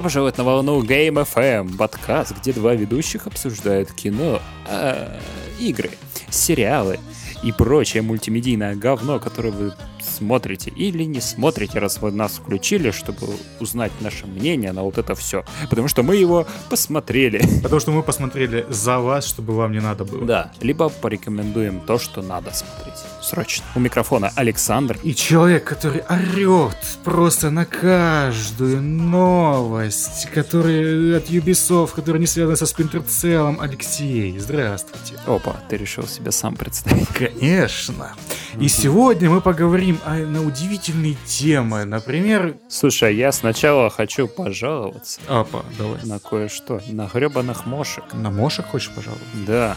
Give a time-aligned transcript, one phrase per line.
[0.00, 5.20] Добро пожаловать на волну Game FM, подкаст, где два ведущих обсуждают кино, э,
[5.58, 5.90] игры,
[6.30, 6.98] сериалы
[7.42, 9.74] и прочее мультимедийное говно, которое вы
[10.10, 13.28] смотрите или не смотрите, раз вы нас включили, чтобы
[13.60, 15.44] узнать наше мнение на вот это все.
[15.68, 17.42] Потому что мы его посмотрели.
[17.62, 20.24] Потому что мы посмотрели за вас, чтобы вам не надо было.
[20.24, 22.98] Да, либо порекомендуем то, что надо смотреть.
[23.22, 23.64] Срочно.
[23.74, 24.98] У микрофона Александр.
[25.02, 32.64] И человек, который орет просто на каждую новость, который от Ubisoft, который не связан со
[32.64, 35.14] Splinter Cell, Алексей, здравствуйте.
[35.26, 37.08] Опа, ты решил себя сам представить.
[37.08, 38.14] Конечно.
[38.58, 41.84] И сегодня мы поговорим о, на удивительные темы.
[41.84, 42.56] Например...
[42.68, 45.20] Слушай, я сначала хочу пожаловаться.
[45.28, 46.00] Апа, давай.
[46.04, 46.80] На кое-что.
[46.88, 48.04] На гребаных мошек.
[48.12, 49.26] На мошек хочешь пожаловаться?
[49.46, 49.76] Да.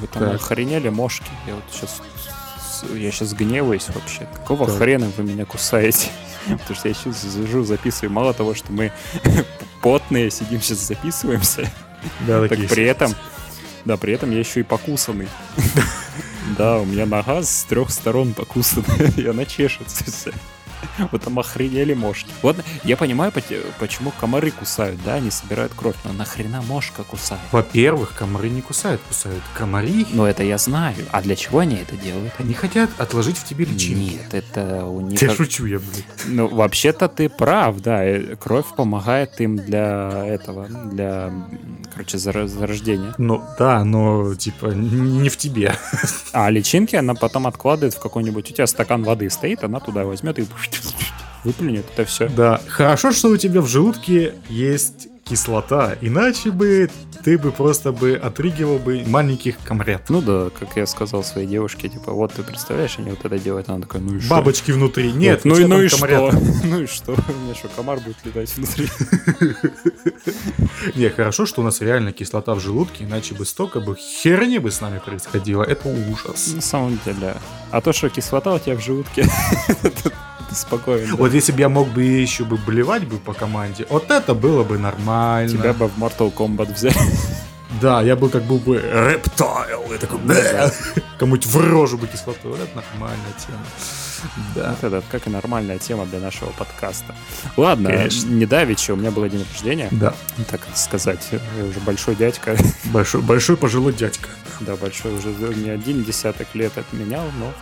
[0.00, 0.34] Вы там Так.
[0.36, 1.30] охренели мошки.
[1.46, 2.02] Я вот сейчас...
[2.94, 4.26] Я сейчас гневаюсь вообще.
[4.34, 4.78] Какого Так.
[4.78, 6.08] хрена вы меня кусаете?
[6.48, 8.10] Потому что я сейчас сижу, записываю.
[8.10, 8.92] Мало того, что мы
[9.82, 11.70] потные, сидим сейчас записываемся,
[12.26, 13.12] Да, так при этом...
[13.84, 15.28] Да, при этом я еще и покусанный.
[16.58, 20.04] Да, у меня нога с трех сторон покусана, и она чешется
[21.10, 22.30] Вот там охренели мошки.
[22.42, 23.32] Вот я понимаю,
[23.78, 27.42] почему комары кусают, да, они собирают кровь, но нахрена мошка кусает?
[27.50, 30.06] Во-первых, комары не кусают, кусают комари.
[30.12, 30.96] Ну, это я знаю.
[31.10, 32.32] А для чего они это делают?
[32.38, 34.12] Они хотят отложить в тебе личинки.
[34.12, 35.20] Нет, это у них...
[35.20, 36.04] Я шучу, я, блядь.
[36.26, 38.04] Ну, вообще-то ты прав, да.
[38.04, 41.32] э, Кровь помогает им для этого, для,
[41.92, 43.14] короче, зарождения.
[43.18, 45.74] Ну, да, но, типа, не в тебе.
[46.32, 48.50] А личинки она потом откладывает в какой-нибудь...
[48.50, 50.42] У тебя стакан воды стоит, она туда возьмет и
[51.44, 52.28] выплюнет это все.
[52.28, 56.90] Да, хорошо, что у тебя в желудке есть кислота, иначе бы
[57.24, 60.10] ты бы просто бы отрыгивал бы маленьких комрят.
[60.10, 63.68] Ну да, как я сказал своей девушке, типа, вот ты представляешь, они вот это делают,
[63.68, 64.30] она такая, ну и что?
[64.30, 65.12] Бабочки внутри.
[65.12, 66.32] Нет, ну и ну и что?
[66.64, 67.12] Ну и что?
[67.12, 68.88] У меня что, комар будет летать внутри?
[70.96, 74.70] Не, хорошо, что у нас реально кислота в желудке, иначе бы столько бы херни бы
[74.70, 75.62] с нами происходило.
[75.62, 76.54] Это ужас.
[76.54, 77.36] На самом деле.
[77.70, 79.26] А то, что кислота у тебя в желудке,
[80.56, 81.08] спокоен.
[81.10, 81.16] да.
[81.16, 84.64] Вот если бы я мог бы еще бы блевать бы по команде, вот это было
[84.64, 85.48] бы нормально.
[85.48, 86.96] Тебя бы в Mortal Kombat взяли.
[87.80, 89.90] Да, я был как был бы рептайл.
[89.90, 90.70] Я такой, «Бля».
[91.18, 92.50] кому-нибудь в рожу бы кислоту.
[92.50, 93.58] Вот это нормальная тема.
[94.54, 94.76] Да.
[94.80, 97.14] Вот это как и нормальная тема для нашего подкаста.
[97.56, 98.28] Ладно, Конечно.
[98.30, 100.14] не давеча, у меня было день рождения, Да.
[100.50, 101.26] так сказать.
[101.32, 102.56] Я уже большой дядька.
[102.84, 104.28] Большой, большой пожилой дядька.
[104.60, 107.52] Да, большой уже не один десяток лет отменял, но...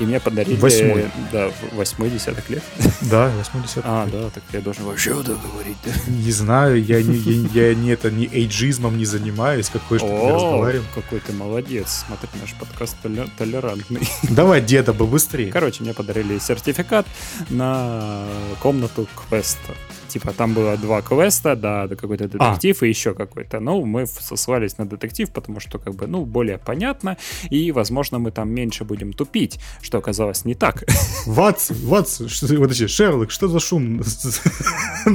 [0.00, 0.56] И мне подарили...
[0.56, 1.06] Восьмой.
[1.32, 2.62] Да, восьмой десяток лет.
[3.02, 5.90] Да, 80 А, да, так я должен вообще вот это говорить, да?
[6.06, 10.32] Не знаю, я не, я, я не это не эйджизмом не занимаюсь, какой что ты
[10.34, 10.86] разговариваем.
[10.94, 12.04] какой ты молодец.
[12.06, 14.08] Смотри, наш подкаст толе- толерантный.
[14.30, 15.50] Давай, деда, бы быстрее.
[15.50, 17.06] Короче, мне подарили сертификат
[17.50, 18.24] на
[18.60, 19.74] комнату квеста.
[20.08, 23.60] Типа, там было два квеста, да, да, какой-то детектив и еще какой-то.
[23.60, 27.16] Ну, мы сослались на детектив, потому что, как бы, ну, более понятно,
[27.50, 30.84] и, возможно, мы там меньше будем тупить, что оказалось не так.
[31.26, 34.02] Ватс, Ватс, что, подожди, Шерлок, что за шум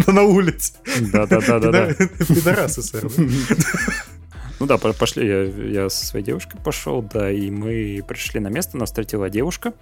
[0.08, 0.74] на улице?
[1.12, 1.94] Да-да-да-да-да.
[1.94, 3.08] Пидорасы, сэр.
[4.60, 8.48] Ну да, по- пошли, я, я со своей девушкой пошел, да, и мы пришли на
[8.50, 9.74] место, нас встретила девушка,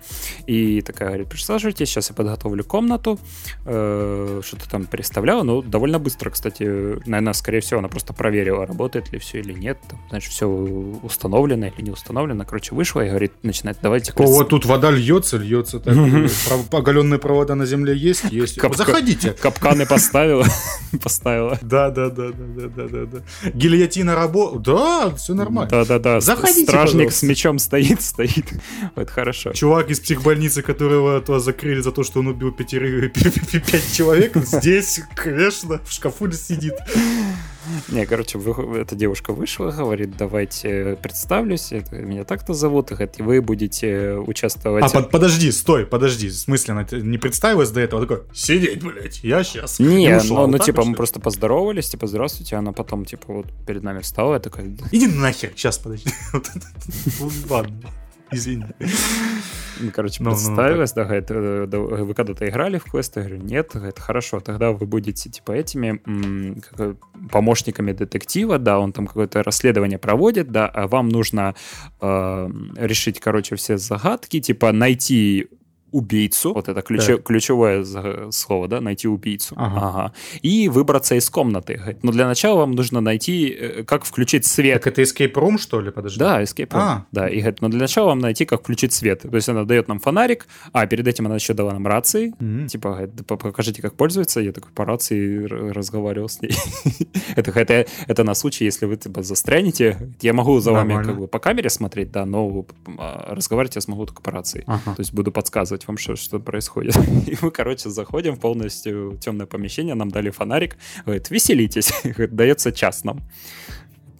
[0.47, 3.19] и такая говорит, присаживайтесь, сейчас я подготовлю комнату,
[3.65, 6.63] э, что-то там переставляла, ну, довольно быстро, кстати,
[7.07, 11.67] наверное, скорее всего, она просто проверила, работает ли все или нет, там, значит, все установлено
[11.67, 14.13] или не установлено, короче, вышла и говорит, начинает, давайте...
[14.15, 15.79] О, вот тут вода льется, льется.
[15.79, 15.95] Так,
[16.71, 18.23] оголенные провода на земле есть?
[18.31, 18.57] Есть.
[18.57, 19.31] Капка- Заходите.
[19.33, 20.45] Капканы поставила,
[21.03, 21.57] поставила.
[21.61, 23.49] Да, да, да, да, да, да, да, да.
[23.51, 24.60] Гильотина работает.
[24.61, 25.69] Да, все нормально.
[25.69, 27.19] Да-да-да, Заходите, стражник пожалуйста.
[27.19, 28.45] с мечом стоит, стоит,
[28.95, 29.53] это хорошо.
[29.53, 35.01] Чувак из психбольницы, которого то закрыли за то, что он убил пятерых, пять человек, здесь,
[35.15, 36.75] конечно, в шкафу сидит.
[37.89, 43.41] Не, короче, вы- эта девушка вышла, говорит, давайте представлюсь, это, меня так-то зовут, и вы
[43.41, 44.83] будете участвовать...
[44.83, 46.29] А, под- подожди, стой, подожди.
[46.29, 48.01] В смысле, она не представилась до этого?
[48.05, 49.79] Такой, сидеть, блядь, я сейчас.
[49.79, 53.99] Не, ну, ну, типа, мы просто поздоровались, типа, здравствуйте, она потом, типа, вот перед нами
[53.99, 54.85] встала, я такая, «Да».
[54.91, 56.09] Иди нахер, сейчас, подожди.
[56.33, 56.67] Вот это-
[57.49, 57.75] Ладно,
[58.33, 58.65] извини.
[59.79, 61.65] Ну, короче, Ну, ну, представилась, да, говорит, «Э,
[62.05, 63.15] вы когда-то играли в квест?
[63.17, 66.95] Я говорю, нет, говорит, хорошо, тогда вы будете, типа, этими м, как,
[67.31, 71.55] помощниками детектива, да, он там какое-то расследование проводит, да, а вам нужно
[72.01, 75.47] э, решить, короче, все загадки, типа, найти
[75.91, 76.53] убийцу.
[76.53, 77.85] Вот это ключ, ключевое
[78.31, 79.55] слово, да, найти убийцу.
[79.57, 79.87] Ага.
[79.87, 80.13] ага.
[80.41, 81.97] И выбраться из комнаты.
[82.01, 84.81] Но для начала вам нужно найти, э, как включить свет.
[84.83, 85.91] Так это escape room, что ли?
[85.91, 86.19] Подожди.
[86.19, 86.79] Да, escape room.
[86.79, 87.05] А.
[87.11, 89.21] Да, и говорит, но для начала вам найти, как включить свет.
[89.21, 92.33] То есть она дает нам фонарик, а перед этим она еще дала нам рации.
[92.39, 92.67] М.
[92.67, 94.39] Типа, говорит, «П- покажите, как пользоваться.
[94.39, 96.53] Я такой по рации разговаривал с ней.
[97.35, 100.13] это, это, это на случай, если вы типа, застрянете.
[100.21, 101.11] Я могу за вами Нормально.
[101.11, 102.65] как бы по камере смотреть, да, но
[102.97, 104.63] а, разговаривать я смогу только по рации.
[104.67, 104.95] Ага.
[104.95, 106.95] То есть буду подсказывать вам, что, что происходит.
[107.27, 111.91] И мы, короче, заходим в полностью темное помещение, нам дали фонарик, говорит, веселитесь,
[112.31, 113.21] дается час нам.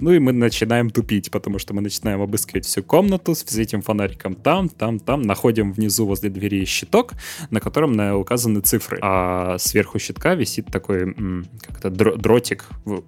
[0.01, 4.36] Ну и мы начинаем тупить, потому что мы начинаем обыскивать всю комнату с этим фонариком
[4.36, 5.21] там, там, там.
[5.21, 7.13] Находим внизу возле двери щиток,
[7.51, 8.98] на котором указаны цифры.
[9.01, 11.13] А сверху щитка висит такой,
[11.62, 12.65] как это, дро- дротик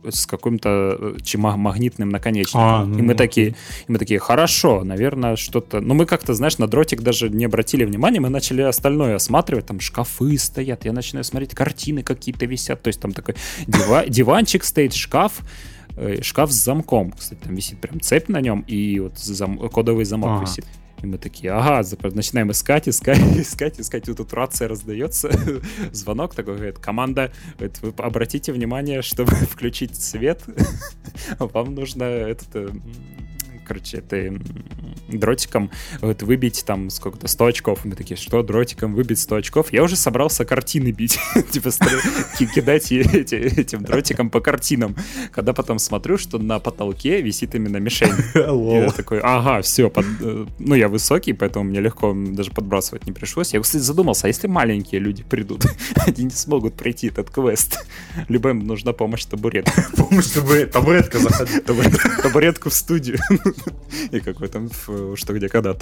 [0.09, 2.61] с каким-то э, магнитным наконечником.
[2.61, 3.27] А, ну, и мы окей.
[3.27, 3.47] такие,
[3.87, 5.79] и мы такие, хорошо, наверное, что-то...
[5.79, 9.79] Ну, мы как-то, знаешь, на дротик даже не обратили внимания, мы начали остальное осматривать, там
[9.79, 13.35] шкафы стоят, я начинаю смотреть, картины какие-то висят, то есть там такой
[13.65, 15.41] дива- диванчик стоит, шкаф,
[16.21, 20.29] шкаф с замком, кстати, там висит прям цепь на нем, и вот зам- кодовый замок
[20.31, 20.41] Ага.
[20.45, 20.65] висит.
[21.01, 24.07] И мы такие, ага, начинаем искать, искать, искать, искать.
[24.07, 25.29] И тут рация раздается,
[25.91, 30.41] звонок такой, говорит, команда, говорит, вы обратите внимание, чтобы включить свет,
[31.39, 32.69] вам нужно этот, э,
[33.65, 34.41] короче, м,
[35.09, 35.71] дротиком
[36.01, 37.85] вот, выбить там сколько-то 100 очков.
[37.85, 39.73] И мы такие, что дротиком выбить 100 очков?
[39.73, 41.19] Я уже собрался картины бить,
[41.51, 41.71] типа
[42.37, 44.95] кидать этим дротиком по картинам.
[45.31, 48.13] Когда потом смотрю, что на потолке висит именно мишень.
[48.85, 49.91] Я такой, ага, все,
[50.59, 53.53] ну я высокий, поэтому мне легко даже подбрасывать не пришлось.
[53.53, 55.65] Я, кстати, задумался, а если маленькие люди придут,
[56.07, 57.85] они не смогут пройти этот квест.
[58.29, 59.69] Либо им нужна помощь табурет.
[59.97, 61.59] Помнишь, чтобы табуретка заходила.
[61.61, 63.19] Табурет- Табуретку в студию.
[64.11, 64.69] И какой там,
[65.15, 65.73] что где когда.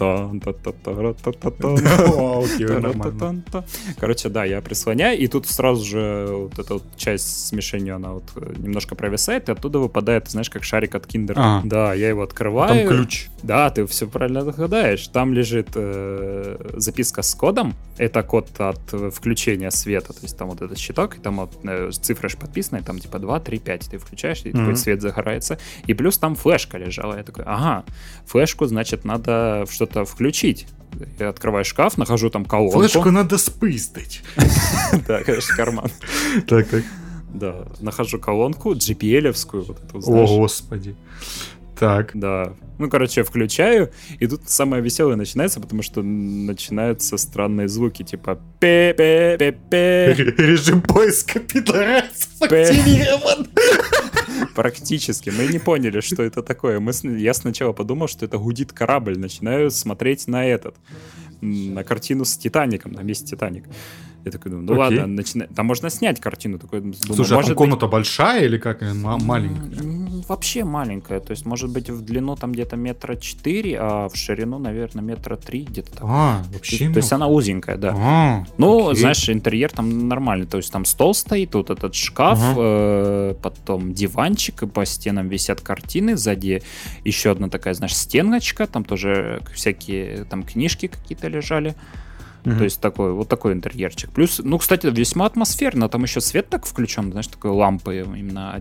[3.99, 8.13] Короче, да, я прислоняю, и тут сразу же вот эта вот часть с мишенью, она
[8.13, 11.39] вот э, немножко провисает, и оттуда выпадает, знаешь, как шарик от киндера.
[11.63, 12.87] Да, я его открываю.
[12.87, 13.27] Там ключ.
[13.43, 15.07] Да, ты все правильно догадаешь.
[15.07, 17.73] Там лежит э, записка с кодом.
[17.97, 20.13] Это код от э, включения света.
[20.13, 23.39] То есть там вот этот щиток, и там вот, цифры ж подписаны, там типа 2,
[23.39, 23.89] 3, 5.
[23.91, 25.57] Ты включаешь, и такой свет загорается.
[25.87, 27.15] И плюс там флешка лежала.
[27.17, 27.60] Я такой, ага,
[28.25, 30.67] флешку, значит, надо что-то включить.
[31.19, 32.79] Я открываю шкаф, нахожу там колонку.
[32.79, 34.23] Флешку надо спиздить.
[35.07, 35.89] Да, конечно, карман.
[36.47, 36.83] Так, так.
[37.33, 40.95] Да, нахожу колонку GPL-овскую, вот эту, О, господи.
[41.81, 42.11] Так.
[42.13, 42.53] Да.
[42.77, 43.89] Ну, короче, я включаю,
[44.19, 50.13] и тут самое веселое начинается, потому что начинаются странные звуки, типа пе пе пе пе
[50.37, 53.47] Режим поиска пидорасов активирован.
[54.55, 55.31] Практически.
[55.31, 56.79] Мы не поняли, что это такое.
[56.79, 59.17] Мы, я сначала подумал, что это гудит корабль.
[59.17, 60.75] Начинаю смотреть на этот,
[61.41, 63.65] на картину с Титаником, там есть Титаник.
[64.23, 64.99] Я такой думаю, ну Окей.
[64.99, 66.59] ладно, начина- там можно снять картину.
[66.59, 68.83] Такой, думаю, Слушай, а может быть, комната большая или как?
[68.83, 70.00] М, Маленькая?
[70.27, 71.19] Вообще маленькая.
[71.19, 75.35] То есть, может быть, в длину там где-то метра четыре, а в ширину, наверное, метра
[75.35, 76.01] три где-то так.
[76.03, 77.93] А, То вообще есть, то есть она узенькая, да.
[77.97, 79.01] А, Ну, окей.
[79.01, 80.45] знаешь, интерьер там нормальный.
[80.47, 82.55] То есть там стол стоит, тут этот шкаф, Ага.
[82.57, 86.61] э, потом диванчик, и по стенам висят картины, сзади
[87.03, 91.75] еще одна такая, знаешь, стеночка, там тоже всякие там книжки какие-то лежали.
[92.43, 92.57] Мгм.
[92.57, 94.09] То есть такой, вот такой интерьерчик.
[94.11, 95.87] Плюс, ну, кстати, весьма атмосферно.
[95.89, 98.59] Там еще свет так включен, знаешь, такой лампы именно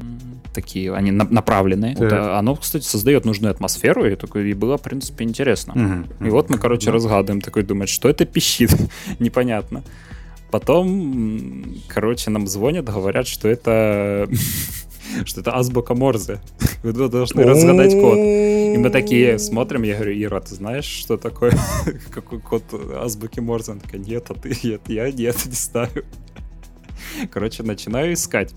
[0.52, 1.96] такие, они на- направленные.
[1.96, 5.72] Вот, а оно, кстати, создает нужную атмосферу, и, такое, и было, в принципе, интересно.
[5.74, 6.26] Мгм.
[6.26, 6.92] И вот мы, короче, Да.
[6.92, 8.70] разгадываем, такой думает, что это пищит,
[9.18, 9.82] непонятно.
[10.50, 14.28] Потом, короче, нам звонят, говорят, что это
[15.24, 16.40] что это азбука Морзе.
[16.82, 18.18] Вы должны разгадать код.
[18.18, 21.52] И мы такие смотрим, я говорю, Ира, ты знаешь, что такое?
[22.10, 22.62] Какой код
[22.96, 23.72] азбуки Морзе?
[23.72, 26.04] Она такая, нет, а ты нет, я нет, не знаю.
[27.30, 28.54] Короче, начинаю искать.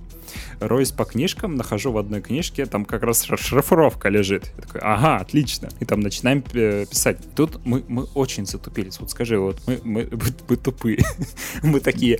[0.60, 4.52] Роюсь по книжкам, нахожу в одной книжке, там как раз расшифровка лежит.
[4.58, 5.70] Я такой, ага, отлично.
[5.80, 7.18] И там начинаем э, писать.
[7.36, 9.00] Тут мы, мы очень затупились.
[9.00, 10.20] Вот скажи, вот мы, мы, мы,
[10.50, 11.04] мы тупые.
[11.62, 12.20] Мы такие,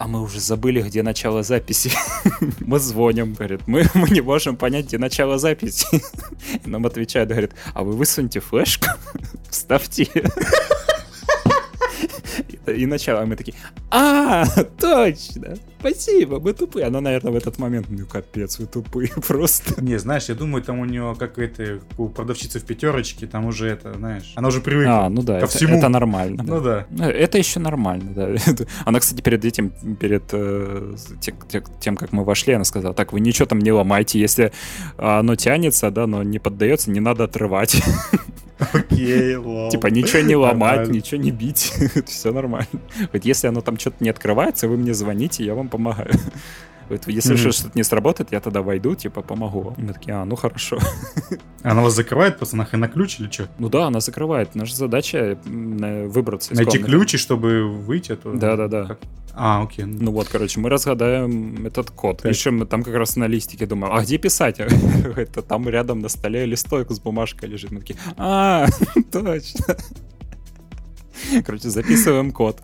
[0.00, 1.92] а мы уже забыли, где начало записи.
[2.60, 6.02] Мы звоним, говорит, мы, мы не можем понять, где начало записи.
[6.64, 8.86] Нам отвечают, говорит, а вы высуньте флешку,
[9.50, 10.08] вставьте.
[12.66, 13.54] И начало, а мы такие,
[13.90, 14.46] а,
[14.80, 16.86] точно, спасибо, мы тупые.
[16.86, 19.82] Она, наверное, в этот момент, ну капец, вы тупые просто.
[19.82, 23.68] Не, знаешь, я думаю, там у нее, как это, у продавщицы в пятерочке, там уже
[23.68, 25.06] это, знаешь, она уже привыкла.
[25.06, 25.78] А, ну да, Ко это, всему.
[25.78, 26.42] это нормально.
[26.46, 26.86] Ну да.
[26.90, 28.28] Ну, Это еще нормально, да.
[28.84, 33.12] Она, кстати, перед этим, перед э, те- те- тем, как мы вошли, она сказала, так,
[33.12, 34.52] вы ничего там не ломайте, если
[34.98, 37.82] оно тянется, да, но не поддается, не надо отрывать.
[38.74, 39.70] Окей, лол.
[39.70, 41.72] Типа ничего не ломать, ничего не бить,
[42.06, 42.68] все нормально.
[43.10, 46.10] Вот если оно там что-то не открывается, вы мне звоните, я вам помогаю.
[46.90, 47.52] Вот если Мгм.
[47.52, 49.74] что-то не сработает, я тогда войду, типа, помогу вам.
[49.78, 50.76] Мы такие, а, ну хорошо.
[51.62, 53.46] Она вас закрывает нахрен на ключ или что?
[53.60, 54.56] Ну да, она закрывает.
[54.56, 56.90] Наша задача э, выбраться из Найти комнаты.
[56.98, 58.36] ключи, чтобы выйти оттуда?
[58.38, 58.86] Да-да-да.
[58.86, 58.98] Как?
[59.34, 59.84] А, окей.
[59.84, 62.22] ну, Ну вот, короче, мы разгадаем этот код.
[62.22, 62.32] Так.
[62.32, 64.58] Пишем мы там как раз на листике, думаем, а где писать?
[65.16, 67.70] Это там рядом на столе листок с бумажкой лежит.
[67.70, 68.66] Мы такие, а,
[69.12, 69.76] точно.
[71.46, 72.60] Короче, записываем код.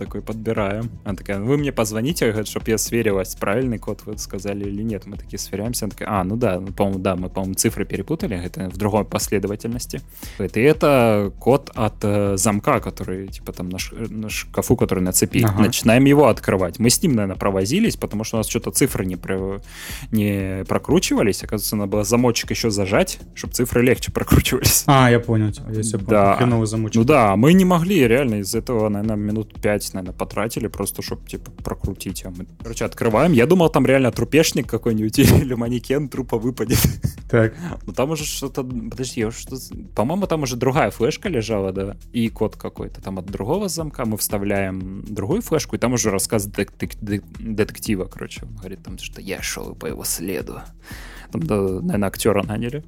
[0.00, 0.90] Такой подбираем.
[1.04, 5.04] Она такая, вы мне позвоните, чтобы я сверилась, правильный код вы сказали или нет.
[5.06, 5.84] Мы такие сверяемся.
[5.84, 9.04] Она такая, а, ну да, ну, по-моему, да, мы, по-моему, цифры перепутали, это в другой
[9.04, 10.00] последовательности.
[10.38, 15.00] Это, и это код от э, замка, который, типа, там на, ш- на шкафу, который
[15.00, 15.42] на цепи.
[15.44, 15.64] Ага.
[15.64, 16.78] Начинаем его открывать.
[16.78, 19.60] Мы с ним, наверное, провозились, потому что у нас что-то цифры не, про-
[20.12, 21.42] не прокручивались.
[21.44, 24.84] Оказывается, надо было замочек еще зажать, чтобы цифры легче прокручивались.
[24.86, 25.52] А, я понял.
[25.70, 26.36] Я Да.
[26.36, 26.96] Хреновый замочек.
[26.96, 29.54] Ну да, мы не могли реально из этого, наверное, минут
[29.90, 32.24] 5, наверное, потратили просто, чтобы, типа, прокрутить.
[32.24, 33.32] А мы, короче, открываем.
[33.32, 36.78] Я думал, там реально трупешник какой-нибудь или манекен трупа выпадет.
[37.30, 37.54] Так.
[37.86, 38.64] Ну там уже что-то...
[38.64, 39.56] Подожди, я что
[39.94, 43.00] по-моему, там уже другая флешка лежала, да, и код какой-то.
[43.00, 48.42] Там от другого замка мы вставляем другую флешку, и там уже рассказ детектива, короче.
[48.44, 50.60] Он говорит там, что я шел по его следу.
[51.30, 52.84] Там, да, наверное, актера наняли.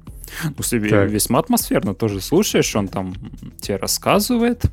[0.57, 1.09] Ну, себе Так.
[1.09, 3.13] весьма атмосферно тоже слушаешь, он там
[3.61, 4.65] тебе рассказывает,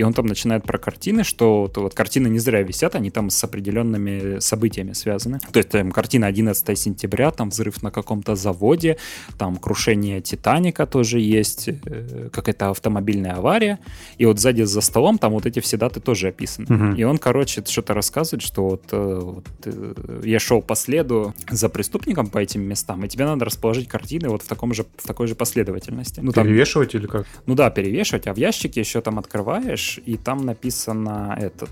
[0.00, 3.28] и он там начинает про картины, что то вот картины не зря висят, они там
[3.28, 5.40] с определенными событиями связаны.
[5.52, 8.96] То есть там картина 11 сентября, там взрыв на каком-то заводе,
[9.36, 13.78] там крушение Титаника тоже есть, э, какая-то автомобильная авария.
[14.16, 16.66] И вот сзади за столом там вот эти все даты тоже описаны.
[16.70, 16.94] Мгм.
[16.94, 21.68] И он, короче, что-то рассказывает, что вот, э, вот, э, я шел по следу за
[21.68, 25.26] преступником по этим местам, и тебе надо расположить картины вот в, таком же, в такой
[25.26, 26.20] же последовательности.
[26.20, 27.26] Ну, там Перевешивать или как?
[27.44, 31.70] ну да, перевешивать, а в ящике еще там открываешь, и там написано этот...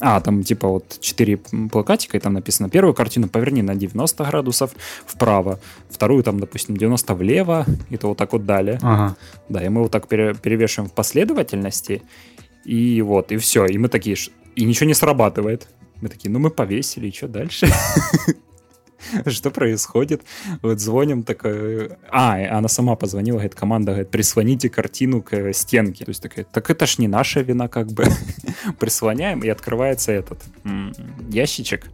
[0.00, 4.72] А, там типа вот четыре плакатика, и там написано первую картину поверни на 90 градусов
[5.06, 8.78] вправо, вторую там, допустим, 90 влево, и то вот так вот далее.
[8.82, 9.16] Ага.
[9.48, 12.02] Да, и мы вот так пере- перевешиваем в последовательности,
[12.64, 14.16] и вот, и все, и мы такие,
[14.56, 15.68] и ничего не срабатывает.
[16.00, 17.66] Мы такие, ну мы повесили, и что дальше?
[19.26, 20.22] Что происходит?
[20.62, 21.98] Вот звоним, такая...
[22.10, 26.04] А, и она сама позвонила, говорит, команда, говорит, прислоните картину к э, стенке.
[26.04, 28.04] То есть такая, так это ж не наша вина, как бы.
[28.78, 30.42] Прислоняем, и открывается этот
[31.30, 31.86] ящичек,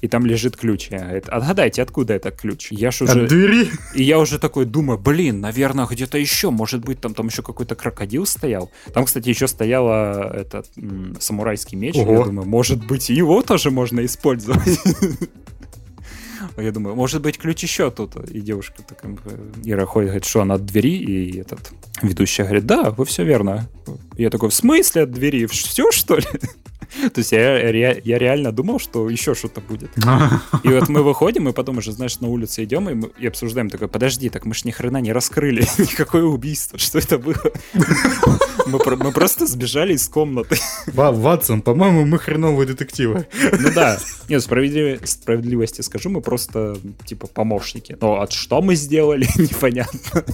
[0.00, 0.88] и там лежит ключ.
[0.90, 2.68] Я говорит, отгадайте, откуда этот ключ?
[2.70, 3.22] Я ж уже...
[3.24, 3.68] От двери?
[3.94, 7.74] И я уже такой думаю, блин, наверное, где-то еще, может быть, там, там еще какой-то
[7.74, 8.70] крокодил стоял.
[8.94, 11.96] Там, кстати, еще стояла этот м, самурайский меч.
[11.96, 12.18] Ого.
[12.18, 14.78] Я думаю, может быть, его тоже можно использовать.
[16.56, 18.16] Я думаю, может быть, ключ еще тут.
[18.30, 19.16] И девушка такая,
[19.64, 23.68] Ира ходит, говорит, что она от двери, и этот ведущий говорит, да, вы все верно.
[24.16, 25.46] Я такой, в смысле от двери?
[25.46, 26.26] Все, что ли?
[27.12, 27.58] То есть я,
[27.92, 29.90] я реально думал, что еще что-то будет.
[30.64, 33.70] И вот мы выходим, и потом уже, знаешь, на улице идем и, мы, и обсуждаем,
[33.70, 37.36] такой, подожди, так мы ж ни хрена не раскрыли никакое убийство, что это было?
[38.66, 40.56] Мы, про- мы просто сбежали из комнаты.
[40.86, 43.26] Ва- Ватсон, по-моему, мы хреновые детективы.
[43.58, 47.96] Ну да, нет, справедливо- справедливости скажу, мы просто, типа, помощники.
[48.00, 50.24] Но от что мы сделали, непонятно.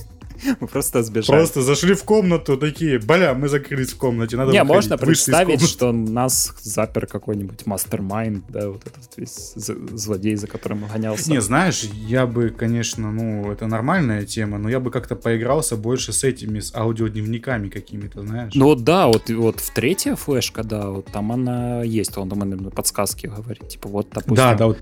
[0.61, 1.39] Мы просто сбежали.
[1.39, 4.75] Просто зашли в комнату, такие, бля, мы закрылись в комнате, надо Не, выходить».
[4.75, 10.85] можно Вышли представить, что нас запер какой-нибудь мастер-майнд, да, вот этот весь злодей, за которым
[10.93, 11.31] гонялся.
[11.31, 16.13] Не, знаешь, я бы, конечно, ну, это нормальная тема, но я бы как-то поигрался больше
[16.13, 18.53] с этими, с аудиодневниками какими-то, знаешь.
[18.55, 22.39] Ну вот да, вот, вот в третья флешка, да, вот там она есть, он там
[22.41, 24.79] наверное, подсказки говорит, типа вот, допустим, да, да, вот.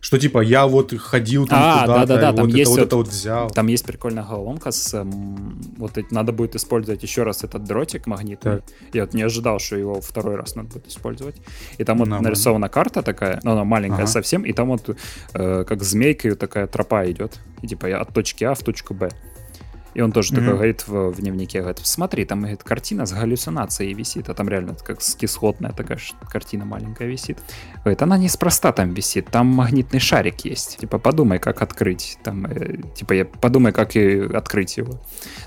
[0.00, 2.78] Что типа, я вот ходил там А, куда-то, да-да-да, и там вот есть это вот
[2.78, 3.50] вот- это вот взял.
[3.50, 8.56] там есть прикольная головоломка с, эм, вот надо будет использовать еще раз этот дротик магнитный.
[8.56, 8.64] Так.
[8.94, 11.36] Я вот не ожидал, что его второй раз надо будет использовать.
[11.76, 12.28] И там вот Нормально.
[12.30, 14.06] нарисована карта такая, но она маленькая Ага.
[14.06, 14.96] совсем, и там вот
[15.34, 19.10] э, как змейкой такая тропа идет, и типа я от точки А в точку Б.
[20.00, 20.54] И он тоже такой Мгм.
[20.54, 24.74] говорит в, в дневнике, говорит, смотри, там говорит, картина с галлюцинацией висит, а там реально
[24.74, 27.38] как кислотная такая картина маленькая висит.
[27.84, 30.78] Говорит, она неспроста там висит, там магнитный шарик есть.
[30.78, 32.16] Типа, подумай, как открыть.
[32.22, 35.02] Там, э, типа, я подумай, как и открыть его.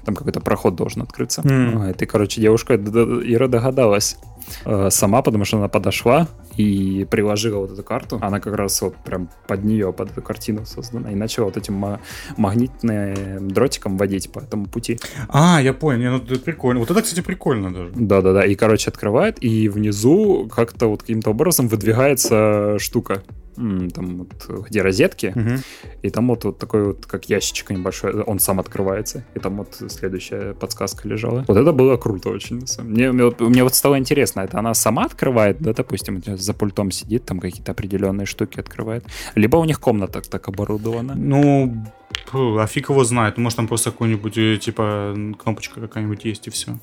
[0.06, 1.42] Там какой-то проход должен открыться.
[1.44, 4.18] Вот, и, короче, девушка Ира догадалась
[4.66, 8.20] э, сама, потому что она подошла и приложила вот эту карту.
[8.22, 11.12] Она как раз вот прям под нее, под эту картину создана.
[11.12, 12.00] И начала вот этим ма-
[12.38, 15.00] магнитным дротиком водить по этому пути.
[15.30, 16.80] А, я понял, не, ну это прикольно.
[16.80, 17.92] Вот это, кстати, прикольно даже.
[17.96, 18.46] Да-да-да.
[18.46, 23.24] И, короче, открывает, и внизу как-то вот каким-то образом выдвигается штука.
[23.56, 24.18] Там
[24.48, 25.58] вот, где розетки, Мгм.
[26.02, 29.76] и там вот, вот такой вот, как ящичек небольшой, он сам открывается, и там вот
[29.88, 31.46] следующая подсказка лежала.
[31.48, 32.64] Вот это было круто очень.
[32.84, 36.92] Мне, мне, вот, мне вот стало интересно, это она сама открывает, да, допустим, за пультом
[36.92, 39.06] сидит, там какие-то определенные штуки открывает,
[39.36, 41.14] либо у них комната так оборудована.
[41.16, 41.86] Ну,
[42.34, 43.38] а фиг его знает.
[43.38, 46.78] Может, там просто какой-нибудь, э, типа, кнопочка какая-нибудь есть, и все.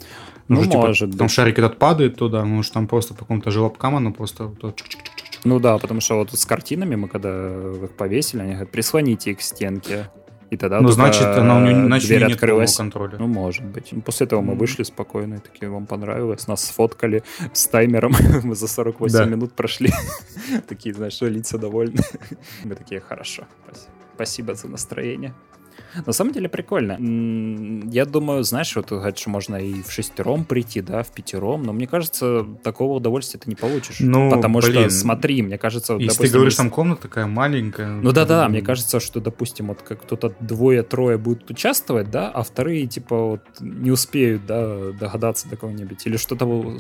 [0.49, 1.31] Ну, может Там быть.
[1.31, 4.49] шарик этот падает туда, может, там просто по какому-то желобкам оно просто...
[4.61, 5.20] так чик-чик-чик-чик.
[5.45, 7.31] Ну да, потому что вот с картинами мы когда
[7.85, 10.11] их повесили, они говорят, прислоните их к стенке.
[10.51, 12.77] И тогда Ну, значит, она у нее, значит, у дверь нее открылась.
[12.77, 13.17] контроля.
[13.21, 13.93] Ну, может быть.
[13.93, 18.57] Ну, После этого мы вышли спокойно, и такие, вам понравилось, нас сфоткали с таймером, мы
[18.57, 19.25] за 48 Да.
[19.27, 19.91] минут прошли.
[20.69, 22.03] Такие, знаешь, что лица довольны.
[22.65, 23.91] Мы такие, хорошо, спасибо.
[24.17, 25.35] Спасибо за настроение.
[26.07, 26.97] На самом деле прикольно.
[27.91, 31.73] Я думаю, знаешь, вот говорят, что можно и в шестером прийти, да, в пятером, но
[31.73, 33.97] мне кажется, такого удовольствия ты не получишь.
[34.01, 37.27] Ну, потому что, блин, смотри, мне кажется, Если ты допустим, говоришь, если- там комната такая
[37.27, 37.89] маленькая...
[37.89, 42.43] ну да, да, мне кажется, что, допустим, вот как кто-то двое-трое будут участвовать, да, а
[42.43, 46.79] вторые, типа, вот не успеют, да, догадаться до кого-нибудь, или что-то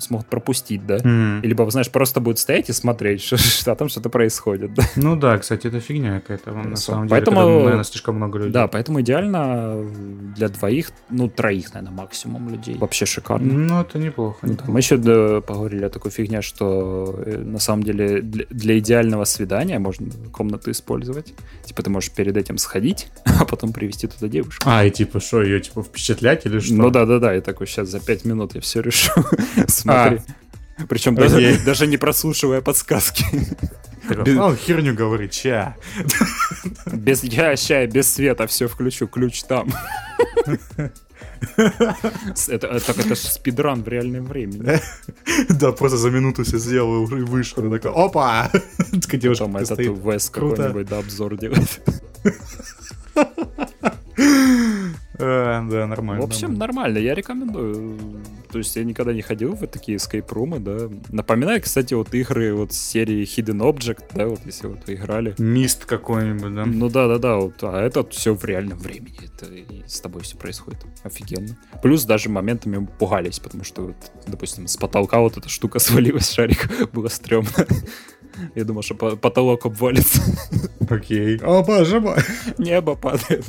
[0.00, 0.96] смогут пропустить, да.
[1.04, 1.40] м.
[1.42, 4.82] Либо, знаешь, просто будут стоять и смотреть, что, что там что-то происходит, да.
[4.96, 8.52] Ну да, кстати, это фигня какая-то, на самом деле, Поэтому- когда, наверное, слишком много людей.
[8.52, 9.84] Да, поэтому идеально
[10.36, 12.76] для двоих, ну, троих, наверное, максимум людей.
[12.78, 13.52] Вообще шикарно.
[13.52, 14.38] Ну, это неплохо.
[14.46, 18.78] Да, Мы еще да, поговорили о такой фигне, что э, на самом деле для, для
[18.78, 21.34] идеального свидания можно комнату использовать.
[21.64, 23.08] Типа ты можешь перед этим сходить,
[23.40, 24.62] а потом привести туда девушку.
[24.66, 26.74] А, и типа, что, ее типа впечатлять или что?
[26.74, 29.12] Ну да, да, да, я такой сейчас за пять минут я все решу.
[29.92, 30.20] Смотри.
[30.88, 31.58] Причем даже, Окей.
[31.64, 33.24] даже не прослушивая подсказки.
[34.08, 35.76] Такой, «А, херню говорит, ча.
[36.86, 39.68] Без я ща, без света все включу, ключ там.
[42.48, 44.80] Это, э, так это же спидран в реальном времени.
[45.48, 47.64] Да, просто за минуту все сделал и вышел.
[47.64, 48.50] И такой, опа!
[49.02, 49.78] Такая девушка Потом этот.
[49.78, 51.80] Вес какой-нибудь да, обзор делает.
[55.20, 56.22] А, Да, нормально.
[56.22, 57.98] В общем, нормально, я рекомендую.
[58.50, 60.88] То есть я никогда не ходил в такие escape-румы, да.
[61.10, 65.34] Напоминаю, кстати, вот игры вот с серии Hidden Object, да, вот если вот вы играли.
[65.38, 66.64] Мист какой-нибудь, да?
[66.64, 69.18] Ну да, да, да, вот, а это все в реальном времени.
[69.24, 69.46] Это
[69.86, 70.78] с тобой все происходит.
[71.02, 71.56] Офигенно.
[71.82, 73.96] Плюс даже моментами пугались, потому что, вот,
[74.26, 77.50] допустим, с потолка вот эта штука свалилась, шарик, было стрёмно.
[78.54, 80.22] Я думал, что по- потолок обвалится.
[80.88, 81.38] Окей.
[81.42, 82.18] О, боже мой.
[82.58, 83.44] Небо падает.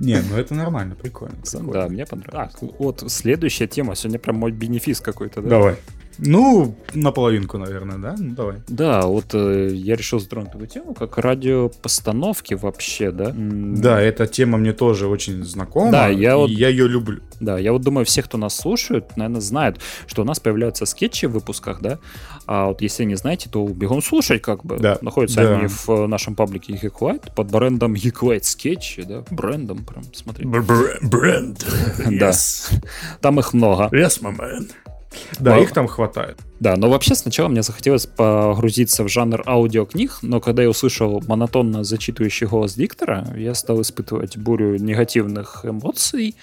[0.00, 1.36] Не, ну это нормально, прикольно.
[1.42, 1.72] прикольно.
[1.72, 2.54] Да, мне понравилось.
[2.62, 3.94] А, вот следующая тема.
[3.94, 5.50] Сегодня прям мой бенефис какой-то, да?
[5.50, 5.76] Давай.
[6.22, 8.14] Ну, наполовинку, наверное, да?
[8.18, 8.56] Ну, давай.
[8.68, 13.32] Да, вот э, я решил затронуть такую тему, как радиопостановки вообще, да?
[13.34, 15.90] Да, эта тема мне тоже очень знакома.
[15.90, 17.20] Да, я вот- я ее люблю.
[17.40, 21.24] Да, я вот думаю, все, кто нас слушают, наверное, знают, что у нас появляются скетчи
[21.26, 21.98] в выпусках, да?
[22.46, 24.78] А вот если не знаете, то бегом слушать, как бы.
[24.78, 25.56] Да, Находятся да.
[25.58, 29.24] они в э, нашем паблике Geek White под брендом Geek White скетчи, да?
[29.30, 30.44] Брендом прям, смотри.
[30.46, 31.64] Бренд.
[32.10, 32.32] Да.
[33.20, 33.84] Там их много.
[33.92, 34.68] Yes, my man.
[35.38, 35.62] Да, Вау.
[35.62, 36.38] их там хватает.
[36.60, 41.84] Да, но вообще сначала мне захотелось погрузиться в жанр аудиокниг, но когда я услышал монотонно
[41.84, 46.36] зачитывающий голос диктора, я стал испытывать бурю негативных эмоций.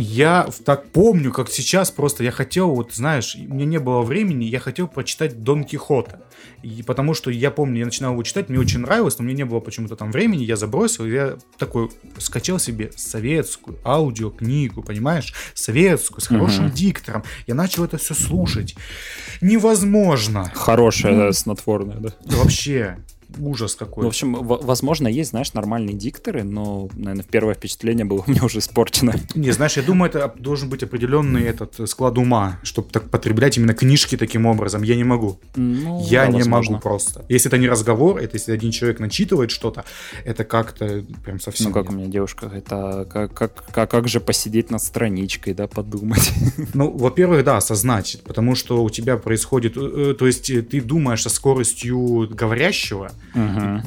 [0.00, 4.44] Я так помню, как сейчас просто я хотел, вот знаешь, у меня не было времени,
[4.44, 6.20] я хотел прочитать Дон Кихота.
[6.62, 9.44] И потому что я помню, я начинал его читать, мне очень нравилось, но мне не
[9.44, 15.34] было почему-то там времени, я забросил, и я такой скачал себе советскую аудиокнигу, понимаешь?
[15.54, 16.74] Советскую, с хорошим Мгм.
[16.74, 17.24] диктором.
[17.48, 18.76] Я начал это все слушать.
[19.40, 20.50] Невозможно.
[20.54, 21.20] Хорошее, Ну.
[21.26, 22.10] да, снотворное, да.
[22.24, 22.98] Вообще,
[23.38, 24.02] ужас какой.
[24.02, 28.44] Ну, в общем, возможно, есть, знаешь, нормальные дикторы, но, наверное, первое впечатление было у меня
[28.44, 29.14] уже испорчено.
[29.34, 33.56] Не, знаешь, я думаю, это должен быть определенный этот э, склад ума, чтобы так потреблять
[33.58, 34.82] именно книжки таким образом.
[34.82, 35.40] Я не могу.
[35.56, 36.72] Ну, Я да, не возможно.
[36.72, 37.24] могу просто.
[37.28, 39.84] Если это не разговор, это если один человек начитывает что-то,
[40.24, 41.68] это как-то прям совсем.
[41.68, 45.54] Ну, как у меня девушка говорит, а как, как, как, как же посидеть над страничкой,
[45.54, 46.32] да, подумать.
[46.74, 51.22] Ну, во-первых, да, осознать, потому что у тебя происходит, э, э, то есть ты думаешь
[51.22, 53.82] со скоростью говорящего, Мгм.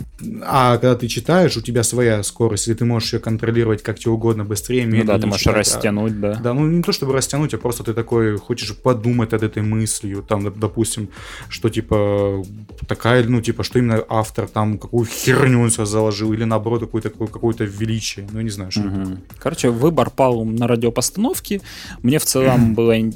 [0.45, 4.11] а когда ты читаешь, у тебя своя скорость, и ты можешь ее контролировать как тебе
[4.11, 6.35] угодно, быстрее, Ну да, медленнее ты можешь читать, а- растянуть, да.
[6.35, 10.23] Да, ну не то чтобы растянуть, а просто ты такой хочешь подумать над этой мыслью,
[10.27, 11.09] там, доп- допустим,
[11.49, 12.43] что типа
[12.87, 17.09] такая, ну типа, что именно автор там какую херню он себя заложил, или наоборот какое-то
[17.09, 18.89] такое какое-то величие, ну не знаю, что это.
[18.89, 19.21] Мгм.
[19.39, 21.61] Короче, выбор пал на радиопостановки.
[22.03, 23.13] Мне в целом было ин-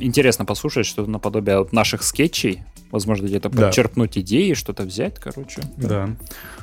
[0.00, 2.62] интересно послушать что-то наподобие вот наших скетчей.
[2.92, 3.66] Возможно, где-то Да.
[3.66, 5.20] подчеркнуть идеи, что-то взять.
[5.32, 5.62] Короче.
[5.76, 6.10] Да.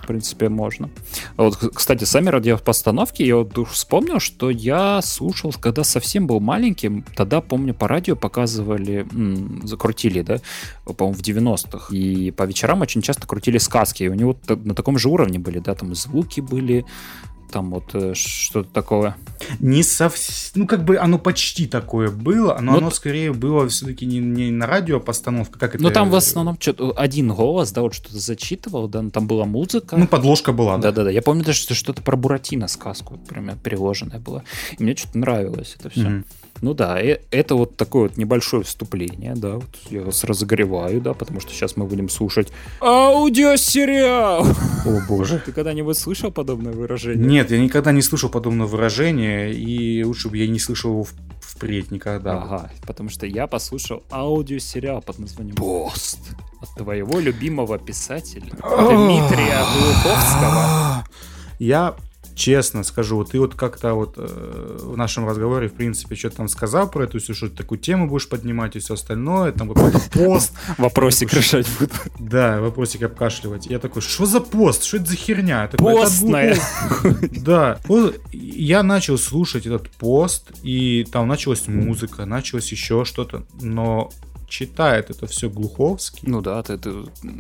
[0.04, 0.90] В принципе, можно.
[1.36, 7.42] Вот, кстати, сами радиопостановки, я вот вспомнил, что я слушал, когда совсем был маленьким, тогда,
[7.42, 10.40] помню, по радио показывали, м, закрутили, да,
[10.86, 11.94] по-моему, в 90-х.
[11.94, 15.60] И по вечерам очень часто крутили сказки, и у него на таком же уровне были,
[15.60, 16.86] да, там звуки были,
[17.52, 19.16] там вот э, что-то такое.
[19.60, 24.06] Не совсем, ну как бы оно почти такое было, но Ну, оно скорее было все-таки
[24.06, 25.84] не, не на радио постановка, как это.
[25.84, 29.46] Ну, там в основном что-то один голос, да, вот что-то зачитывал, да, ну, там была
[29.46, 29.96] музыка.
[29.98, 30.92] Ну, подложка была, да.
[30.92, 34.44] Да-да-да, я помню даже, что что-то про Буратино сказку прям переложенное было.
[34.78, 36.02] И мне что-то нравилось это все.
[36.02, 36.26] Мгм.
[36.62, 41.14] Ну да, э- это вот такое вот небольшое вступление, да, вот я вас разогреваю, да,
[41.14, 42.50] потому что сейчас мы будем слушать
[42.82, 44.46] аудиосериал.
[44.86, 45.42] О боже.
[45.46, 47.28] Ты когда-нибудь слышал подобное выражение?
[47.28, 51.14] Нет, я никогда не слышал подобного выражения, и лучше бы я не слышал его в-
[51.42, 52.34] впредь никогда.
[52.42, 56.20] Ага, потому что я послушал аудиосериал под названием «Пост»
[56.62, 61.06] от твоего любимого писателя Дмитрия Глуховского.
[61.60, 61.96] Я
[62.38, 66.48] честно скажу, вот ты вот как-то вот э, в нашем разговоре, в принципе, что-то там
[66.48, 70.00] сказал про эту всю, что ты такую тему будешь поднимать и все остальное, там какой-то
[70.14, 71.92] пост, Вопросик решать буду.
[72.20, 73.66] да, вопросик обкашливать.
[73.66, 74.84] Я такой, что за пост?
[74.84, 75.66] Что это за херня?
[75.66, 76.56] «Это Постная.
[77.02, 77.30] Глухов».
[77.44, 77.80] Да.
[78.32, 84.12] Я начал слушать этот пост, и там началась музыка, началось еще что-то, но
[84.48, 86.22] читает это все Глуховский.
[86.24, 86.92] Ну да, ты, ты,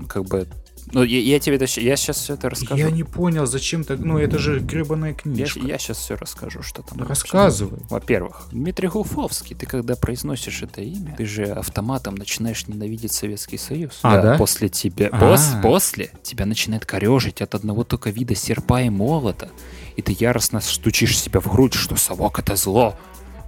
[0.07, 0.47] как бы...
[0.93, 1.56] Ну, я, я тебе...
[1.58, 2.82] это Я сейчас все это расскажу.
[2.82, 5.60] Я не понял, зачем так, ну это же гребаная Я, книжка.
[5.60, 7.02] сейчас все расскажу, что там.
[7.08, 7.80] Рассказывай.
[7.89, 14.00] Во-первых, Дмитрий Глуховский, ты когда произносишь это имя, ты же автоматом начинаешь ненавидеть Советский Союз.
[14.02, 14.38] А, да?
[14.38, 15.19] После тебя, А.
[15.21, 19.50] пос- после тебя начинает корежить от одного только вида серпа и молота,
[19.97, 22.95] и ты яростно стучишь себя в грудь, что совок это зло.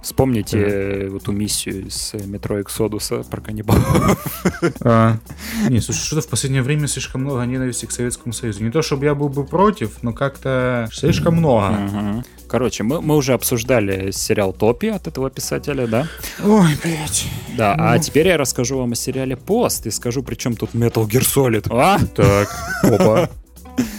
[0.02, 4.56] Вспомните вот эту миссию из э, метро Эксодуса про каннибалов.
[4.82, 5.16] А,
[5.68, 8.64] не, слушай, что-то в последнее время слишком много ненависти к Советскому Союзу.
[8.64, 11.68] Не то, чтобы я был бы против, но как-то слишком много.
[11.74, 12.24] Мгм.
[12.48, 16.08] Короче, мы, мы уже обсуждали сериал Топи от этого писателя, да?
[16.42, 17.26] Ой, блядь.
[17.56, 17.84] Да, Ну.
[17.90, 21.20] а теперь я расскажу вам о сериале Пост и скажу, при чем тут Metal Gear
[21.22, 21.66] Solid.
[21.70, 21.98] А?
[22.16, 22.48] Так,
[22.82, 23.28] опа.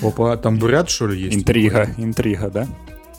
[0.02, 1.38] Опа, там бурят, что ли, есть?
[1.38, 2.68] Интрига, интрига, да?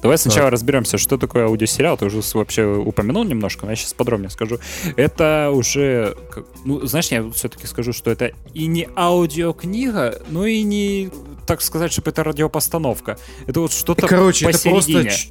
[0.02, 1.96] Давай сначала разберемся, что такое аудиосериал.
[1.96, 4.58] Ты уже вообще упомянул немножко, но я сейчас подробнее скажу.
[4.96, 6.16] Это уже,
[6.64, 11.10] ну, знаешь, я все-таки скажу, что это и не аудиокнига, но и не,
[11.46, 13.16] так сказать, чтобы это радиопостановка.
[13.46, 15.02] Это вот что-то Короче, это посередине.
[15.04, 15.16] просто...
[15.16, 15.30] ч-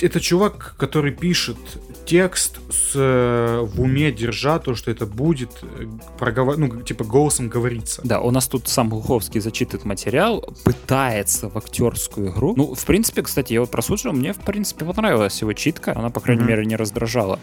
[0.00, 1.56] Это чувак, который пишет
[2.04, 5.86] текст с, э, в уме, держа то, что это будет, э,
[6.18, 6.56] проговор...
[6.56, 8.02] ну, типа, голосом говорится.
[8.04, 12.54] Да, у нас тут сам Глуховский зачитывает материал, пытается в актерскую игру.
[12.56, 16.20] Ну, в принципе, кстати, я вот прослушал, мне, в принципе, понравилась его читка, она, по
[16.20, 16.50] крайней Мгм.
[16.50, 17.38] мере, не раздражала.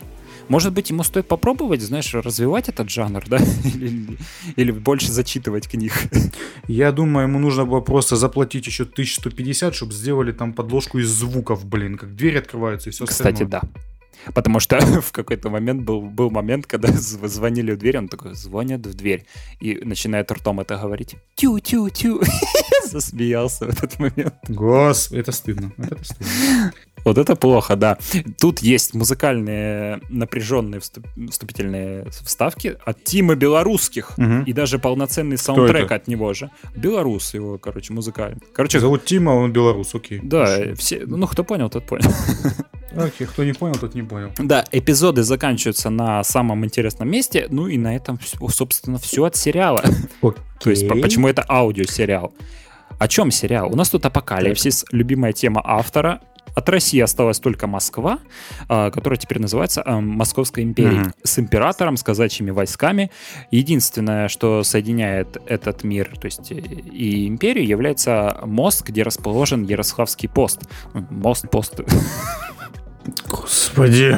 [0.47, 3.37] Может быть, ему стоит попробовать, знаешь, развивать этот жанр, да?
[3.65, 4.17] Или,
[4.55, 5.93] или больше зачитывать книг.
[6.67, 11.65] Я думаю, ему нужно было просто заплатить еще 1150, чтобы сделали там подложку из звуков,
[11.65, 13.61] блин, как двери открываются и все Кстати, да.
[14.33, 18.33] Потому что в какой-то момент был, был момент, когда зв- звонили в дверь, он такой,
[18.35, 19.25] звонят в дверь,
[19.59, 21.15] и начинает ртом это говорить.
[21.35, 22.21] Тю-тю-тю.
[22.85, 24.33] Засмеялся в этот момент.
[24.47, 25.71] Господи, это стыдно.
[25.77, 26.73] Это стыдно.
[27.05, 27.97] Вот это плохо, да.
[28.41, 34.17] Тут есть музыкальные напряженные вступ- вступительные вставки от Тима Белорусских.
[34.17, 34.43] Мгм.
[34.43, 36.49] И даже полноценный саундтрек от него же.
[36.75, 38.41] Белорус его, короче, музыкальный.
[38.53, 40.19] Короче, Зовут Тима, он белорус, окей.
[40.21, 42.11] да, все, ну кто понял, тот понял.
[42.95, 44.31] Окей, кто не понял, тот не понял.
[44.37, 49.83] Да, эпизоды заканчиваются на самом интересном месте, ну и на этом, собственно, все от сериала.
[50.59, 52.33] То есть, по- почему это аудиосериал?
[52.97, 53.71] О чем сериал?
[53.71, 56.21] У нас тут апокалипсис, любимая тема автора.
[56.55, 58.19] От России осталась только Москва,
[58.67, 61.13] а, которая теперь называется а, Московской империей, Мгм.
[61.23, 63.11] с императором, с казачьими войсками.
[63.51, 70.27] Единственное, что соединяет этот мир, то есть э, и империю, является мост, где расположен Ярославский
[70.27, 70.61] пост.
[70.93, 71.79] Мост, пост.
[73.27, 74.17] Господи.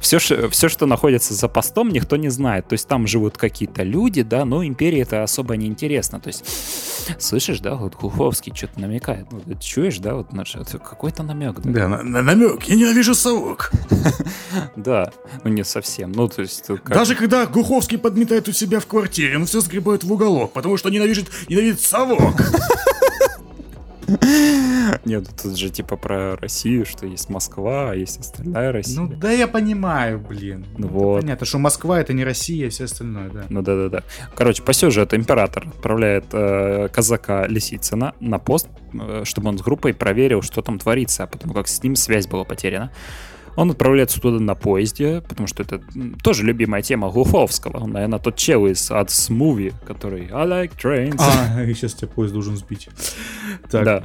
[0.00, 2.68] Все, все, что находится за постом, никто не знает.
[2.68, 6.20] То есть там живут какие-то люди, да, но империи это особо не интересно.
[6.20, 6.44] То есть,
[7.18, 9.26] слышишь, да, вот Глуховский что-то намекает.
[9.30, 10.28] Вот, чуешь, да, вот
[10.78, 11.70] какой-то намек, да?
[11.70, 12.64] Да, на- на- намек.
[12.64, 13.70] Я ненавижу совок.
[14.76, 15.12] Да,
[15.44, 16.12] ну не совсем.
[16.12, 20.12] Ну, то есть, Даже когда Глуховский подметает у себя в квартире, он все сгребает в
[20.12, 22.34] уголок, потому что ненавидит, ненавидит совок.
[25.04, 29.00] Нет, тут же типа про Россию, что есть Москва, а есть остальная Россия.
[29.00, 30.66] Ну да, я понимаю, блин.
[30.76, 31.20] Ну вот.
[31.20, 33.44] Понятно, что Москва это не Россия и все остальное, да.
[33.48, 34.02] Ну да-да-да.
[34.34, 39.92] Короче, по сюжету император отправляет э, казака Лисицына на пост, э, чтобы он с группой
[39.92, 42.90] проверил, что там творится, а потому как с ним связь была потеряна.
[43.58, 45.82] Он отправляется туда на поезде, потому что это
[46.22, 47.78] тоже любимая тема Глуховского.
[47.78, 51.20] Он, наверное, тот чел из от Смуви, который I like trains.
[51.20, 52.88] А, и сейчас тебя поезд должен сбить.
[53.68, 53.84] Так.
[53.84, 54.04] Да.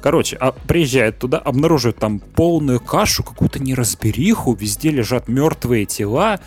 [0.00, 6.40] Короче, а приезжает туда, обнаруживает там полную кашу, какую-то неразбериху, везде лежат мертвые тела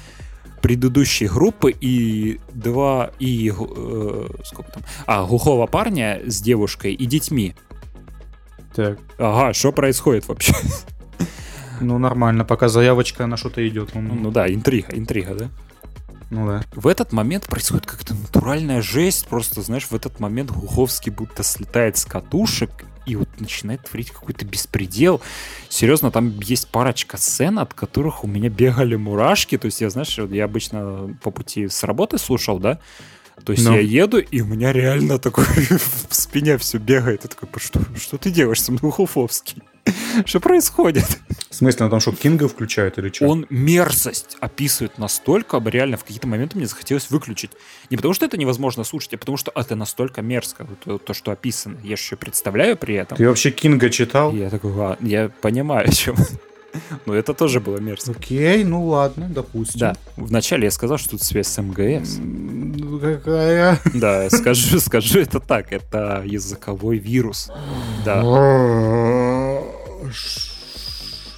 [0.63, 7.53] предыдущей группы и два и э, сколько там, а глухого парня с девушкой и детьми.
[8.75, 8.97] Так.
[9.19, 10.55] Ага, что происходит вообще?
[11.81, 13.95] Ну нормально, пока заявочка на что-то идет.
[13.95, 15.49] Ну, ну да, интрига, интрига, да?
[16.29, 16.63] Ну да.
[16.73, 19.27] В этот момент происходит как-то натуральная жесть.
[19.27, 22.71] Просто, знаешь, в этот момент Глуховский будто слетает с катушек
[23.05, 25.21] и вот начинает творить какой-то беспредел.
[25.69, 29.57] Серьезно, там есть парочка сцен, от которых у меня бегали мурашки.
[29.57, 32.79] То есть я, знаешь, я обычно по пути с работы слушал, да,
[33.43, 33.75] то есть Но.
[33.75, 35.45] я еду, и у меня реально такой
[36.09, 37.21] в спине все бегает.
[37.23, 39.63] Я такой, что, что ты делаешь со мной, Хуфовский?
[40.25, 41.05] Что происходит?
[41.49, 43.27] В смысле, он там что, Кинга включает или что?
[43.27, 47.51] Он мерзость описывает настолько, реально в какие-то моменты мне захотелось выключить.
[47.89, 51.31] Не потому что это невозможно слушать, а потому что это настолько мерзко, то, то что
[51.31, 51.77] описано.
[51.83, 53.17] Я же еще представляю при этом.
[53.17, 54.33] Ты вообще Кинга читал?
[54.33, 56.15] я такой, ладно, я понимаю, о чем.
[57.05, 58.11] Но это тоже было мерзко.
[58.11, 59.79] Окей, ну ладно, допустим.
[59.79, 59.95] Да.
[60.15, 62.19] Вначале я сказал, что тут связь с МГС.
[63.01, 63.79] Какая?
[63.93, 65.71] Да, скажу, скажу это так.
[65.71, 67.49] Это языковой вирус.
[68.05, 68.21] Да.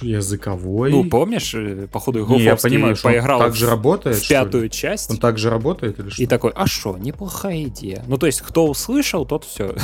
[0.02, 0.90] Языковой.
[0.90, 5.10] Ну, помнишь, э, походу, Гофовский я понимаю, поиграл так же работает, в пятую часть.
[5.10, 6.22] Он также работает или что?
[6.22, 8.04] И такой, а что, неплохая идея.
[8.06, 9.74] Ну, то есть, кто услышал, тот все.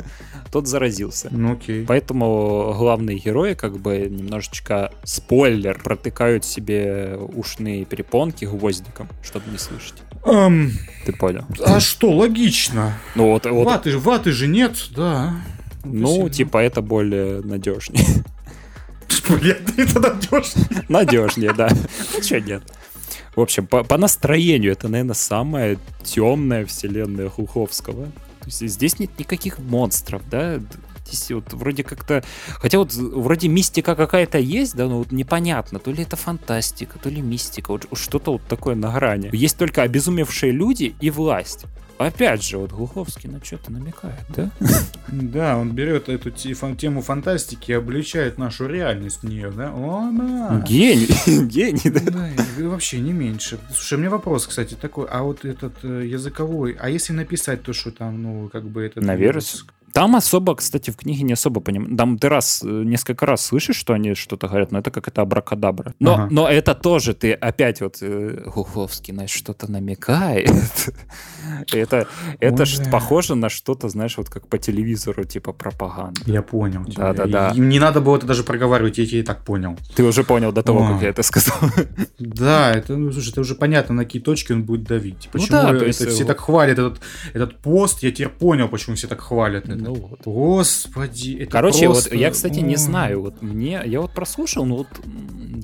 [0.50, 1.28] тот заразился.
[1.30, 1.84] Ну окей.
[1.86, 9.96] Поэтому главные герои, как бы немножечко спойлер, протыкают себе ушные перепонки гвоздиком, чтобы не слышать.
[10.24, 10.70] Um,
[11.04, 11.44] Ты понял?
[11.64, 12.98] А что, логично.
[13.14, 13.64] Ну вот, вот...
[13.64, 15.34] Ваты, ваты же нет, да.
[15.84, 18.04] Ну, типа, это более надежнее.
[19.76, 20.84] Это надежнее.
[20.88, 21.68] Надежнее, да.
[22.14, 22.62] Ну, что нет.
[23.34, 28.06] В общем, по, по настроению это, наверное, самая темная вселенная Хуховского.
[28.06, 30.60] То есть здесь нет никаких монстров, да,
[31.06, 32.24] здесь вот вроде как-то...
[32.54, 37.08] Хотя вот вроде мистика какая-то есть, да, но вот непонятно, то ли это фантастика, то
[37.08, 39.30] ли мистика, вот что-то вот такое на грани.
[39.32, 41.66] Есть только обезумевшие люди и власть.
[41.98, 44.50] Опять же, вот Глуховский на что-то намекает, да?
[45.08, 49.72] Да, он берет эту тему фантастики и обличает нашу реальность в нее, да?
[49.72, 50.62] О, да.
[50.66, 51.08] Гений,
[51.46, 52.00] гений, да?
[52.00, 52.28] Да,
[52.68, 53.58] вообще не меньше.
[53.72, 57.72] Слушай, у меня вопрос, кстати, такой, а вот этот э, языковой, а если написать то,
[57.72, 59.00] что там, ну, как бы это...
[59.00, 59.42] Наверное.
[59.96, 61.96] Там особо, кстати, в книге не особо понимаю.
[61.96, 65.22] Там ты раз, э, несколько раз слышишь, что они что-то говорят, но это как это
[65.22, 65.94] абракадабра.
[66.00, 66.28] Но, ага.
[66.30, 70.50] но это тоже ты опять вот э, Гуховский, знаешь, что-то намекает.
[71.72, 72.06] это
[72.40, 76.20] это ж похоже на что-то, знаешь, вот как по телевизору, типа пропаганда.
[76.26, 76.84] Я понял.
[76.86, 77.52] Да-да-да.
[77.56, 79.78] Им не надо было это даже проговаривать, я тебе и так понял.
[79.94, 81.56] Ты уже понял до того, как я это сказал.
[82.18, 85.30] да, это, ну, слушай, это уже понятно, на какие точки он будет давить.
[85.32, 87.00] Ну почему это все так хвалят этот,
[87.32, 89.85] этот пост, я теперь понял, почему все так хвалят это.
[89.86, 90.22] Ну вот.
[90.24, 92.10] Господи, это Короче, просто...
[92.10, 93.22] вот я, кстати, не знаю.
[93.22, 94.88] Вот мне, я вот прослушал, но вот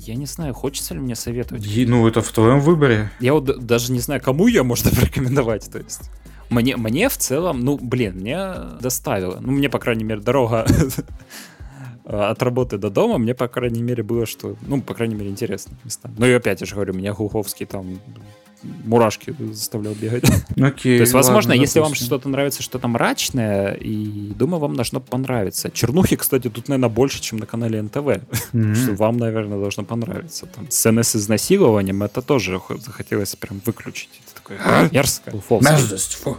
[0.06, 1.66] я не знаю, хочется ли мне советовать.
[1.66, 3.10] И, ну, это в твоем выборе.
[3.18, 6.08] Я вот даже не знаю, кому ее можно порекомендовать, то есть.
[6.50, 9.38] Мне, мне в целом, ну, блин, мне доставило.
[9.40, 10.66] Ну, мне, по крайней мере, дорога
[12.04, 15.76] от работы до дома, мне, по крайней мере, было, что, ну, по крайней мере, интересно
[15.82, 16.08] места.
[16.16, 17.98] Ну, и опять я же говорю, меня Глуховский там
[18.84, 20.24] мурашки заставлял бегать.
[20.60, 21.82] Окей, То есть, возможно, ладно, если допустим.
[21.82, 25.70] вам что-то нравится, что-то мрачное, и думаю, вам должно понравиться.
[25.70, 27.96] Чернухи, кстати, тут, наверное, больше, чем на канале НТВ.
[27.96, 28.74] Mm-hmm.
[28.74, 30.46] Что вам, наверное, должно понравиться.
[30.46, 34.10] Там сцены с изнасилованием, это тоже захотелось прям выключить.
[34.24, 34.88] Это такое а?
[34.90, 35.32] мерзко.
[35.50, 36.36] Мерзость, фу.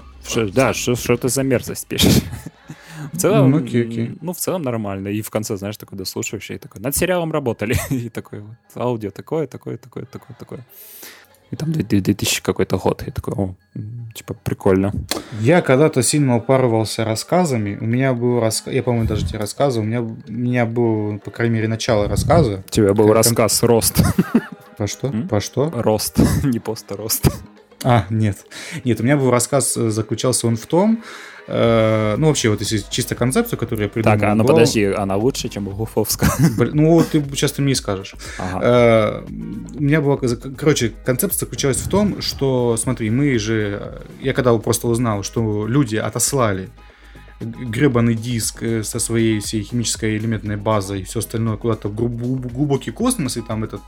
[0.54, 2.22] Да, что, что ты за мерзость пишешь?
[3.12, 4.18] В целом, mm, okay, okay.
[4.22, 5.10] ну, в целом нормально.
[5.10, 7.78] И в конце, знаешь, такой дослушивающий, такой, над сериалом работали.
[7.90, 10.66] и такой вот, аудио такое, такое, такое, такое, такое.
[11.54, 13.04] И там 2000 какой-то год.
[13.06, 13.54] Я такой, о,
[14.16, 14.92] типа, прикольно.
[15.40, 17.78] Я когда-то сильно упарывался рассказами.
[17.80, 21.30] У меня был рассказ, я, по-моему, даже тебе рассказывал, у меня, у меня был, по
[21.30, 22.64] крайней мере, начало рассказа.
[22.66, 23.70] У тебя был рассказ кон...
[23.70, 24.02] «Рост».
[24.80, 25.10] По что?
[25.10, 25.28] М?
[25.28, 25.70] По что?
[25.76, 27.28] Рост, не просто рост.
[27.84, 28.38] А, нет.
[28.84, 31.04] Нет, у меня был рассказ, э, заключался он в том,
[31.48, 34.18] Э, ну, вообще, вот если чисто концепцию, которую я придумал...
[34.18, 36.32] Так, а ну подожди, она лучше, чем у Гуфовского?
[36.74, 38.16] Ну, вот ты сейчас ты мне скажешь.
[38.38, 38.60] Ага.
[38.64, 39.24] Э,
[39.76, 40.18] у меня была...
[40.58, 44.02] Короче, концепция заключалась в том, что, смотри, мы же...
[44.22, 46.70] Я когда просто узнал, что люди отослали
[47.42, 52.92] гребаный диск э, со своей всей химической элементной базой и все остальное куда-то в глубокий
[52.92, 53.82] космос, и там этот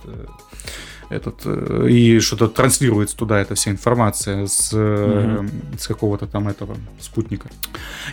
[1.09, 5.79] этот, э, и что-то транслируется туда эта вся информация с, mm-hmm.
[5.79, 7.49] с какого-то там этого спутника.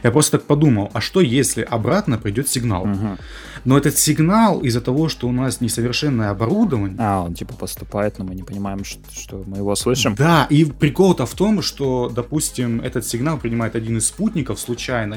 [0.02, 2.86] Я просто так подумал, а что если обратно придет сигнал?
[2.86, 3.20] Mm-hmm.
[3.64, 6.96] Но этот сигнал из-за того, что у нас несовершенное оборудование...
[6.98, 10.14] А, он типа поступает, но мы не понимаем, что, что мы его слышим.
[10.14, 15.14] Да, и прикол-то в том, что, допустим, этот сигнал принимает один из спутников случайно.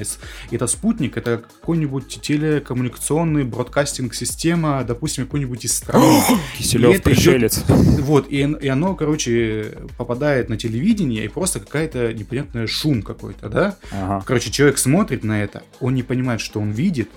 [0.51, 6.21] И этот спутник— это какой-нибудь телекоммуникационный бродкастинг-система, допустим, какой-нибудь из страны.
[6.57, 7.63] Киселев пришелец.
[7.67, 13.49] Идет, вот, и, и оно, короче, попадает на телевидение, и просто какая-то непонятная шум какой-то,
[13.49, 13.77] да?
[13.91, 14.23] Ага.
[14.25, 17.09] Короче, человек смотрит на это, он не понимает, что он видит,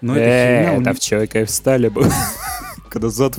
[0.00, 0.75] но это херня...
[0.80, 2.04] Это в человека и встали бы.
[2.88, 3.36] Когда зод,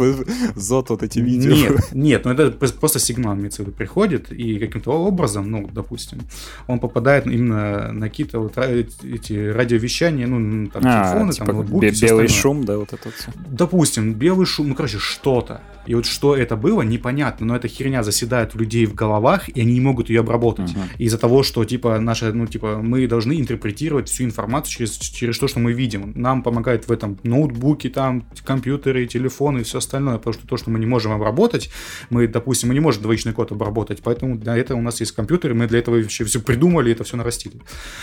[0.55, 1.51] зод вот эти видео.
[1.51, 6.19] Нет, нет, ну это просто сигнал, имеется в виду, приходит, и каким-то образом, ну, допустим,
[6.67, 12.01] он попадает именно на какие-то вот эти радиовещания, ну, там, а, телефоны, типа там, ноутбуки,
[12.01, 13.31] белый шум, да, вот это все.
[13.49, 15.61] Допустим, белый шум, ну, короче, что-то.
[15.85, 19.61] И вот что это было, непонятно, но эта херня заседает у людей в головах, и
[19.61, 20.71] они не могут ее обработать.
[20.71, 20.97] Uh-huh.
[20.97, 25.47] Из-за того, что, типа, наша, ну, типа, мы должны интерпретировать всю информацию через, через то,
[25.47, 26.11] что мы видим.
[26.15, 30.69] Нам помогает в этом ноутбуки, там, компьютеры, телефоны и все остальное, потому что то, что
[30.69, 31.69] мы не можем обработать,
[32.09, 35.53] мы, допустим, мы не можем двоичный код обработать, поэтому для этого у нас есть компьютеры,
[35.53, 37.61] мы для этого вообще все придумали, это все нарастили.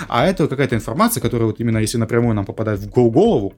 [0.08, 3.54] А это какая-то информация, которая вот именно если напрямую нам попадает в голову,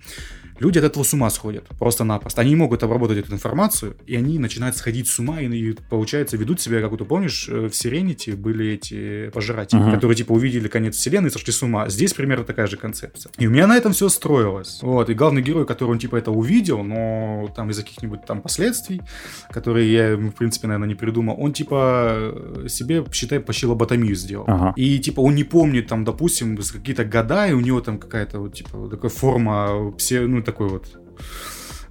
[0.59, 2.40] Люди от этого с ума сходят, просто-напросто.
[2.40, 6.37] Они не могут обработать эту информацию, и они начинают сходить с ума, и, и получается,
[6.37, 9.95] ведут себя, как ты помнишь, э, в Сиренити были эти пожиратели, uh-huh.
[9.95, 11.88] которые, типа, увидели конец вселенной и сошли с ума.
[11.88, 13.31] Здесь примерно такая же концепция.
[13.38, 14.81] И у меня на этом все строилось.
[14.83, 19.03] Вот, и главный герой, который, он, типа, это увидел, но там из-за каких-нибудь там последствий,
[19.51, 24.47] которые я, в принципе, наверное, не придумал, он, типа, себе, считай, почти лоботомию сделал.
[24.47, 24.73] Uh-huh.
[24.77, 28.55] И, типа, он не помнит, там, допустим, какие-то года, и у него там какая-то, вот,
[28.55, 30.87] типа, такая форма, все, ну, такой вот,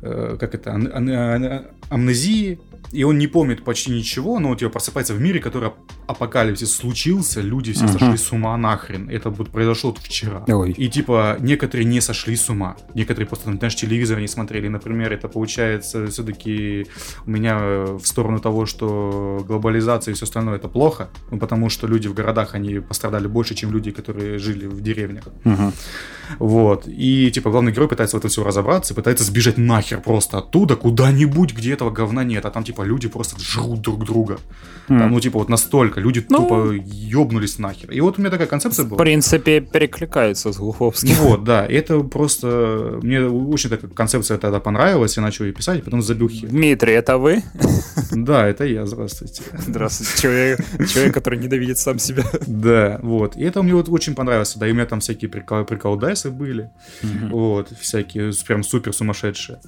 [0.02, 0.74] э, как это,
[1.90, 2.60] амнезии,
[2.92, 5.72] и он не помнит почти ничего, но у тебя просыпается в мире, который
[6.08, 8.00] апокалипсис случился, люди все uh-huh.
[8.00, 9.10] сошли с ума нахрен.
[9.10, 10.44] Это вот произошло вот вчера.
[10.48, 10.72] Ой.
[10.72, 12.78] И типа некоторые не сошли с ума.
[12.94, 14.68] Некоторые просто, знаешь, телевизор не смотрели.
[14.68, 16.88] Например, это получается все-таки
[17.26, 21.88] у меня в сторону того, что глобализация и все остальное это плохо, ну, потому что
[21.88, 25.24] люди в городах, они пострадали больше, чем люди, которые жили в деревнях.
[25.44, 25.74] Uh-huh.
[26.40, 26.88] Вот.
[26.88, 31.54] И типа главный герой пытается в этом все разобраться, пытается сбежать нахер просто оттуда, куда-нибудь,
[31.54, 32.46] где этого говна нет.
[32.46, 34.38] А там типа люди просто жрут друг друга.
[34.88, 35.00] Mm.
[35.00, 36.00] Там, ну, типа, вот настолько.
[36.00, 37.92] Люди ну, тупо ёбнулись нахер.
[37.92, 38.98] И вот у меня такая концепция была.
[38.98, 41.16] В принципе, перекликается с Глуховским.
[41.16, 41.66] Вот, да.
[41.66, 43.00] И это просто...
[43.02, 46.50] Мне очень такая концепция тогда понравилась, я начал ее писать, потом забил хер.
[46.50, 47.42] Дмитрий, это вы?
[48.12, 49.42] Да, это я, здравствуйте.
[49.58, 52.24] Здравствуйте, человек, человек, который ненавидит сам себя.
[52.46, 53.36] Да, вот.
[53.38, 54.56] И это мне вот очень понравилось.
[54.56, 56.70] Да, и у меня там всякие прикол, приколдайсы были.
[57.32, 59.60] Вот, всякие прям супер сумасшедшие.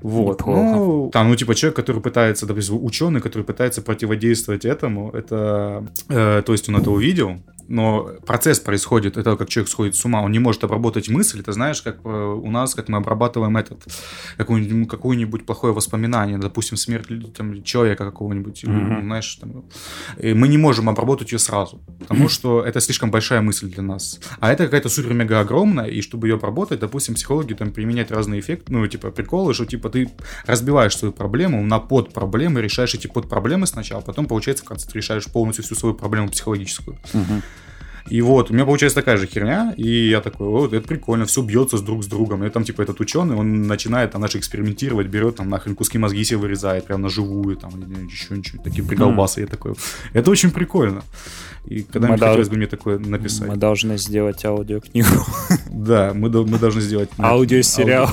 [0.00, 0.46] Вот.
[0.46, 6.42] Ну, там, ну, типа, человек, который пытается, допустим, ученый, который пытается противодействовать этому, это, э,
[6.44, 10.30] то есть он это увидел, но процесс происходит, это как человек сходит с ума, он
[10.30, 13.82] не может обработать мысль, это знаешь, как э, у нас, как мы обрабатываем этот,
[14.36, 19.02] какое-нибудь, какое-нибудь плохое воспоминание, допустим, смерть там, человека какого-нибудь, mm-hmm.
[19.02, 19.64] знаешь, там,
[20.22, 24.20] мы не можем обработать ее сразу, потому что это слишком большая мысль для нас.
[24.38, 28.70] А это какая-то супер-мега огромная, и чтобы ее обработать, допустим, психологи там применяют разные эффекты,
[28.70, 30.10] ну, типа, приколы, что, типа, ты
[30.44, 34.98] разбиваешь свою проблему на подпроблемы, решаешь эти подпроблемы сначала, а потом, получается, в конце ты
[34.98, 36.98] решаешь полностью всю свою проблему психологическую.
[37.14, 37.42] Mm-hmm.
[38.08, 41.42] И вот, у меня получается такая же херня, и я такой, вот, это прикольно, все
[41.42, 42.44] бьется с друг с другом.
[42.44, 46.24] И там, типа, этот ученый, он начинает там, наш экспериментировать, берет там нахрен куски мозги
[46.24, 47.72] себе вырезает, прям на живую, там,
[48.06, 49.40] еще ничего, такие приколбасы.
[49.40, 49.42] Mm.
[49.42, 49.74] Я такой,
[50.12, 51.02] это очень прикольно.
[51.64, 53.48] И когда мне хотелось бы мне такое написать.
[53.48, 55.08] Мы должны сделать аудиокнигу.
[55.70, 57.10] Да, мы, мы должны сделать...
[57.18, 58.08] Аудиосериал.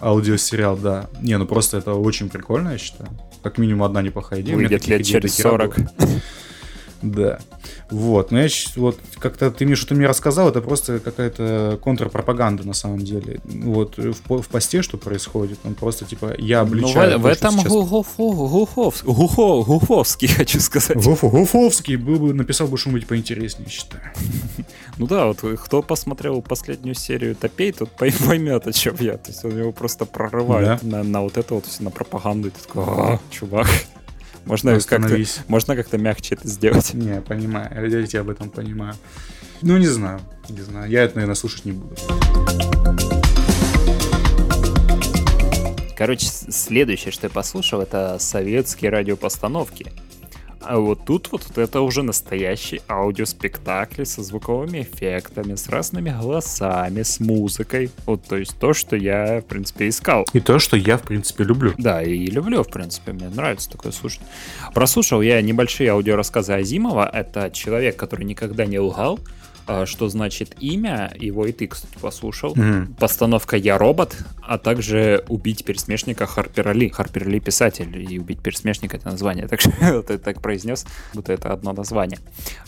[0.00, 1.08] Аудиосериал, да.
[1.20, 3.10] Не, ну просто это очень прикольно, я считаю.
[3.42, 4.56] Как минимум одна неплохая идея.
[4.56, 5.76] Выйдет лет через 40.
[7.02, 7.38] Да.
[7.90, 12.74] Вот, но я вот как-то ты мне что-то мне рассказал, это просто какая-то контрпропаганда на
[12.74, 13.40] самом деле.
[13.44, 17.12] Вот в, в посте что происходит, он просто типа я ну, обличаю.
[17.12, 17.68] Ну, в, в этом сейчас...
[17.68, 20.96] Гуховский, Гухов, Гуховский, хочу сказать.
[20.96, 24.02] Гуф, Гуфовский был бы написал бы что-нибудь поинтереснее, считаю.
[24.98, 29.16] Ну да, вот кто посмотрел последнюю серию Топей, тот поймет, о чем я.
[29.16, 32.60] То есть он его просто прорывает на, на вот это вот, на пропаганду, и ты
[32.60, 33.68] такой, а, чувак.
[34.44, 36.94] Можно как-то, можно как-то мягче это сделать.
[36.94, 37.90] Не, я понимаю.
[37.90, 38.94] Я тебя об этом понимаю.
[39.62, 40.20] Ну, не знаю.
[40.48, 40.90] Не знаю.
[40.90, 41.96] Я это, наверное, слушать не буду.
[45.96, 49.92] Короче, следующее, что я послушал, это советские радиопостановки.
[50.60, 57.20] А вот тут вот это уже настоящий аудиоспектакль со звуковыми эффектами, с разными голосами, с
[57.20, 57.90] музыкой.
[58.06, 60.26] Вот, то есть то, что я, в принципе, искал.
[60.32, 61.74] И то, что я, в принципе, люблю.
[61.78, 64.20] Да, и люблю, в принципе, мне нравится такое слушать.
[64.74, 67.08] Прослушал я небольшие аудиорассказы Азимова.
[67.12, 69.20] Это человек, который никогда не лгал,
[69.86, 72.54] что значит имя, его и ты, кстати, послушал.
[72.56, 72.94] Мгм.
[72.98, 76.88] Постановка «Я робот», а также «Убить пересмешника Харпера Ли».
[76.88, 79.46] Харпер Ли писатель, и «Убить пересмешника»— это название.
[79.46, 82.18] Так что я так произнес, будто это одно название.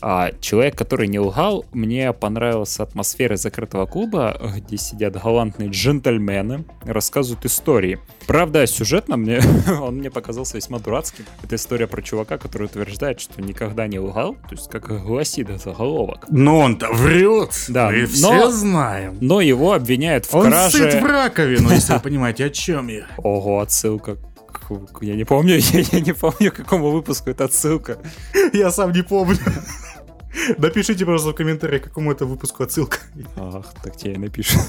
[0.00, 7.44] А, человек, который не лгал, мне понравилась атмосфера закрытого клуба, где сидят галантные джентльмены, рассказывают
[7.44, 7.98] истории.
[8.26, 9.40] Правда, сюжетно мне
[9.80, 11.24] он мне показался весьма дурацким.
[11.42, 16.26] Это история про чувака, который утверждает, что никогда не лгал, то есть как гласит заголовок.
[16.30, 17.50] Но он-то врет.
[17.68, 19.18] Да, Мы но- все знаем.
[19.20, 20.78] Но его обвиняют в Он краже...
[20.78, 23.06] сыт в раковину, если вы понимаете, о чем я.
[23.18, 24.16] Ого, отсылка.
[25.00, 27.98] Я не помню, я, я не помню, к какому выпуску это отсылка.
[28.52, 29.38] Я сам не помню.
[30.58, 32.98] Напишите, пожалуйста, в комментариях, к какому это выпуску отсылка.
[33.36, 34.60] Ах, так тебе и напишут.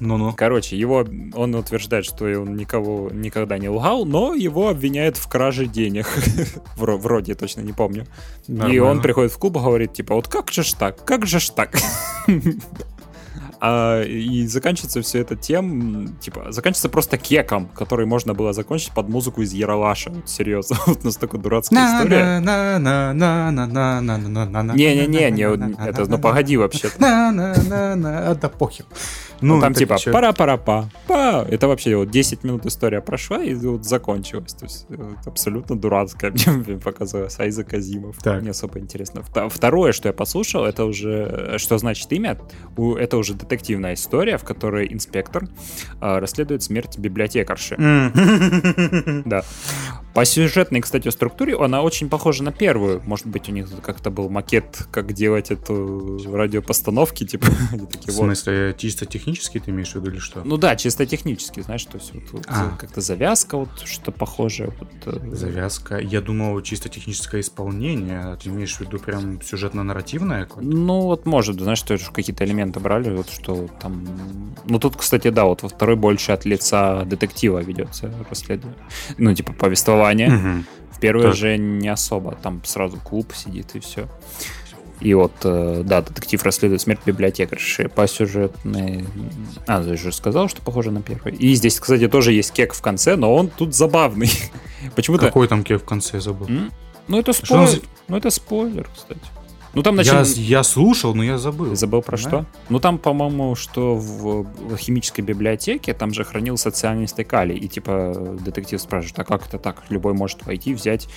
[0.00, 0.32] Ну-ну.
[0.36, 1.04] Короче, его,
[1.34, 6.06] он утверждает, что он никого никогда не лгал, но его обвиняют в краже денег.
[6.76, 8.06] Вро- Вроде, точно не помню.
[8.48, 8.84] И Нормально.
[8.84, 11.50] он приходит в клуб и говорит, типа, вот как же ж так, как же ж
[11.50, 11.76] так?
[13.60, 19.08] А, и заканчивается все это тем, типа, заканчивается просто кеком, который можно было закончить под
[19.08, 20.10] музыку из Яралаша.
[20.10, 22.40] Вот, серьезно, вот настолько дурацкая история.
[24.74, 25.30] Не-не-не,
[25.86, 26.88] это, ну погоди вообще.
[28.40, 28.86] Да похер.
[29.40, 30.12] Ну, там это типа чё?
[30.12, 31.46] пара-пара-па, па.
[31.48, 34.54] Это вообще вот 10 минут история прошла и вот закончилась.
[34.54, 38.18] То есть э, вот абсолютно дурацкая мне показалась Айза Казимов.
[38.22, 38.42] Так.
[38.42, 39.22] Не особо интересно.
[39.48, 42.38] Второе, что я послушал, это уже, э, что значит имя,
[42.98, 45.48] это уже детективная история, в которой инспектор
[46.00, 47.74] э, расследует смерть библиотекарши.
[47.78, 49.22] М.
[49.26, 49.42] Да.
[50.14, 53.02] По сюжетной, кстати, структуре она очень похожа на первую.
[53.04, 57.46] Может быть, у них как-то был макет, как делать эту радиопостановки, типа,
[58.06, 60.42] В смысле, чисто технически ты имеешь в виду или что?
[60.44, 62.76] Ну да, чисто технически, знаешь, то есть вот, вот, А.
[62.78, 64.72] как-то завязка, вот что-то похожее.
[64.78, 65.98] Вот, э, Завязка.
[65.98, 68.20] Я думал, чисто техническое исполнение.
[68.20, 70.48] А Ты имеешь в виду прям сюжетно-нарративное?
[70.60, 74.06] Ну вот может, знаешь, тоже какие-то элементы брали, вот что там...
[74.64, 78.78] Ну тут, кстати, да, вот во второй больше от лица детектива ведется расследование.
[79.18, 80.28] Ну типа повествование.
[80.30, 80.66] Мгм.
[80.90, 81.34] В первой Так.
[81.34, 84.08] же не особо, там сразу клуб сидит и все.
[85.00, 89.04] И вот, э, да, детектив расследует смерть библиотекарши по сюжетной...
[89.66, 91.34] А, ты же сказал, что похоже на первый.
[91.34, 94.30] И здесь, кстати, тоже есть кек в конце, но он тут забавный.
[94.96, 95.26] Почему-то...
[95.26, 96.46] Какой там кек в конце я забыл?
[96.48, 96.72] М?
[97.08, 97.82] Ну, это спойлер.
[98.08, 99.20] Ну, это спойлер, кстати.
[99.76, 100.40] Ну, там Я, начали...
[100.40, 101.66] я слушал, но я забыл.
[101.68, 102.44] Ты забыл про Знаю.
[102.44, 102.62] что?
[102.70, 107.58] Ну, там, по-моему, что в, в химической библиотеке там же хранился цианистый калий.
[107.58, 109.82] И, типа, детектив спрашивает, а как это так?
[109.90, 111.08] Любой может войти, взять,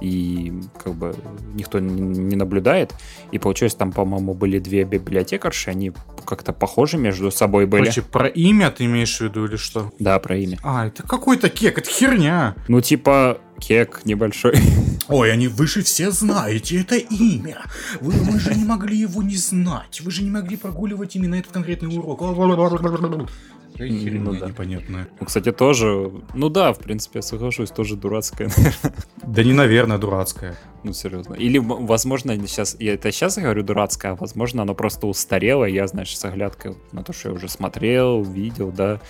[0.00, 0.52] и,
[0.82, 1.14] как бы,
[1.54, 2.92] никто не, не наблюдает.
[3.30, 5.92] И, получилось, там, по-моему, были две библиотекарши, они
[6.26, 7.82] как-то похожи между собой были.
[7.82, 9.92] Короче, про имя ты имеешь в виду или что?
[10.00, 10.58] Да, про имя.
[10.64, 12.56] А, это какой-то кек, это херня.
[12.66, 14.54] Ну, типа, кек небольшой.
[15.08, 17.62] Ой, они, вы же все знаете это имя.
[18.00, 20.00] Вы, вы же не могли его не знать.
[20.00, 22.22] Вы же не могли прогуливать именно этот конкретный урок.
[23.78, 24.48] Какая херня Ну да.
[24.48, 25.08] непонятная.
[25.20, 26.10] Ну, кстати, тоже...
[26.34, 28.94] Ну да, в принципе, я соглашусь, тоже дурацкая, наверное.
[29.24, 30.56] Да не, наверное, дурацкая.
[30.82, 31.34] Ну, серьезно.
[31.34, 35.86] Или, возможно, сейчас, я это сейчас говорю дурацкое, а возможно, оно просто устарело, и я,
[35.86, 39.00] знаешь, с оглядкой на то, что я уже смотрел, видел, да,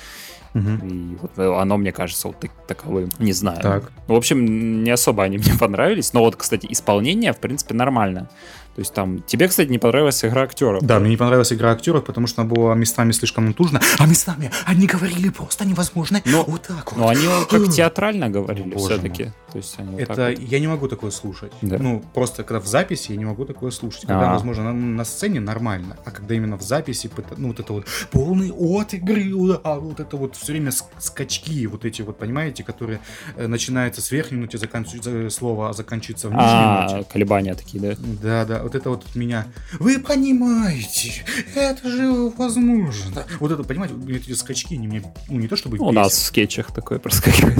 [0.54, 3.60] и вот э, оно, мне кажется, вот так- таковым, не знаю.
[3.60, 3.92] Так.
[4.06, 8.28] В общем, не особо они мне понравились, но вот, кстати, исполнение, в принципе, нормально.
[8.74, 9.22] То есть там...
[9.26, 10.84] Тебе, кстати, не понравилась игра актеров.
[10.84, 14.52] Да, мне не понравилась игра актеров, потому что она была местами слишком натужна, а местами
[14.66, 16.22] они говорили просто невозможно.
[16.24, 16.98] Но- вот так вот.
[17.00, 19.32] Но они как театрально говорили все-таки.
[19.52, 20.48] То есть они вот Это так вот.
[20.48, 21.52] я не могу такое слушать.
[21.62, 21.78] Да.
[21.78, 24.02] Ну, просто когда в записи я не могу такое слушать.
[24.02, 24.34] Когда, А.
[24.34, 28.50] возможно, на, на сцене нормально, а когда именно в записи, ну, вот это вот полный
[28.52, 29.32] от игры,
[29.64, 33.00] а вот это вот все время ск- скачки, вот эти вот, понимаете, которые
[33.36, 37.08] э, начинаются с верхней ноты, заканчиваются слова, а заканчиваются в нижней А, ноте.
[37.10, 37.96] колебания такие, да?
[38.22, 39.46] Да, да, вот это вот от меня.
[39.78, 41.24] Вы понимаете,
[41.54, 43.24] это же возможно.
[43.40, 45.94] Вот это, понимаете, вот эти скачки, они мне, ну, не то чтобы У бесят.
[45.94, 47.58] нас в скетчах такое проскакивает.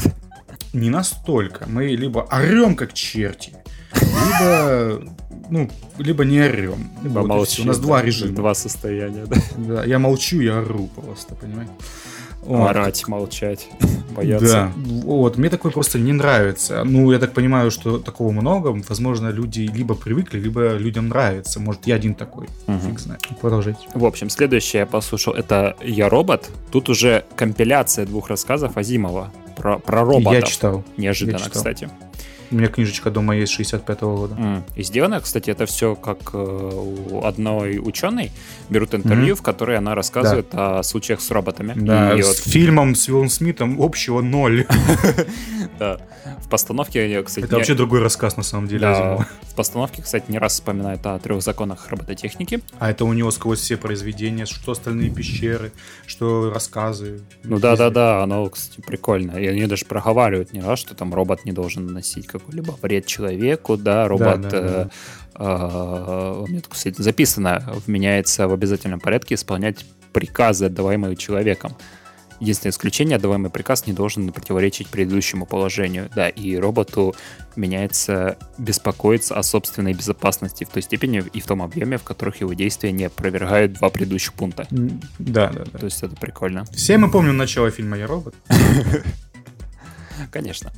[0.73, 1.67] Не настолько.
[1.67, 3.53] Мы либо орем как черти,
[3.95, 5.03] либо,
[5.51, 6.91] ну, либо не орем.
[7.03, 7.65] Либо Вот и молчим.
[7.65, 8.35] У нас да, два режима.
[8.35, 9.37] Два состояния, да.
[9.57, 11.73] Да, я молчу, я ору просто, понимаете?
[12.43, 12.71] Вот.
[12.71, 13.69] Орать, молчать,
[14.17, 14.47] бояться.
[14.47, 16.83] Да, вот, мне такое просто не нравится.
[16.85, 18.69] Ну, я так понимаю, что такого много.
[18.89, 21.61] Возможно, люди либо привыкли, либо людям нравится.
[21.61, 22.47] Может, я один такой.
[22.67, 22.81] Мгм.
[22.81, 23.21] Фиг знает.
[23.43, 23.81] Продолжайте.
[23.93, 26.49] В общем, следующее я послушал, это «Я робот».
[26.71, 30.33] Тут уже компиляция двух рассказов Азимова про, про роботов.
[30.33, 30.85] Я читал.
[30.97, 31.53] Неожиданно, я читал.
[31.53, 31.91] кстати.
[32.51, 34.35] У меня книжечка дома есть 65-го года.
[34.39, 34.65] М.
[34.77, 38.31] И сделано, кстати, это все как э, у одной ученой
[38.71, 41.75] берут интервью, в которой она рассказывает о случаях с роботами.
[41.77, 44.67] Да, И с вот, фильмом с Уиллом Смитом общего ноль.
[45.79, 45.99] Да.
[46.45, 47.45] В постановке, кстати...
[47.45, 51.19] Это вообще другой рассказ, на самом деле, да, В постановке, кстати, не раз вспоминают о
[51.19, 52.61] трех законах робототехники.
[52.79, 55.73] А это у него сквозь все произведения, что остальные пещеры,
[56.07, 57.21] что рассказы.
[57.45, 59.33] Ну да-да-да, оно, кстати, прикольно.
[59.33, 63.77] И они даже проговаривают не раз, что там робот не должен наносить какой-либо вред человеку,
[63.77, 64.41] да, робот...
[64.41, 64.91] Да, да, да.
[65.35, 71.77] Э, э, у меня тут, кстати, записано, вменяется в обязательном порядке исполнять приказы, отдаваемые человеком.
[72.41, 76.09] Единственное исключение, отдаваемый приказ не должен противоречить предыдущему положению.
[76.15, 77.15] Да, и роботу
[77.57, 82.53] меняется беспокоиться о собственной безопасности в той степени и в том объеме, в которых его
[82.53, 84.69] действия не опровергают два предыдущих пункта.
[84.71, 85.79] Да, да, да.
[85.79, 86.65] То есть это прикольно.
[86.67, 88.35] Все мы помним начало фильма «Я робот».
[90.31, 90.73] Конечно.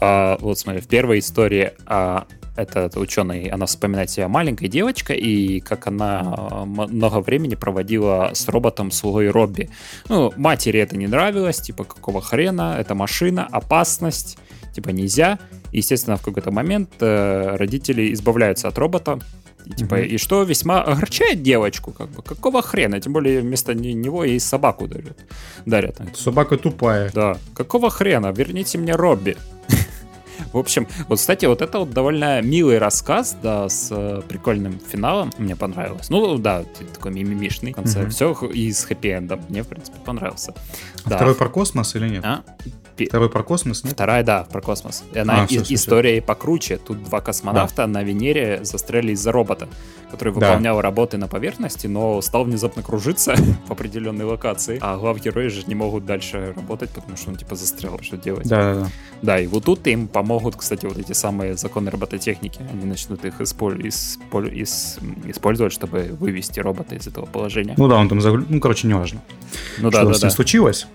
[0.00, 2.26] А, вот смотри, в первой истории а,
[2.56, 8.90] этот ученый, она вспоминает себя маленькой девочкой, и как она много времени проводила с роботом
[8.90, 9.70] свой Робби.
[10.08, 14.38] Ну, матери это не нравилось, типа, какого хрена, это машина, опасность,
[14.72, 15.38] типа, нельзя.
[15.78, 19.18] Естественно, в какой-то момент э, родители избавляются от робота,
[19.66, 20.06] и, типа, mm-hmm.
[20.06, 24.86] и что весьма огорчает девочку, как бы, какого хрена, тем более вместо него ей собаку
[24.86, 25.18] дарят.
[25.64, 25.96] дарят.
[26.14, 27.10] Собака тупая.
[27.14, 29.36] Да, какого хрена, верните мне Робби.
[30.52, 35.32] В общем, вот, кстати, вот это вот довольно милый рассказ, да, с э, прикольным финалом.
[35.38, 36.10] Мне понравилось.
[36.10, 38.02] Ну, да, такой мимимишный в конце.
[38.02, 38.10] Угу.
[38.10, 39.40] Все и с хэппи-эндом.
[39.48, 40.54] Мне, в принципе, понравился.
[41.04, 41.16] А да.
[41.16, 42.24] Второй про космос или нет?
[42.24, 42.42] А?
[42.96, 43.94] Второй про космос, нет?
[43.94, 45.04] Вторая, да, про космос.
[45.14, 46.22] Она а, все, все, история все.
[46.22, 46.78] покруче.
[46.78, 47.86] Тут два космонавта а.
[47.86, 49.68] на Венере застряли из-за робота,
[50.10, 50.40] который да.
[50.40, 53.34] выполнял работы на поверхности, но стал внезапно кружиться
[53.66, 54.78] в определенной локации.
[54.80, 58.48] А глав герои же не могут дальше работать, потому что он типа застрял, что делать.
[58.48, 58.88] Да, да, да.
[59.22, 62.60] Да, и вот тут им помогут, кстати, вот эти самые законы робототехники.
[62.72, 67.74] Они начнут их использовать, чтобы вывести робота из этого положения.
[67.76, 68.44] Ну да, он там заглю...
[68.48, 69.20] Ну, короче, не важно.
[69.78, 70.34] Ну да, что да, с ним да.
[70.34, 70.86] случилось?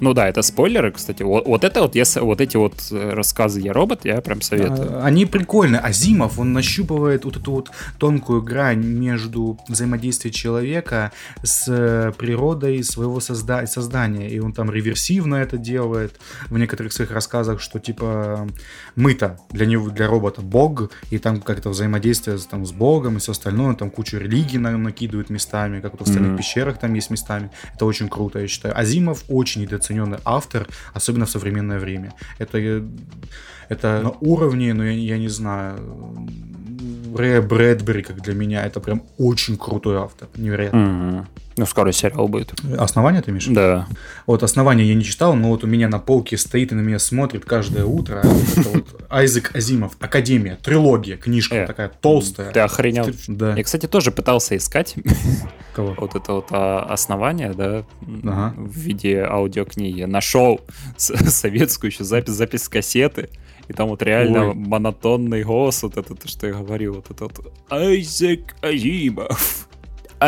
[0.00, 1.22] Ну да, это спойлеры, кстати.
[1.22, 4.98] Вот, вот это вот, если вот эти вот э, рассказы «Я робот», я прям советую.
[4.98, 5.80] А, они прикольные.
[5.80, 13.18] Азимов, он нащупывает вот эту вот тонкую грань между взаимодействием человека с э, природой своего
[13.18, 14.28] созда- создания.
[14.28, 16.18] И он там реверсивно это делает
[16.48, 18.48] в некоторых своих рассказах, что типа
[18.96, 23.32] мы-то для него, для робота бог, и там как-то взаимодействие там, с богом и все
[23.32, 26.38] остальное, там кучу религий на- накидывают местами, как вот в остальных mm-hmm.
[26.38, 27.50] пещерах там есть местами.
[27.74, 28.78] Это очень круто, я считаю.
[28.78, 32.12] Азимов очень недооцененный автор, особенно в современное время.
[32.38, 32.82] Это,
[33.68, 35.78] это на уровне, ну, я, я не знаю,
[37.16, 40.78] Рэя Брэдбери, как для меня, это прям очень крутой автор, невероятно.
[40.78, 41.43] Mm-hmm.
[41.56, 42.52] Ну, скоро сериал будет.
[42.78, 43.46] Основание ты имеешь?
[43.46, 43.86] Да.
[44.26, 46.98] Вот основание я не читал, но вот у меня на полке стоит и на меня
[46.98, 48.22] смотрит каждое утро.
[48.74, 52.50] Вот Айзек Азимов, Академия, трилогия, книжка э, такая толстая.
[52.50, 53.06] Ты охренел.
[53.28, 53.54] Да.
[53.54, 54.94] Я, кстати, тоже пытался искать
[55.74, 55.94] Кого?
[55.98, 57.84] вот это вот а, основание, да,
[58.24, 58.54] ага.
[58.56, 60.04] в виде аудиокниги.
[60.04, 60.60] Нашел
[60.96, 63.28] советскую еще запись, запись кассеты.
[63.68, 64.54] И там вот реально Ой.
[64.54, 69.68] монотонный голос, вот это, то, что я говорил, вот это вот Айзек Азимов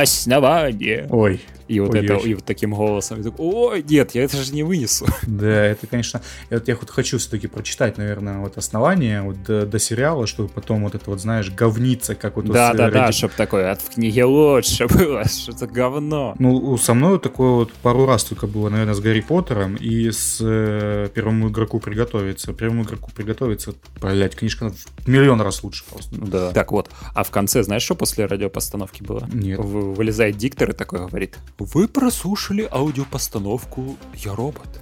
[0.01, 1.07] основание.
[1.11, 1.40] Ой.
[1.69, 3.23] И вот, это, и вот таким голосом.
[3.23, 5.07] такой, Ой, нет, я это же не вынесу.
[5.27, 6.23] Да, это, конечно...
[6.51, 10.85] Вот я вот хочу все-таки прочитать, наверное, вот основание вот до, до сериала, чтобы потом
[10.85, 12.47] вот это вот, знаешь, говниться, как вот...
[12.47, 16.35] Да, да, да, чтобы такое, от в книге лучше было, что это говно.
[16.39, 20.39] Ну, со мной такое вот пару раз только было, наверное, с Гарри Поттером и с
[20.41, 22.53] э, Первому игроку приготовиться.
[22.53, 26.14] Первому игроку приготовиться, блять, книжка в миллион раз лучше просто.
[26.17, 26.53] Да.
[26.53, 29.29] Так вот, а в конце, знаешь, что после радиопостановки было?
[29.33, 29.59] Нет.
[29.59, 34.81] В, вылезает диктор и такой говорит, вы прослушали аудиопостановку «Я робот».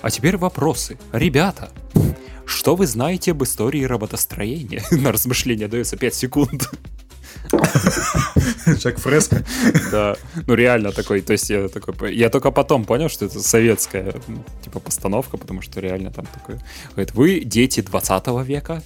[0.00, 0.98] А теперь вопросы.
[1.12, 1.70] Ребята,
[2.46, 4.82] что вы знаете об истории роботостроения?
[4.90, 6.70] На размышление дается 5 секунд.
[8.66, 9.44] Жак Фреско.
[9.90, 14.14] Да, ну реально такой, то есть я такой, я только потом понял, что это советская,
[14.62, 16.56] типа, постановка, потому что реально там такой,
[16.92, 18.82] говорит, вы дети 20 века,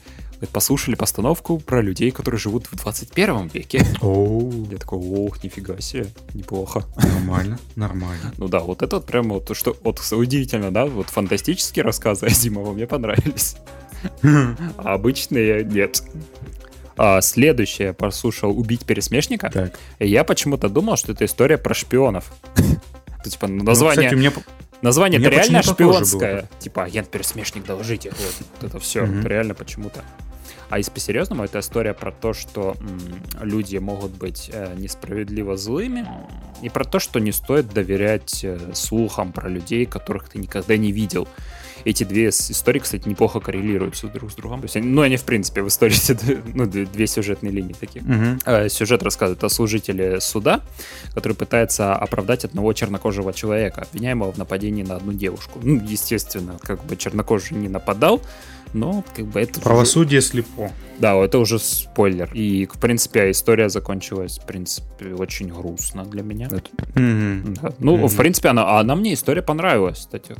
[0.47, 3.85] послушали постановку про людей, которые живут в 21 веке.
[4.01, 4.69] Оу.
[4.71, 6.85] Я такой, ох, нифига себе, неплохо.
[6.97, 8.33] Нормально, нормально.
[8.37, 12.73] Ну да, вот это вот прямо вот, что, вот удивительно, да, вот фантастические рассказы Азимова
[12.73, 13.57] мне понравились.
[14.23, 16.03] А обычные нет.
[16.97, 19.51] А, следующее послушал «Убить пересмешника».
[19.51, 19.79] Так.
[19.99, 22.33] И я почему-то думал, что это история про шпионов.
[23.25, 24.11] типа название...
[24.83, 26.49] Название это реально шпионское.
[26.59, 28.11] Типа агент-пересмешник, доложите.
[28.11, 29.05] Вот, вот это все.
[29.05, 29.29] Mm-hmm.
[29.29, 30.05] реально почему-то.
[30.71, 36.07] А если по-серьезному, это история про то, что м, люди могут быть э, несправедливо злыми,
[36.61, 40.93] и про то, что не стоит доверять э, слухам про людей, которых ты никогда не
[40.93, 41.27] видел.
[41.89, 44.61] Эти две истории, кстати, неплохо коррелируются друг с другом.
[44.61, 45.97] То есть, ну, они, в принципе, в истории
[46.55, 48.05] ну, две сюжетные линии такие.
[48.05, 48.69] Угу.
[48.69, 50.61] Сюжет рассказывает о служителе суда,
[51.15, 55.61] который пытается оправдать одного чернокожего человека, обвиняемого в нападении на одну девушку.
[55.63, 58.21] Ну, естественно, как бы чернокожий не нападал,
[58.75, 59.61] но как бы это...
[59.61, 60.71] Правосудие слепо.
[60.99, 62.31] Да, это уже спойлер.
[62.35, 66.49] И, в принципе, история закончилась, в принципе, очень грустно для меня.
[66.49, 67.59] Mm-hmm.
[67.63, 67.73] Да.
[67.79, 68.09] Ну, mm-hmm.
[68.09, 70.37] в принципе, она, она мне история понравилась, кстати.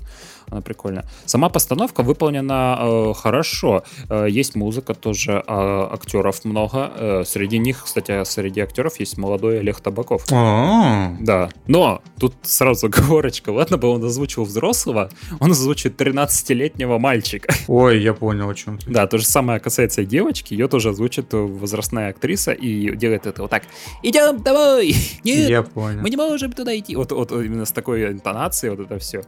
[0.51, 1.05] Она прикольная.
[1.27, 3.83] Сама постановка выполнена э, хорошо.
[4.09, 6.91] Э, есть музыка тоже, э, актеров много.
[6.97, 10.25] Э, среди них, кстати, среди актеров есть молодой Олег Табаков.
[10.31, 11.17] А-а-а.
[11.21, 11.51] Да.
[11.67, 13.51] Но тут сразу говорочка.
[13.51, 17.53] Ладно бы он озвучил взрослого, он озвучит 13-летнего мальчика.
[17.67, 18.91] Ой, я понял, о чем ты.
[18.91, 20.48] Да, то же самое касается девочки.
[20.51, 23.65] Ее тоже озвучит возрастная актриса и делает это вот так.
[24.03, 24.95] Идем домой!
[25.25, 26.01] Нет, я понял.
[26.01, 26.97] мы не можем туда идти.
[26.97, 29.23] Вот, вот именно с такой интонацией вот это все.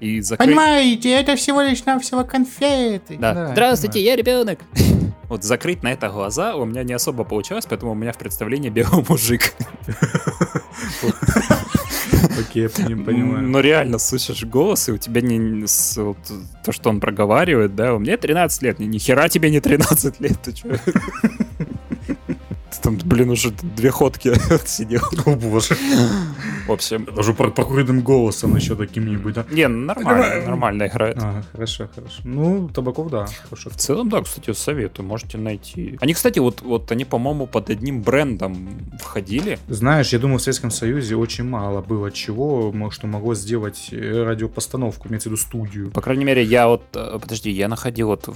[0.00, 3.16] И закрыть Понимаете, это всего лишь навсего конфеты.
[3.18, 3.34] Да.
[3.34, 4.04] да Здравствуйте, да.
[4.04, 4.60] я ребенок.
[5.28, 8.68] Вот закрыть на это глаза у меня не особо получалось, поэтому у меня в представлении
[8.68, 9.54] белый мужик.
[12.38, 13.48] Окей, я понимаю.
[13.48, 16.18] Но реально слышишь голос, и у тебя не вот,
[16.64, 20.38] то, что он проговаривает, да, у меня 13 лет, ни хера тебе не 13 лет,
[20.42, 20.68] ты что?
[22.82, 24.32] Там, блин, уже две ходки
[24.66, 25.02] сидел.
[25.24, 25.76] О боже.
[26.66, 27.06] В общем...
[27.14, 29.46] Даже прокуренным голосом еще таким-нибудь, да?
[29.50, 31.18] Не, ну, нормально, нормально играет.
[31.20, 32.22] А, хорошо, хорошо.
[32.24, 33.26] Ну, Табаков, да.
[33.48, 33.70] Хорошо.
[33.70, 35.96] В целом, да, кстати, советую, можете найти.
[36.00, 38.68] Они, кстати, вот, вот они, по-моему, под одним брендом
[39.00, 39.58] входили.
[39.68, 45.08] Знаешь, я думаю, в Советском Союзе очень мало было чего, что могло сделать э, радиопостановку,
[45.08, 45.90] имеется в виду студию.
[45.90, 48.28] По крайней мере, я вот, э, подожди, я находил вот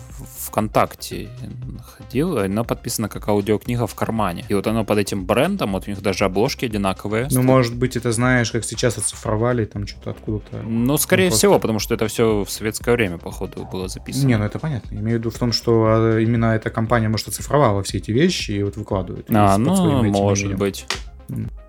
[0.46, 1.28] ВКонтакте,
[1.66, 4.44] находил, она подписана как аудиокнига в кармане.
[4.48, 7.28] И вот оно под этим брендом, вот у них даже обложки одинаковые.
[7.30, 10.62] Ну, может быть, это знаешь, как сейчас оцифровали, там что-то откуда-то.
[10.62, 11.38] Ну, скорее ну, просто...
[11.38, 14.28] всего, потому что это все в советское время, походу, было записано.
[14.28, 14.94] Не, ну это понятно.
[14.94, 18.52] Имею в виду в том, что а, именно эта компания, может, оцифровала все эти вещи
[18.52, 19.26] и вот выкладывает.
[19.30, 20.86] А, ну, может быть.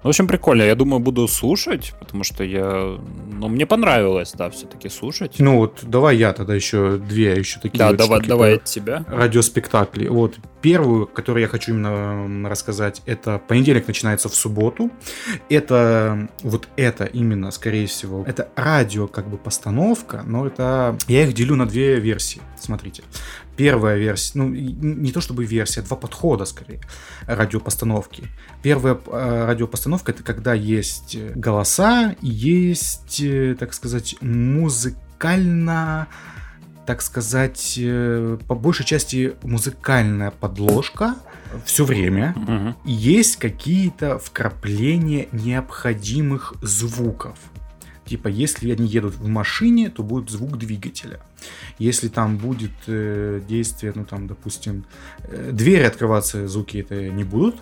[0.03, 0.64] В общем, прикольно.
[0.64, 2.97] Я думаю, буду слушать, потому что я...
[3.32, 5.36] Ну, мне понравилось, да, все-таки слушать.
[5.38, 9.05] Ну вот, давай я тогда еще две, еще такие Да, вот давай, давай от тебя.
[9.07, 10.07] Радиоспектакли.
[10.07, 14.89] Вот, первую, которую я хочу именно рассказать, это понедельник начинается в субботу.
[15.49, 20.97] Это, вот это именно, скорее всего, это радио как бы постановка, но это...
[21.07, 23.03] Я их делю на две версии, смотрите
[23.62, 26.80] первая версия, ну, не то чтобы версия, два подхода скорее
[27.28, 28.24] радиопостановки.
[28.64, 36.07] Первая э, радиопостановка это когда есть голоса, есть, э, так сказать, музыкально
[36.88, 41.16] так сказать, э, по большей части музыкальная подложка
[41.64, 42.34] все время.
[42.36, 42.89] Угу.
[42.89, 47.38] И есть какие-то вкрапления необходимых звуков.
[48.12, 51.22] Типа, если они едут в машине, то будет звук двигателя.
[51.80, 54.84] Если там будет э, действие, ну там, допустим,
[55.24, 57.55] э, двери открываться, звуки это не будут.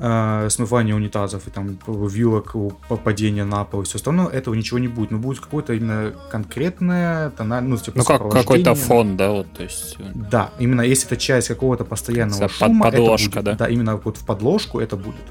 [0.00, 2.56] Э, смывание унитазов и там вилок,
[3.04, 5.12] падения на пол и все остальное, этого ничего не будет.
[5.12, 9.62] Но будет какое-то именно конкретное тональное, ну, типа, ну как, какой-то фон, да, вот, то
[9.62, 9.94] есть...
[10.00, 13.64] Э, да, именно если это часть какого-то постоянного шума, подложка, это будет, да?
[13.64, 15.22] Да, именно вот в подложку это будет.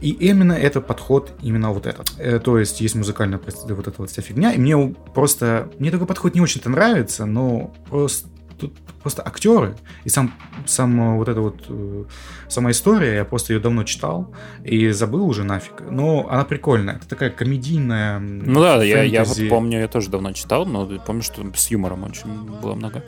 [0.00, 2.12] И именно этот подход, именно вот этот.
[2.18, 4.52] Э, то есть есть музыкальная вот эта вот вся фигня.
[4.52, 5.70] И мне просто...
[5.78, 8.28] Мне такой подход не очень-то нравится, но просто
[8.58, 10.34] тут просто актеры и сам,
[10.66, 12.04] сам вот эта вот э,
[12.48, 14.34] сама история, я просто ее давно читал
[14.64, 15.82] и забыл уже нафиг.
[15.88, 16.96] Но она прикольная.
[16.96, 18.18] Это такая комедийная.
[18.18, 22.04] Ну да, я, я вот помню, я тоже давно читал, но помню, что с юмором
[22.04, 22.30] очень
[22.60, 23.04] было много.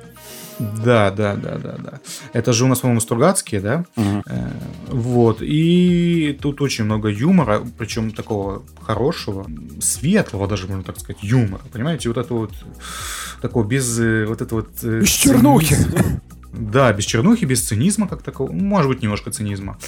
[0.58, 2.00] Да, да, да, да, да.
[2.32, 3.84] Это же у нас, по-моему, Стругацкие, да?
[3.96, 4.22] Угу.
[4.88, 5.38] Вот.
[5.42, 9.46] И тут очень много юмора, причем такого хорошего,
[9.80, 11.62] светлого даже, можно так сказать, юмора.
[11.72, 12.52] Понимаете, вот это вот
[13.40, 14.68] такого без э, вот это вот...
[14.82, 15.76] Без чернухи!
[16.52, 18.50] Да, без чернухи, без цинизма как такого.
[18.50, 19.78] Может быть, немножко цинизма.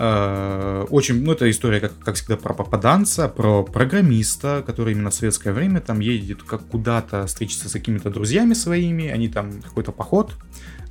[0.00, 5.14] Э, очень, ну, это история, как, как всегда, про попаданца, про программиста, который именно в
[5.14, 10.36] советское время там едет как куда-то встретиться с какими-то друзьями своими, они там какой-то поход,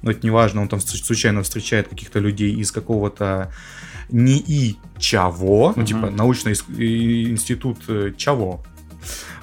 [0.02, 3.54] но это не важно, он там случайно встречает каких-то людей из какого-то
[4.10, 8.62] не и чего, ну, типа научный институт э, чего,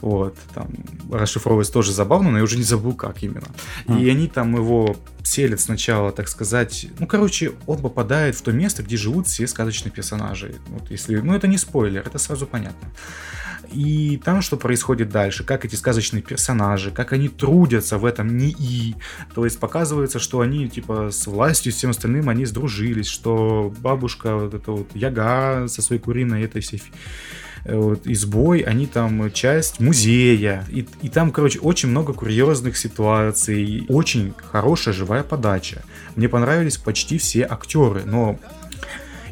[0.00, 0.68] вот, там
[1.10, 3.48] расшифровывать тоже забавно, но я уже не забыл, как именно.
[3.86, 4.02] Mm.
[4.02, 8.82] И они там его селят сначала, так сказать, ну, короче, он попадает в то место,
[8.82, 10.56] где живут все сказочные персонажи.
[10.68, 12.88] Вот если, ну, это не спойлер, это сразу понятно.
[13.72, 18.96] И там что происходит дальше, как эти сказочные персонажи, как они трудятся в этом НИИ.
[19.34, 24.36] То есть показывается, что они типа с властью, с всем остальным они сдружились, что бабушка
[24.36, 26.82] вот эта вот Яга со своей куриной этой всей
[27.64, 30.64] вот, избой, они там часть музея.
[30.68, 33.86] И, и там, короче, очень много курьезных ситуаций.
[33.88, 35.82] Очень хорошая живая подача.
[36.16, 38.38] Мне понравились почти все актеры, но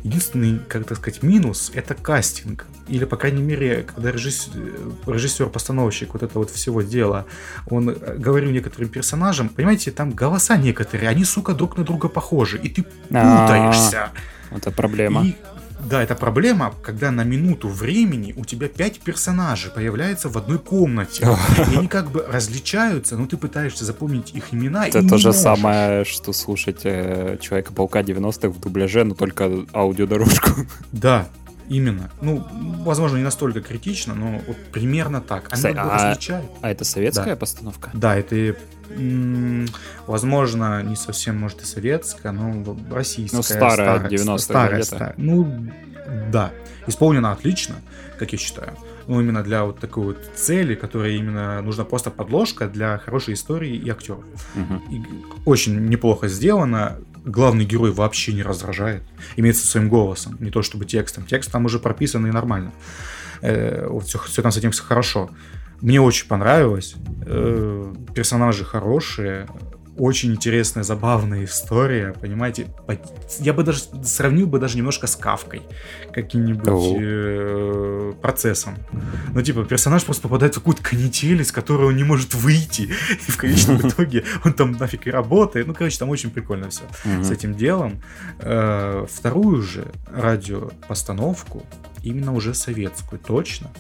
[0.03, 2.67] Единственный, как так сказать, минус— это кастинг.
[2.89, 7.27] Или, по крайней мере, когда режиссер-постановщик вот это вот всего дела,
[7.71, 12.59] он э, говорил некоторым персонажам, понимаете, там голоса некоторые, они, сука, друг на друга похожи,
[12.59, 14.11] и ты путаешься.
[14.51, 15.25] Это проблема.
[15.25, 15.37] И
[15.89, 21.27] да, это проблема, когда на минуту времени у тебя пять персонажей появляются в одной комнате.
[21.59, 24.87] И они как бы различаются, но ты пытаешься запомнить их имена.
[24.87, 30.67] Это то же самое, что слушать э, Человека-паука 90-х в дубляже, но только аудиодорожку.
[30.93, 31.29] Да,
[31.69, 32.11] Именно.
[32.21, 32.47] Ну,
[32.85, 35.47] возможно, не настолько критично, но вот примерно так.
[35.51, 36.51] Они Кстати, а, различают.
[36.61, 37.37] А это советская да.
[37.37, 37.91] постановка?
[37.95, 38.57] Да, это,
[40.07, 43.37] возможно, не совсем, может, и советская, но российская.
[43.37, 45.15] Ну, старая, старая 90-е старая, старая.
[45.17, 45.69] Ну,
[46.31, 46.53] да.
[46.87, 47.77] Исполнена отлично,
[48.19, 48.73] как я считаю.
[49.07, 53.75] Ну, именно для вот такой вот цели, которая именно нужна просто подложка для хорошей истории
[53.77, 54.25] и актеров.
[54.55, 54.95] Угу.
[54.95, 55.03] И
[55.45, 59.03] очень неплохо сделано главный герой вообще не раздражает.
[59.37, 61.25] Имеется своим голосом, не то чтобы текстом.
[61.25, 62.73] Текст там уже прописан и нормально.
[63.41, 65.31] Э, вот все, все там с этим все хорошо.
[65.81, 66.95] Мне очень понравилось.
[67.27, 69.49] Э, персонажи хорошие
[70.03, 72.67] очень интересная, забавная история, понимаете?
[73.39, 75.63] Я бы даже сравнил бы даже немножко с Кавкой,
[76.13, 78.79] каким-нибудь э, процессом.
[79.33, 82.91] Ну, типа, персонаж просто попадает в какую-то канитель, из которой он не может выйти,
[83.29, 85.69] и в конечном итоге он там нафиг и работает.
[85.69, 86.83] Ну, короче, там очень прикольно все
[87.23, 88.03] с этим делом.
[88.41, 91.63] Э, вторую же радиопостановку,
[92.03, 93.71] именно уже советскую, точно,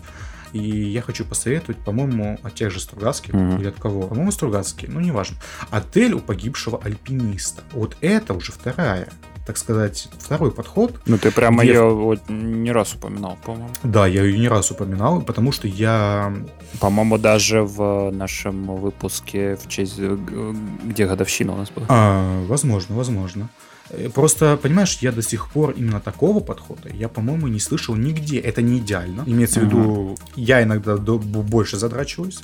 [0.52, 3.60] и я хочу посоветовать, по-моему, от тех же Стругацких mm-hmm.
[3.60, 4.06] или от кого.
[4.08, 5.36] По-моему, Стругацкие, ну неважно.
[5.70, 7.62] Отель у погибшего альпиниста.
[7.72, 9.08] Вот это уже вторая
[9.46, 11.00] так сказать, второй подход.
[11.06, 11.72] Ну, ты прямо где...
[11.72, 13.70] ее вот не раз упоминал, по-моему.
[13.82, 16.32] Да, я ее не раз упоминал, потому что я...
[16.80, 19.98] По-моему, даже в нашем выпуске в честь...
[19.98, 21.86] Где годовщина у нас была.
[21.88, 23.48] А, возможно, возможно.
[23.92, 28.38] Э, просто, понимаешь, я до сих пор именно такого подхода, я, по-моему, не слышал нигде.
[28.38, 29.24] Это не идеально.
[29.26, 32.40] Имеется в виду, я иногда больше задрачиваюсь.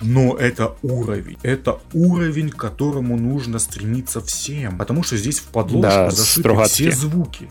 [0.00, 1.38] Но это уровень.
[1.42, 4.76] Это уровень, к которому нужно стремиться всем.
[4.76, 7.48] Потому что здесь в подложку да, зашиты все звуки.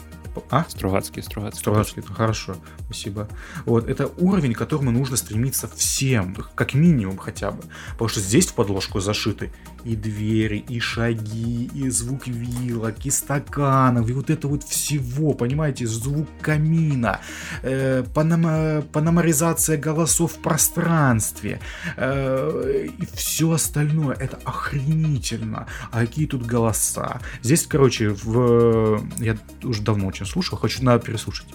[0.50, 0.66] А?
[0.68, 1.60] Стругацкий, Стругацкий.
[1.60, 2.56] Стругацкий, это хорошо,
[2.86, 3.28] спасибо.
[3.66, 7.64] Вот, это уровень, к которому нужно стремиться всем, как минимум хотя бы.
[7.92, 9.52] Потому что здесь в подложку зашиты
[9.84, 15.86] и двери, и шаги, и звук вилок, и стаканов, и вот это вот всего, понимаете,
[15.88, 17.20] звук камина,
[17.62, 21.60] э, панома, паномаризация голосов в пространстве,
[21.98, 24.16] э, и все остальное.
[24.16, 25.68] Это охренительно.
[25.92, 27.20] А какие тут голоса?
[27.42, 29.02] Здесь, короче, в...
[29.20, 31.48] я уже давно очень слушал, хочу, надо переслушать.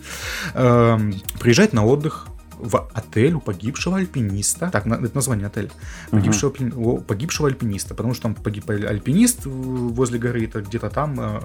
[0.54, 0.98] Э,
[1.40, 2.26] приезжать на отдых
[2.58, 4.70] в отель у погибшего альпиниста.
[4.70, 5.70] Так, это название отеля.
[6.10, 7.04] Погибшего, uh-huh.
[7.04, 7.94] погибшего альпиниста.
[7.94, 11.40] Потому что там погиб альпинист возле горы, это где-то там, э,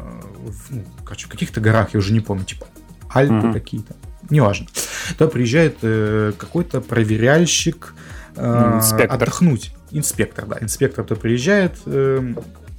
[0.69, 2.65] ну, в каких-то горах, я уже не помню, типа
[3.13, 3.53] Альпы uh-huh.
[3.53, 3.95] какие-то.
[4.29, 4.67] Неважно.
[5.17, 7.93] Туда приезжает э, какой-то проверяльщик
[8.35, 9.73] э, отдохнуть.
[9.91, 10.57] Инспектор, да.
[10.61, 12.33] Инспектор то приезжает, э,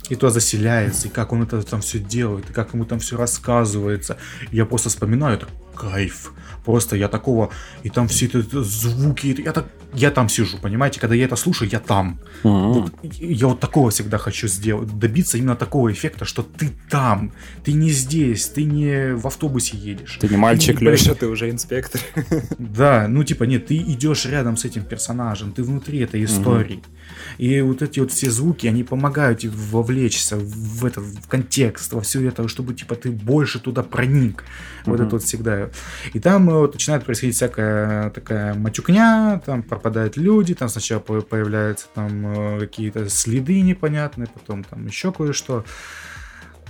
[0.09, 3.17] и то заселяется, и как он это там все делает, и как ему там все
[3.17, 4.19] рассказывается.
[4.53, 6.33] Я просто вспоминаю, это кайф.
[6.65, 7.51] Просто я такого,
[7.83, 11.69] и там все эти звуки, я, так, я там сижу, понимаете, когда я это слушаю,
[11.71, 12.19] я там.
[12.43, 12.73] Mm-hmm.
[12.73, 17.33] Вот, я вот такого всегда хочу сделать, добиться именно такого эффекта, что ты там,
[17.65, 20.19] ты не здесь, ты не в автобусе едешь.
[20.21, 22.01] Ты не мальчик, ты, Леша, ты уже инспектор.
[22.59, 26.77] Да, ну типа нет, ты идешь рядом с этим персонажем, ты внутри этой истории.
[26.77, 27.39] Mm-hmm.
[27.39, 32.27] И вот эти вот все звуки, они помогают вовлечься в этот в контекст, во все
[32.27, 34.43] это, чтобы типа ты больше туда проник.
[34.43, 34.91] Mm-hmm.
[34.91, 35.69] Вот это вот всегда.
[36.13, 42.57] И там вот начинает происходить всякая такая матюкня, там пропадают люди, там сначала появляются там
[42.57, 45.65] э, какие-то следы непонятные, потом там еще кое-что.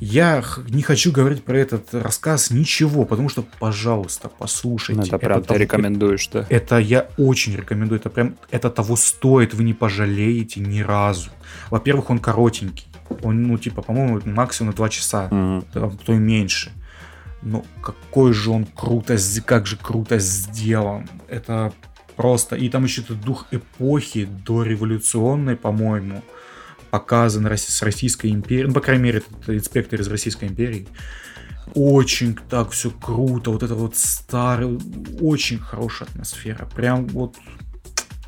[0.00, 5.00] Я не хочу говорить про этот рассказ ничего, потому что, пожалуйста, послушайте.
[5.00, 6.46] Ну, это, это прям того, ты рекомендуешь, да?
[6.48, 8.00] Это я очень рекомендую.
[8.00, 11.30] Это прям, это того стоит, вы не пожалеете ни разу.
[11.70, 12.88] Во-первых, он коротенький.
[13.22, 15.64] Он, ну, типа, по-моему, максимум на 2 часа, mm-hmm.
[15.74, 16.72] а то и меньше.
[17.44, 21.08] Но какой же он круто, как же круто сделан.
[21.28, 21.72] Это
[22.16, 22.56] просто...
[22.56, 26.22] И там еще этот дух эпохи дореволюционной, по-моему
[26.90, 30.86] показан с Российской империей, ну, по крайней мере, это инспектор из Российской империи.
[31.74, 34.78] Очень так все круто, вот это вот старый,
[35.20, 36.66] очень хорошая атмосфера.
[36.66, 37.36] Прям вот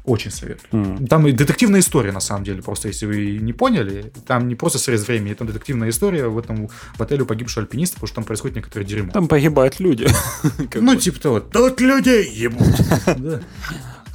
[0.07, 0.69] Очень советую.
[0.71, 1.07] Mm.
[1.09, 4.79] Там и детективная история, на самом деле, просто если вы не поняли, там не просто
[4.79, 8.57] срез времени, там детективная история в этом в отеле погибшего альпиниста, потому что там происходит
[8.57, 9.11] некоторое дерьмо.
[9.13, 10.07] Там погибают люди.
[10.75, 12.63] Ну, типа того, тут людей ебут.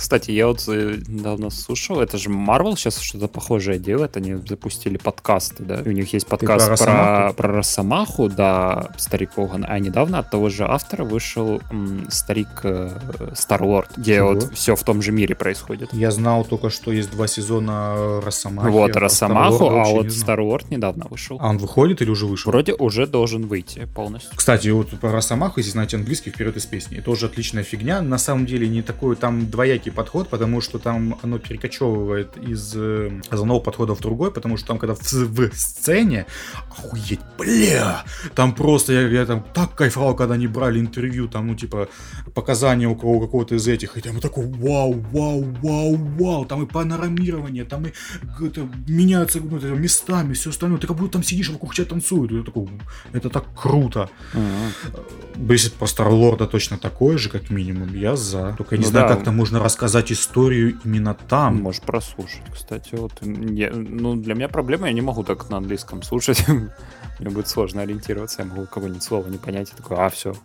[0.02, 4.98] Кстати, я вот э, недавно слушал, это же Marvel сейчас что-то похожее делает, они запустили
[4.98, 9.78] подкасты, да, и у них есть подкаст про, про, про Росомаху, да, старик Оган, а
[9.78, 12.98] недавно от того же автора вышел м, старик э,
[13.36, 14.30] Старлорд, где Чего?
[14.30, 15.94] вот все в том же мире происходит.
[15.94, 18.72] Я знал только, что есть два сезона Росомахи.
[18.72, 21.38] Вот, а Росомаху, а вот Старлорд недавно вышел.
[21.40, 22.52] А он выходит или уже вышел?
[22.52, 24.32] Вроде уже должен выйти полностью.
[24.36, 28.48] Кстати, вот про Росомаху, если знаете английский, вперед из песни, тоже отличная фигня, на самом
[28.48, 33.60] деле не такой, там двоякий гибкий подход, потому что там оно перекочевывает из э, одного
[33.60, 36.26] подхода в другой, потому что там, когда в, в сцене,
[36.70, 38.04] охуеть, бля,
[38.36, 41.88] там просто, я, я там так кайфовал, когда они брали интервью, там, ну, типа,
[42.34, 46.66] показания у кого какого-то из этих, и там такой, вау, вау, вау, вау, там и
[46.66, 47.92] панорамирование, там и
[48.46, 52.32] это, меняются ну, это, местами, все остальное, ты как будто там сидишь, вокруг тебя танцуют,
[52.32, 52.68] и такой,
[53.14, 54.10] это так круто.
[54.34, 55.52] Uh-huh.
[55.54, 58.54] Если по Старлорда точно такое же, как минимум, я за.
[58.58, 59.16] Только я не ну, знаю, да.
[59.16, 61.64] как там можно рассказать рассказать историю именно там.
[61.64, 62.94] Можешь прослушать, кстати.
[62.94, 66.46] Вот, я, ну, для меня проблема, я не могу так на английском слушать.
[67.20, 70.36] Мне будет сложно ориентироваться, я могу кого-нибудь слова не понять и такой, а, все,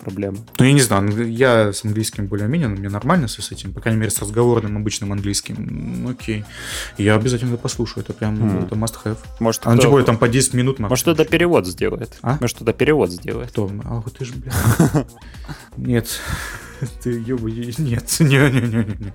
[0.00, 0.38] проблема.
[0.58, 3.80] Ну, я не знаю, я с английским более-менее, но мне нормально все с этим, по
[3.80, 5.56] крайней мере, с разговорным обычным английским.
[6.02, 6.44] Ну, окей.
[6.98, 8.66] Я обязательно это послушаю, это прям, mm.
[8.66, 9.18] это must have.
[9.38, 10.02] Может, а кто...
[10.02, 10.78] там по 10 минут.
[10.78, 12.18] Может, это перевод сделает.
[12.22, 12.38] А?
[12.40, 13.50] Может, это перевод сделает.
[13.50, 13.70] Кто?
[13.84, 14.52] А, ты же, бля.
[15.76, 16.08] Нет.
[17.02, 17.78] Ты, ёбу, нет,
[18.20, 19.12] не-не-не.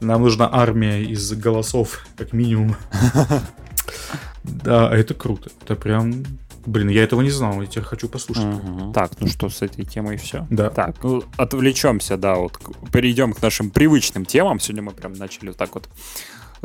[0.00, 2.76] Нам нужна армия из голосов, как минимум.
[4.44, 5.50] Да, это круто.
[5.62, 6.24] Это прям
[6.66, 8.44] Блин, я этого не знал, я теперь хочу послушать.
[8.44, 8.92] Угу.
[8.92, 10.46] Так, ну что, с этой темой все?
[10.50, 10.70] Да.
[10.70, 12.58] Так, ну отвлечемся, да, вот
[12.92, 14.60] перейдем к нашим привычным темам.
[14.60, 15.88] Сегодня мы прям начали вот так вот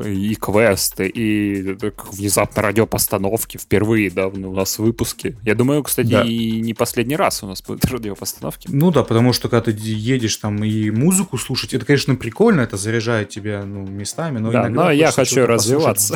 [0.05, 1.75] и квесты, и
[2.11, 5.35] внезапно радиопостановки впервые, да, у нас выпуски.
[5.43, 6.23] Я думаю, кстати, да.
[6.23, 8.67] и не последний раз у нас будут радиопостановки.
[8.71, 12.77] Ну да, потому что когда ты едешь там и музыку слушать, это, конечно, прикольно, это
[12.77, 16.15] заряжает тебя ну, местами, но да, но я хочу развиваться.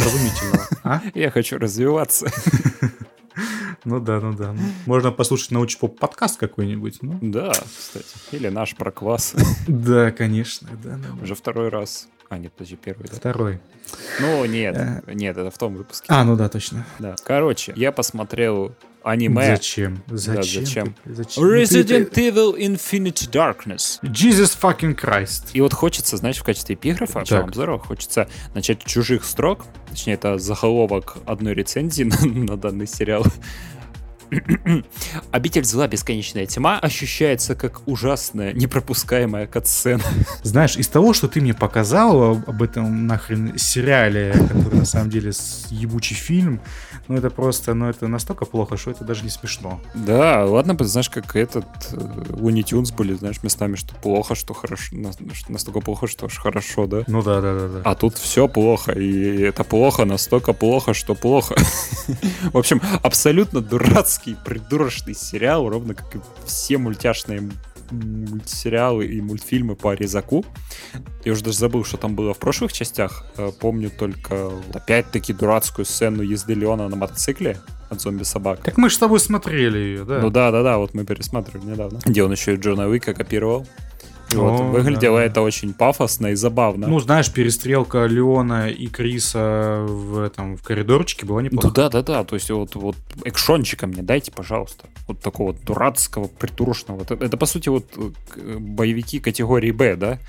[0.84, 1.02] А?
[1.16, 2.32] Я хочу развиваться.
[3.84, 4.56] Ну да, ну да.
[4.86, 7.00] Можно послушать научпоп подкаст какой-нибудь.
[7.02, 7.18] Ну.
[7.22, 8.06] Да, кстати.
[8.32, 9.36] Или наш про квас.
[9.68, 10.70] Да, конечно.
[10.84, 11.24] Да, да.
[11.24, 12.08] Уже второй раз.
[12.32, 13.10] А, нет, подожди, первый.
[13.10, 13.18] Да?
[13.18, 13.60] Второй.
[14.22, 15.02] Ну, нет, э.
[15.14, 16.06] нет, это в том выпуске.
[16.08, 16.86] А, ну да, точно.
[16.98, 17.16] Да.
[17.26, 18.74] Короче, я посмотрел
[19.04, 19.58] аниме.
[19.58, 20.02] Зачем?
[20.08, 20.96] Зачем?
[21.04, 21.44] Да, зачем?
[21.44, 24.00] Resident Evil Infinite Darkness.
[24.04, 25.50] Jesus fucking Christ.
[25.52, 30.38] И вот хочется, знаешь, в качестве эпиграфа по обзору хочется начать чужих строк, точнее, это
[30.38, 33.26] заголовок одной рецензии на, на данный сериал.
[35.32, 40.04] Обитель зла бесконечная тьма ощущается как ужасная, непропускаемая катсцена.
[40.44, 45.32] Знаешь, из того, что ты мне показал об этом нахрен сериале, который на самом деле
[45.70, 46.62] ебучий фильм,
[47.12, 49.82] ну это просто, ну это настолько плохо, что это даже не смешно.
[49.94, 54.96] Да, ладно, знаешь, как этот э, Тюнс были, знаешь, местами, что плохо, что хорошо,
[55.50, 57.04] настолько плохо, что аж хорошо, да?
[57.08, 57.68] Ну да, да, да.
[57.68, 57.82] да.
[57.84, 61.56] А тут все плохо, и это плохо, настолько плохо, что плохо.
[62.54, 67.52] В общем, абсолютно дурацкий, придурочный сериал, ровно как и все мультяшные
[67.92, 70.46] мультсериалы и мультфильмы по Резаку.
[71.24, 73.26] Я уже даже забыл, что там было в прошлых частях.
[73.38, 77.58] Э, помню только опять-таки дурацкую сцену езды Леона на мотоцикле
[77.90, 78.62] от зомби-собак.
[78.64, 80.20] Так мы же с тобой смотрели ее, да?
[80.20, 82.00] Ну да, да, да, вот мы пересматривали недавно.
[82.06, 83.68] Где он еще и Джона Уика копировал.
[84.40, 85.26] Вот, выглядело да.
[85.26, 86.88] это очень пафосно и забавно.
[86.88, 91.72] Ну, знаешь, перестрелка Леона и Криса в этом в коридорчике была неплохо.
[91.72, 92.24] Да, да, да.
[92.24, 94.86] То есть вот, вот экшончика мне дайте, пожалуйста.
[95.08, 97.02] Вот такого дурацкого, придурочного.
[97.02, 97.86] Это, это, по сути, вот
[98.36, 100.20] э, боевики категории Б, да?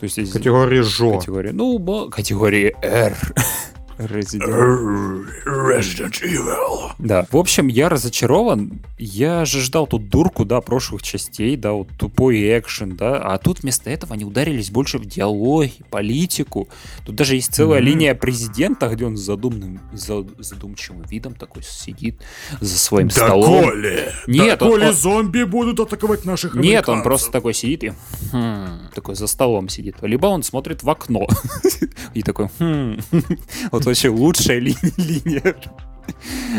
[0.00, 1.18] То есть, категории ЖО.
[1.18, 3.16] Категории, ну, категории R.
[3.98, 5.26] Resident...
[5.46, 6.92] Resident Evil.
[6.98, 7.26] Да.
[7.30, 8.80] В общем, я разочарован.
[8.98, 13.62] Я же ждал тут дурку, да, прошлых частей, да, вот тупой экшен, да, а тут
[13.62, 16.68] вместо этого они ударились больше в диалоги, политику.
[17.04, 17.84] Тут даже есть целая mm-hmm.
[17.84, 22.20] линия президента, где он с задумным, за, задумчивым видом такой сидит
[22.60, 23.64] за своим да столом.
[23.64, 27.84] Коли, Нет, да он, коли он, зомби будут атаковать наших Нет, он просто такой сидит
[27.84, 27.92] и
[28.32, 29.96] хм, такой за столом сидит.
[30.02, 31.26] Либо он смотрит в окно
[32.14, 32.98] и такой хм.
[33.70, 35.54] Вот вот вообще лучшая ли, линия.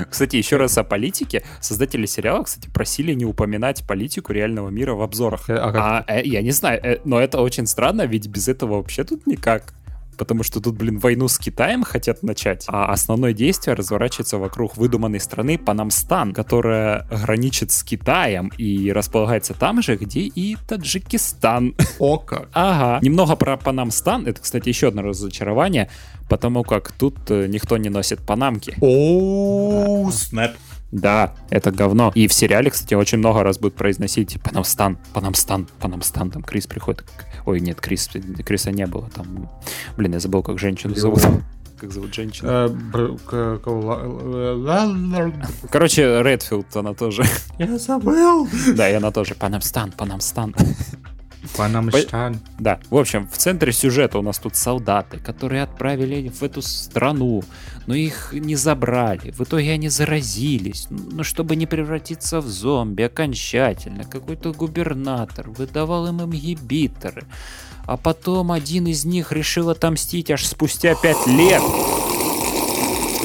[0.10, 1.44] Кстати, еще раз о политике.
[1.62, 5.50] Создатели сериала, кстати, просили не упоминать политику реального мира в обзорах.
[5.50, 9.04] А, а э, я не знаю, э, но это очень странно, ведь без этого вообще
[9.04, 9.74] тут никак.
[10.18, 15.20] Потому что тут, блин, войну с Китаем хотят начать, а основное действие разворачивается вокруг выдуманной
[15.20, 21.76] страны Панамстан, которая граничит с Китаем и располагается там же, где и Таджикистан.
[22.00, 22.50] О как.
[22.54, 23.00] Ага.
[23.06, 24.28] Немного про Панамстан.
[24.28, 25.90] Это, кстати, еще одно разочарование,
[26.30, 28.76] потому как тут э, никто не носит панамки.
[28.82, 30.56] О, снэп.
[30.92, 32.12] Да, это говно.
[32.16, 36.32] И в сериале, кстати, очень много раз будут произносить Панамстан, Панамстан, Панамстан.
[36.32, 37.04] Там Крис приходит.
[37.46, 38.10] Ой, нет, Крис,
[38.46, 39.10] Криса не было.
[39.10, 39.50] Там,
[39.98, 41.22] блин, я забыл, как женщину зовут.
[41.78, 42.50] Как зовут женщину?
[42.50, 42.70] Э,
[45.70, 47.24] Короче, Редфилд, она тоже.
[47.60, 48.48] Я забыл.
[48.76, 49.36] Да, и она тоже.
[49.36, 50.56] Панамстан, Панамстан.
[51.56, 52.40] Панамштан.
[52.60, 57.44] Да, в общем, в центре сюжета у нас тут солдаты, которые отправили в эту страну,
[57.88, 59.32] но их не забрали.
[59.32, 60.88] В итоге они заразились.
[60.90, 67.24] Но чтобы не превратиться в зомби окончательно, какой-то губернатор выдавал им ингибиторы.
[67.86, 71.62] А потом один из них решил отомстить аж спустя пять лет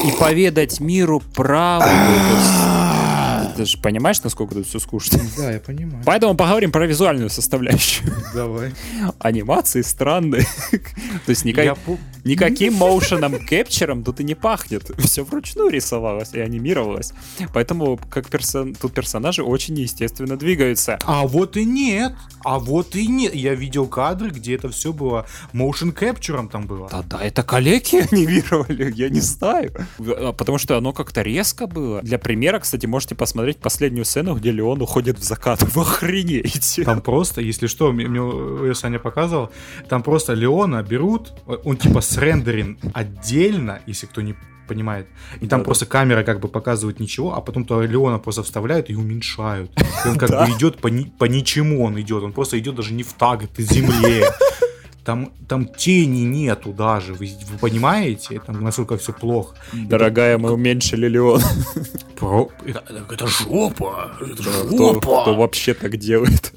[0.04, 1.88] и поведать миру правду.
[3.60, 5.20] Ты же понимаешь, насколько тут все скучно?
[5.36, 6.02] Да, я понимаю.
[6.06, 8.10] Поэтому поговорим про визуальную составляющую.
[8.34, 8.72] Давай.
[9.18, 10.46] Анимации странные.
[11.26, 11.76] То есть никак-
[12.24, 14.90] никаким моушеном кэпчером тут и не пахнет.
[14.98, 17.12] Все вручную рисовалось и анимировалось.
[17.52, 18.74] Поэтому как персон...
[18.74, 20.98] тут персонажи очень неестественно двигаются.
[21.04, 22.14] А вот и нет.
[22.42, 23.34] А вот и нет.
[23.34, 26.88] Я видел кадры, где это все было motion capture там было.
[26.90, 29.70] Да, да, это коллеги анимировали, я не знаю.
[29.98, 32.00] А, Потому что оно как-то резко было.
[32.00, 35.62] Для примера, кстати, можете посмотреть последнюю сцену, где Леон уходит в закат.
[35.62, 36.84] Вы охренеете.
[36.84, 39.50] Там просто, если что, мне, мне её Саня показывал,
[39.88, 41.32] там просто Леона берут,
[41.64, 44.34] он типа срендерин отдельно, если кто не
[44.68, 45.08] понимает.
[45.40, 45.64] И там Да-да.
[45.64, 49.70] просто камера как бы показывает ничего, а потом то Леона просто вставляют и уменьшают.
[50.04, 50.46] И он как Да.
[50.46, 53.42] бы идет по, ни- по ничему он идет, он просто идет даже не в так,
[53.42, 54.28] это земле.
[55.10, 59.56] Там, там тени нету даже, вы, вы понимаете, там насколько все плохо.
[59.72, 61.42] Дорогая, мы уменьшили Леон.
[62.16, 62.48] Про...
[62.64, 66.52] Это, это жопа, это Кто, кто вообще так делает?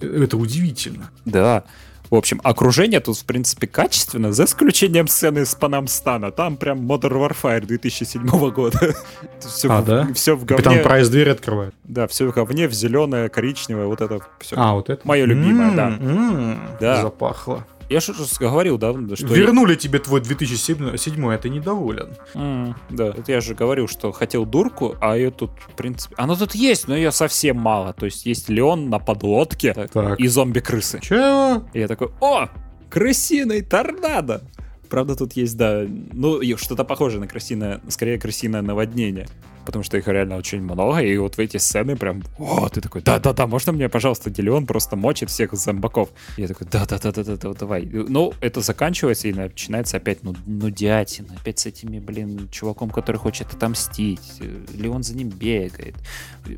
[0.00, 1.12] Это удивительно.
[1.24, 1.62] Да.
[2.10, 6.32] В общем, окружение тут, в принципе, качественно, за исключением сцены с Панамстана.
[6.32, 8.94] Там прям Modern Warfare 2007 года.
[9.38, 10.08] Все, А, в, да?
[10.12, 10.78] все в говне.
[10.78, 11.72] Прайс дверь открывает.
[11.84, 14.56] Да, все в говне, в зеленое, коричневое, вот это все.
[14.58, 15.00] А, вот это?
[15.06, 15.88] Моё любимое, да.
[15.88, 17.02] М-м, Да.
[17.02, 17.64] Запахло.
[17.90, 19.26] Я же говорил, да, что...
[19.26, 20.94] Вернули тебе твой 2007,
[21.34, 22.10] а ты недоволен.
[22.34, 26.14] М, да, это я же говорил, что хотел дурку, а ее тут, в принципе...
[26.16, 27.92] Она тут есть, но ее совсем мало.
[27.92, 30.20] То есть есть Леон на подлодке Так.
[30.20, 31.00] и зомби-крысы.
[31.00, 31.64] Чего?
[31.72, 32.48] И я такой, о,
[32.88, 34.42] крысиный торнадо!
[34.88, 39.28] Правда, тут есть, да, ну, что-то похожее на крысиное, скорее крысиное наводнение.
[39.64, 43.02] Потому что их реально очень много, и вот в эти сцены прям, о, ты такой,
[43.02, 46.10] да-да-да, можно мне, пожалуйста, Делеон просто мочит всех зомбаков?
[46.36, 47.84] Я такой, да-да-да-да-да, давай.
[47.84, 53.52] Ну, это заканчивается, и начинается опять, ну, нудятина, опять с этими, блин, чуваком, который хочет
[53.52, 54.40] отомстить.
[54.40, 55.94] Э, Леон за ним бегает.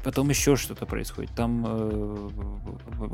[0.05, 1.31] Потом еще что-то происходит.
[1.35, 2.31] Там э,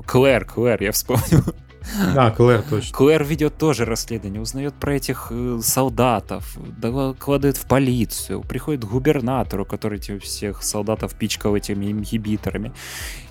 [0.06, 1.42] Клэр, Клэр, я вспомнил.
[2.16, 2.96] А, Клэр, точно.
[2.96, 9.64] Клэр ведет тоже расследование, узнает про этих э, солдатов, докладывает в полицию, приходит к губернатору,
[9.64, 12.72] который этих всех солдатов пичкал этими ингибиторами.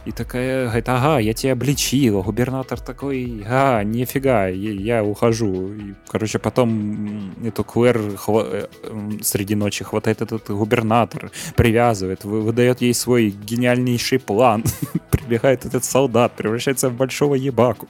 [0.05, 2.21] И такая говорит, ага, я тебя обличила.
[2.23, 5.73] Губернатор такой, а, нифига, я, я ухожу.
[5.73, 12.81] И, короче, потом эту Клэр хва- э, среди ночи хватает этот губернатор, привязывает, вы- выдает
[12.81, 14.63] ей свой гениальнейший план.
[15.11, 17.87] Прибегает этот солдат, превращается в большого ебаку.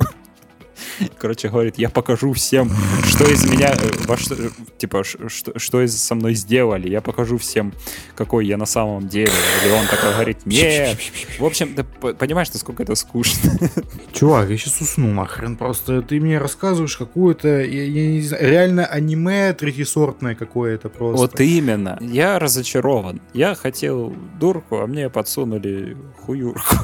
[1.18, 2.72] Короче, говорит, я покажу всем,
[3.06, 6.90] что из меня, э, во что, э, типа, что, что из- со мной сделали.
[6.90, 7.74] Я покажу всем,
[8.16, 9.32] какой я на самом деле.
[9.64, 10.98] Или он такой говорит, нет.
[11.40, 13.52] В общем, ты понимаешь, насколько это скучно.
[14.14, 15.56] Чувак, я сейчас усну нахрен.
[15.58, 21.18] Просто ты мне рассказываешь какое-то, я, я не знаю, реально аниме третьесортное какое-то просто.
[21.18, 21.98] Вот именно.
[22.02, 23.22] Я разочарован.
[23.34, 26.76] Я хотел дурку, а мне подсунули хуюрку.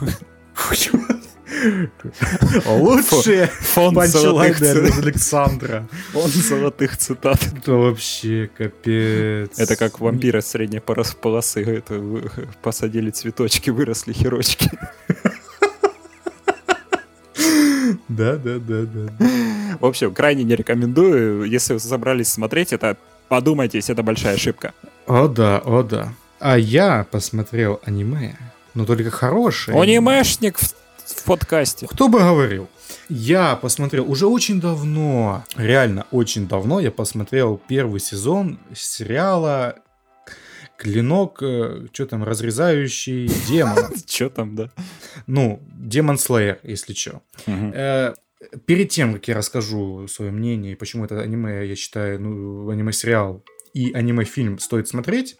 [2.65, 5.87] Лучшие панчлайны золотых, Александра.
[6.11, 7.39] фонд золотых цитат.
[7.57, 9.59] Это вообще капец.
[9.59, 11.63] Это как вампиры средней полосы.
[11.63, 12.01] Это
[12.61, 14.69] посадили цветочки, выросли херочки.
[18.07, 19.13] Да, да, да, да.
[19.79, 21.43] В общем, крайне не рекомендую.
[21.43, 22.97] Если вы собрались смотреть это,
[23.27, 24.73] подумайте, если это большая ошибка.
[25.07, 26.13] О да, о да.
[26.39, 28.35] А я посмотрел аниме,
[28.73, 29.79] но только хорошее.
[29.79, 30.73] Анимешник в,
[31.15, 31.87] в подкасте.
[31.87, 32.67] Кто бы говорил?
[33.09, 39.75] Я посмотрел уже очень давно, реально очень давно я посмотрел первый сезон сериала
[40.77, 41.37] Клинок,
[41.93, 43.89] что там, разрезающий демона.
[44.05, 44.69] Че там, да?
[45.27, 47.21] Ну, Демон Слеер, если что.
[47.45, 48.13] Э,
[48.65, 53.43] перед тем, как я расскажу свое мнение, почему это аниме, я считаю, ну, аниме-сериал
[53.73, 55.37] и аниме-фильм стоит смотреть,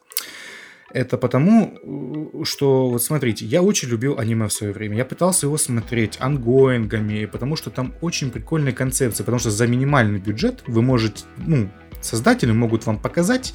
[0.94, 4.98] это потому, э, что, вот смотрите, я очень любил аниме в свое время.
[4.98, 10.20] Я пытался его смотреть ангоингами, потому что там очень прикольные концепции, потому что за минимальный
[10.20, 11.70] бюджет вы можете, ну,
[12.02, 13.54] создатели могут вам показать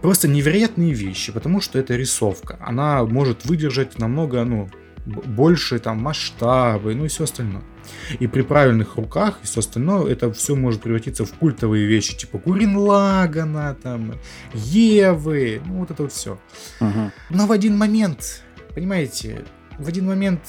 [0.00, 2.56] просто невероятные вещи, потому что это рисовка.
[2.60, 4.68] Она может выдержать намного, ну,
[5.06, 7.62] больше там масштабы, ну и все остальное.
[8.18, 12.38] И при правильных руках и все остальное, это все может превратиться в культовые вещи, типа
[12.38, 14.14] Гурин Лагана, там,
[14.54, 16.38] Евы, ну вот это вот все.
[16.80, 17.12] Угу.
[17.30, 18.42] Но в один момент,
[18.74, 19.44] понимаете,
[19.78, 20.40] в один момент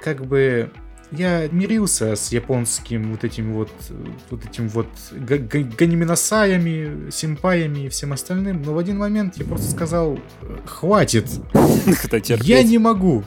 [0.00, 0.70] как бы
[1.12, 3.70] я мирился с японским вот этим вот,
[4.30, 10.18] вот этим вот ганиминосаями, симпаями и всем остальным, но в один момент я просто сказал,
[10.64, 11.28] хватит,
[12.42, 13.24] я не могу.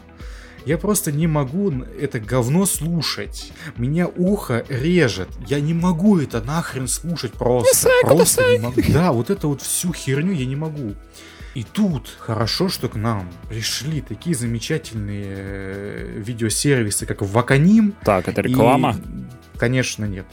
[0.65, 3.51] Я просто не могу это говно слушать.
[3.77, 5.29] Меня ухо режет.
[5.47, 7.89] Я не могу это нахрен слушать просто.
[8.01, 8.81] Просто не могу.
[8.89, 10.95] Да, вот это вот всю херню я не могу.
[11.55, 17.95] И тут хорошо, что к нам пришли такие замечательные э, видеосервисы, как Ваканим.
[18.03, 18.95] Так, это реклама?
[18.95, 19.57] И...
[19.57, 20.25] Конечно, нет.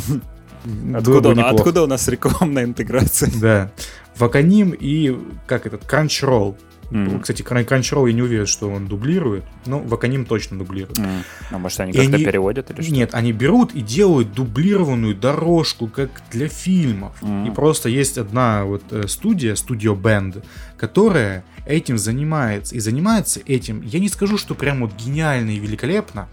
[0.94, 3.30] Откуда, у, откуда у нас рекламная интеграция?
[3.40, 3.70] Да.
[4.16, 5.14] Ваканим и
[5.46, 6.56] как этот Crunchyroll.
[6.90, 7.20] Mm.
[7.20, 10.98] Кстати, Crunchyroll я не уверен, что он дублирует, но Ваканим точно дублирует.
[10.98, 11.22] Mm.
[11.50, 12.24] А может они как-то они...
[12.24, 12.92] переводят или что?
[12.92, 17.16] Нет, они берут и делают дублированную дорожку, как для фильмов.
[17.22, 17.48] Mm.
[17.48, 20.44] И просто есть одна вот э, студия, Studio Band,
[20.76, 22.74] которая этим занимается.
[22.74, 26.28] И занимается этим, я не скажу, что прям вот гениально и великолепно,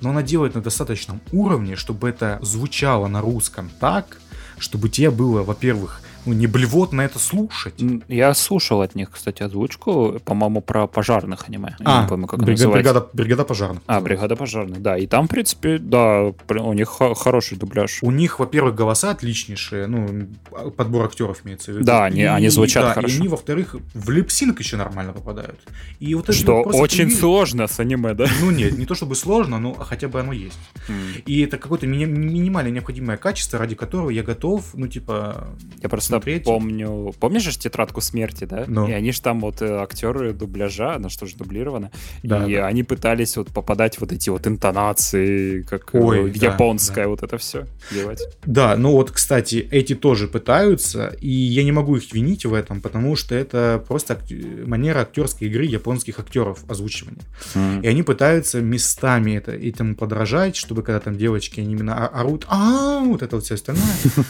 [0.00, 4.18] но она делает на достаточном уровне, чтобы это звучало на русском так,
[4.58, 7.74] чтобы тебе было, во-первых, ну, не блевот на это слушать.
[8.08, 11.76] Я слушал от них, кстати, озвучку, по-моему, про пожарных аниме.
[11.80, 13.82] Я а, не помню, как брига- бригада, бригада пожарных.
[13.86, 14.96] А, бригада пожарных, да.
[14.96, 17.98] И там, в принципе, да, у них хороший дубляж.
[18.02, 20.28] У них, во-первых, голоса отличнейшие, ну,
[20.76, 21.84] подбор актеров имеется в виду.
[21.84, 23.14] Да, они, и, они звучат да, хорошо.
[23.14, 25.58] И они, во-вторых, в липсинг еще нормально попадают.
[25.98, 27.20] И вот это Что очень привили...
[27.20, 28.26] сложно с аниме, да?
[28.40, 30.58] Ну нет, не то чтобы сложно, но хотя бы оно есть.
[30.88, 31.22] Mm.
[31.26, 35.48] И это какое-то ми- минимально необходимое качество, ради которого я готов, ну, типа,
[35.82, 36.44] я просто смотреть.
[36.44, 37.14] помню...
[37.18, 38.64] Помнишь же «Тетрадку смерти», да?
[38.66, 38.88] Ну.
[38.88, 41.90] И они же там вот э, актеры дубляжа, она что же дублировано,
[42.22, 42.66] да, и да.
[42.66, 47.38] они пытались вот попадать вот эти вот интонации, как э, Ой, японская, да, вот это
[47.38, 48.22] все делать.
[48.44, 52.80] Да, ну вот, кстати, эти тоже пытаются, и я не могу их винить в этом,
[52.80, 54.66] потому что это просто актер...
[54.66, 57.22] манера актерской игры японских актеров озвучивания.
[57.54, 57.82] Mm.
[57.82, 63.00] И они пытаются местами это, этому подражать, чтобы когда там девочки, они именно орут, а
[63.00, 63.84] вот это вот все остальное.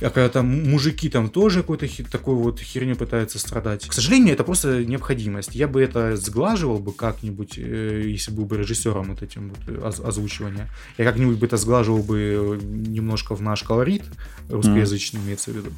[0.00, 3.86] А когда там мужики там тоже какой-то такой вот херню пытаются страдать.
[3.86, 5.54] К сожалению, это просто необходимость.
[5.54, 9.86] Я бы это сглаживал бы как-нибудь, э, если был бы режиссером вот этим вот э,
[9.86, 10.68] оз- озвучивания.
[10.96, 14.02] Я как-нибудь бы это сглаживал бы немножко в наш колорит,
[14.48, 15.70] русскоязычный имеется в виду.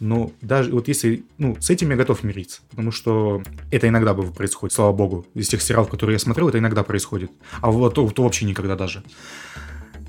[0.00, 4.32] Но даже вот если, ну, с этим я готов мириться, потому что это иногда бы
[4.32, 5.26] происходит, слава богу.
[5.34, 7.30] Из тех сериалов, которые я смотрел, это иногда происходит.
[7.60, 9.02] А вот то, то вообще никогда даже.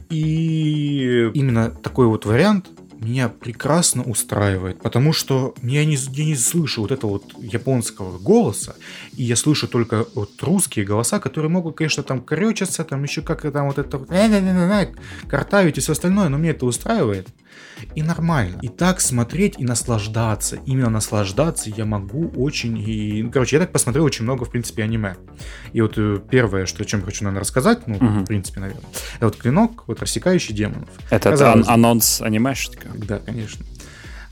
[0.10, 2.70] И именно такой вот вариант
[3.04, 8.76] меня прекрасно устраивает, потому что я не, я не слышу вот этого вот японского голоса,
[9.16, 13.52] и я слышу только вот русские голоса, которые могут, конечно, там корючиться, там еще как-то
[13.52, 14.06] там вот это
[15.28, 17.28] картавить и все остальное, но мне это устраивает
[17.96, 18.60] и нормально.
[18.62, 20.58] И так смотреть и наслаждаться.
[20.66, 22.78] Именно наслаждаться я могу очень...
[22.78, 25.16] И, короче, я так посмотрел очень много, в принципе, аниме.
[25.74, 28.06] И вот э, первое, что, чем хочу, наверное, рассказать, ну, угу.
[28.06, 28.84] в принципе, наверное,
[29.18, 30.90] это вот клинок, вот рассекающий демонов.
[31.10, 32.88] Это ан- анонс анимешечка?
[32.96, 33.66] Да, конечно.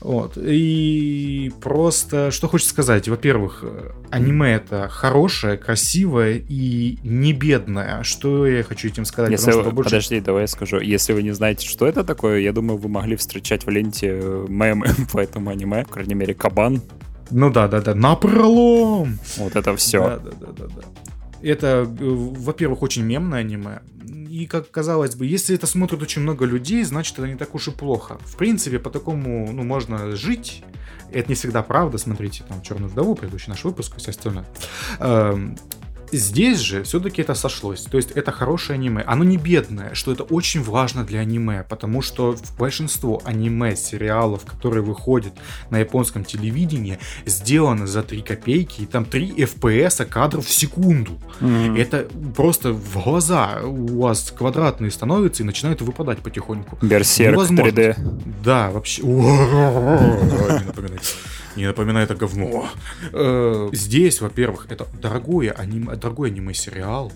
[0.02, 0.36] Вот.
[0.36, 3.08] И просто, что хочется сказать.
[3.08, 3.64] Во-первых,
[4.10, 8.02] аниме это хорошее, красивое и не бедное.
[8.02, 9.30] Что я хочу этим сказать?
[9.30, 9.62] Если вы...
[9.62, 9.90] побольше...
[9.90, 10.80] Подожди, давай я скажу.
[10.80, 14.46] Если вы не знаете, что это такое, я думаю, вы могли встречать в ленте э,
[14.48, 15.84] мемы по этому аниме.
[15.84, 16.82] По крайней мере, Кабан.
[17.30, 17.94] Ну да, да, да.
[17.94, 19.18] Напролом!
[19.36, 20.00] Вот это все.
[20.00, 20.82] Да, да, да, да, да.
[21.48, 23.82] Это, э, во-первых, очень мемное аниме.
[24.32, 27.68] И, как казалось бы, если это смотрит очень много людей, значит, это не так уж
[27.68, 28.16] и плохо.
[28.24, 30.64] В принципе, по такому, ну, можно жить.
[31.12, 31.98] Это не всегда правда.
[31.98, 34.46] Смотрите, там, Черную вдову, предыдущий наш выпуск и все остальное.
[36.12, 37.82] Здесь же все-таки это сошлось.
[37.82, 39.02] То есть это хорошее аниме.
[39.06, 44.82] Оно не бедное, что это очень важно для аниме, потому что большинство аниме, сериалов, которые
[44.82, 45.32] выходят
[45.70, 51.18] на японском телевидении, сделано за 3 копейки, и там 3 FPS кадров в секунду.
[51.40, 51.80] Mm-hmm.
[51.80, 56.78] Это просто в глаза у вас квадратные становятся и начинают выпадать потихоньку.
[56.82, 57.96] Берсерк 3D.
[58.44, 59.02] Да, вообще.
[61.56, 62.68] Не напоминает это говно.
[63.12, 67.12] Э, здесь, во-первых, это дорогое аниме, дорогой аниме-сериал.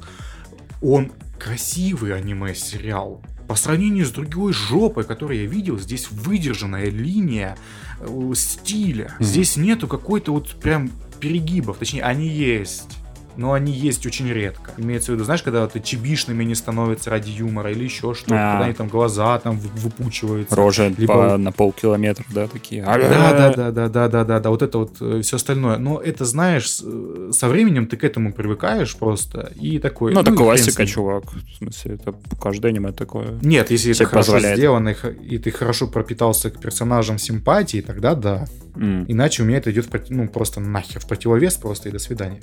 [0.82, 3.22] Он красивый аниме-сериал.
[3.46, 7.56] по сравнению с другой жопой, которую я видел, здесь выдержанная линия
[8.00, 9.14] э, стиля.
[9.20, 10.90] Здесь нету какой-то вот прям
[11.20, 12.98] перегибов, точнее, они есть
[13.36, 14.72] но они есть очень редко.
[14.76, 18.52] Имеется в виду, знаешь, когда вот чебишными не становятся ради юмора или еще что-то, а.
[18.52, 20.54] когда они там глаза там выпучиваются.
[20.54, 21.14] Рожи либо...
[21.14, 22.82] по, на полкилометра, да, такие.
[22.82, 25.78] Да, да, да, да, да, да, да, да, вот это вот э, все остальное.
[25.78, 30.14] Но это, знаешь, э, со временем ты к этому привыкаешь просто и такой...
[30.14, 31.24] Ну, это ну, классика, чувак.
[31.32, 33.38] В смысле, это каждое аниме такое.
[33.42, 34.58] Нет, если это хорошо позволяет.
[34.58, 38.46] сделано, и ты хорошо пропитался к персонажам симпатии, тогда да.
[38.76, 39.06] Mm.
[39.08, 42.40] Иначе у меня это идет, ну, просто нахер в противовес просто и до свидания.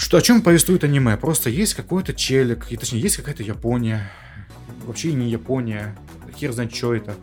[0.00, 1.18] Что, о чем повествует аниме?
[1.18, 4.10] Просто есть какой-то челик, и точнее, есть какая-то Япония.
[4.86, 5.94] Вообще не Япония.
[6.38, 7.16] Хер знает, что это.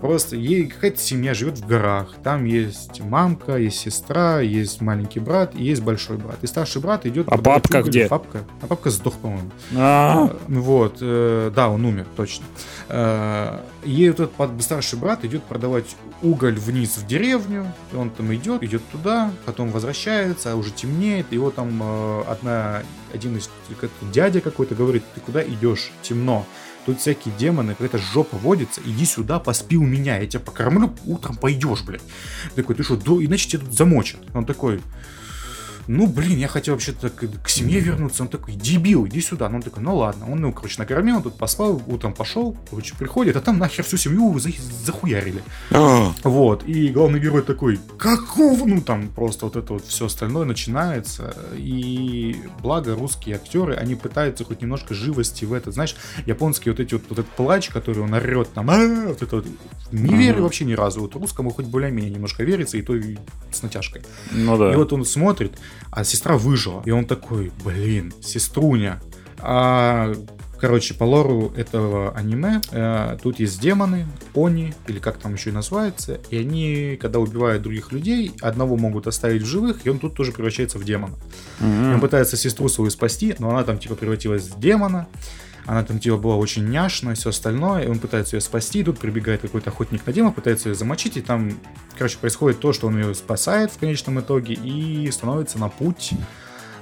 [0.00, 2.14] Просто ей какая-то семья живет в горах.
[2.22, 6.36] Там есть мамка, есть сестра, есть маленький брат и есть большой брат.
[6.42, 7.28] И старший брат идет...
[7.28, 8.08] А папка где?
[8.08, 8.44] Папка.
[8.62, 9.50] А папка сдох, по-моему.
[9.76, 10.98] А, вот.
[11.00, 12.46] Э, да, он умер, точно.
[12.88, 17.72] Э, и вот этот старший брат идет продавать уголь вниз в деревню.
[17.94, 21.26] Он там идет, идет туда, потом возвращается, а уже темнеет.
[21.30, 22.82] И вот там э, одна,
[23.12, 23.50] один из
[24.12, 25.92] дядя какой-то говорит, ты куда идешь?
[26.02, 26.46] Темно
[26.86, 31.36] тут всякие демоны, какая-то жопа водится, иди сюда, поспи у меня, я тебя покормлю, утром
[31.36, 32.02] пойдешь, блядь.
[32.54, 34.20] Такой, ты что, иначе тебя тут замочат.
[34.34, 34.80] Он такой,
[35.92, 38.22] ну, блин, я хотел вообще-то к, к семье вернуться.
[38.22, 39.48] Он такой, дебил, иди сюда.
[39.48, 40.30] Ну, он такой, ну ладно.
[40.30, 43.96] Он его, короче, накормил, он тут поспал, утром пошел, короче, приходит, а там нахер всю
[43.96, 44.50] семью за,
[44.84, 45.42] захуярили.
[45.72, 46.12] А.
[46.22, 48.66] Вот, и главный герой такой, какого?
[48.66, 51.34] Ну, там просто вот это вот все остальное начинается.
[51.56, 55.72] И благо русские актеры, они пытаются хоть немножко живости в это.
[55.72, 59.36] Знаешь, японские вот эти вот, вот этот плач, который он орет там, а вот это
[59.36, 59.46] вот,
[59.90, 61.00] не верю вообще ни разу.
[61.00, 63.16] Вот русскому хоть более-менее немножко верится, и то и
[63.50, 64.02] с натяжкой.
[64.30, 64.72] Ну да.
[64.72, 65.58] И вот он смотрит,
[65.90, 66.82] а сестра выжила.
[66.84, 69.00] И он такой, блин, сеструня.
[69.38, 70.12] А
[70.60, 75.52] Короче, по лору этого аниме э, тут есть демоны, они, или как там еще и
[75.54, 80.14] называется, и они, когда убивают других людей, одного могут оставить в живых, и он тут
[80.14, 81.14] тоже превращается в демона.
[81.60, 81.94] Mm-hmm.
[81.94, 85.08] Он пытается сестру свою спасти, но она там типа превратилась в демона,
[85.70, 88.98] она там типа была очень няшная, все остальное, и он пытается ее спасти, и тут
[88.98, 91.52] прибегает какой-то охотник на демона, пытается ее замочить, и там,
[91.96, 96.14] короче, происходит то, что он ее спасает в конечном итоге, и становится на путь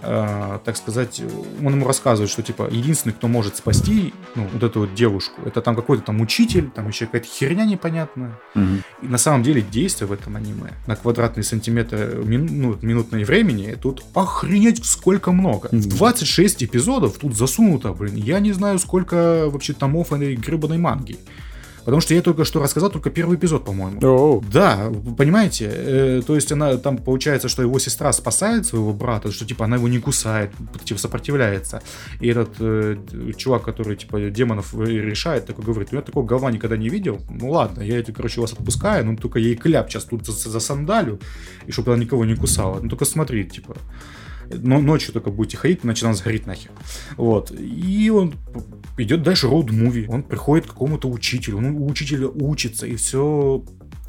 [0.03, 1.23] э, так сказать,
[1.65, 5.61] он ему рассказывает, что типа единственный, кто может спасти ну, вот эту вот девушку, это
[5.61, 8.39] там какой-то там учитель, там еще какая-то херня непонятная.
[8.55, 8.65] Угу.
[9.03, 13.77] И на самом деле действие в этом аниме на квадратный сантиметр мин, ну, минутное времени
[13.81, 15.67] тут охренеть сколько много.
[15.67, 15.89] Угу.
[15.89, 18.17] 26 эпизодов тут засунуто, блин.
[18.17, 21.19] Я не знаю, сколько вообще томов этой гребаной манги.
[21.89, 23.99] Потому что я только что рассказал только первый эпизод, по-моему.
[24.01, 24.45] Oh.
[24.53, 25.71] Да, понимаете?
[25.73, 29.77] Э, то есть она там получается, что его сестра спасает своего брата, что типа она
[29.77, 30.51] его не кусает,
[30.85, 31.81] типа сопротивляется.
[32.21, 32.99] И этот э,
[33.39, 37.23] чувак, который типа демонов решает, такой говорит, «Ну, я такого говна никогда не видел.
[37.31, 40.61] Ну ладно, я это, короче, вас отпускаю, но только ей кляп сейчас тут за, за
[40.61, 41.19] сандалю,
[41.67, 42.81] и чтобы она никого не кусала.
[42.83, 43.79] Ну только смотри, типа
[44.51, 46.71] но ночью только будете ходить, иначе она сгорит нахер.
[47.17, 47.53] Вот.
[47.59, 48.35] И он
[48.97, 50.07] идет дальше роуд-муви.
[50.09, 53.65] Он приходит к какому-то учителю, он у учителя учится, и все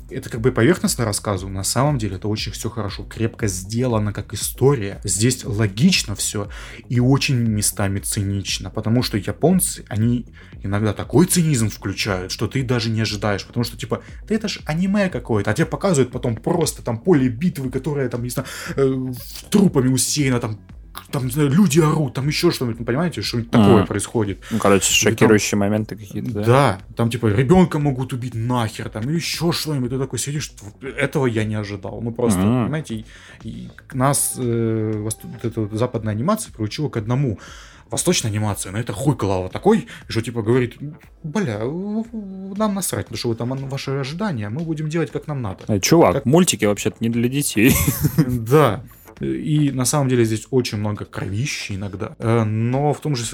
[0.10, 4.34] это как бы поверхностно рассказываю, на самом деле это очень все хорошо, крепко сделано как
[4.34, 5.00] история.
[5.04, 6.50] Здесь логично все
[6.88, 10.26] и очень местами цинично, потому что японцы, они
[10.64, 14.60] иногда такой цинизм включают, что ты даже не ожидаешь, потому что типа, да это ж
[14.66, 19.14] аниме какое-то, а тебе показывают потом просто там поле битвы, которое там, не знаю, э,
[19.50, 20.60] трупами усеяно, там
[21.12, 23.86] там, не знаю, люди орут, там еще что-нибудь, ну, понимаете, что-нибудь такое а.
[23.86, 24.44] происходит.
[24.52, 26.44] Ну, короче, шокирующие там, моменты какие-то, да?
[26.44, 31.26] Да, там, типа, ребенка могут убить нахер, там, или еще что-нибудь, ты такой сидишь, этого
[31.26, 32.02] я не ожидал.
[32.02, 33.06] Ну, просто, понимаете, и,
[33.44, 37.40] и нас э, вот эта западная анимация приучила к одному,
[37.92, 40.78] восточная анимация, на это хуй клала такой, что типа говорит,
[41.24, 45.66] бля, нам насрать, потому что вы там ваши ожидания, мы будем делать как нам надо.
[45.68, 46.26] Э, чувак, как...
[46.26, 47.76] мультики вообще-то не для детей.
[48.28, 48.84] Да,
[49.20, 52.16] и на самом деле здесь очень много кровищи иногда.
[52.20, 53.26] Э, но в том же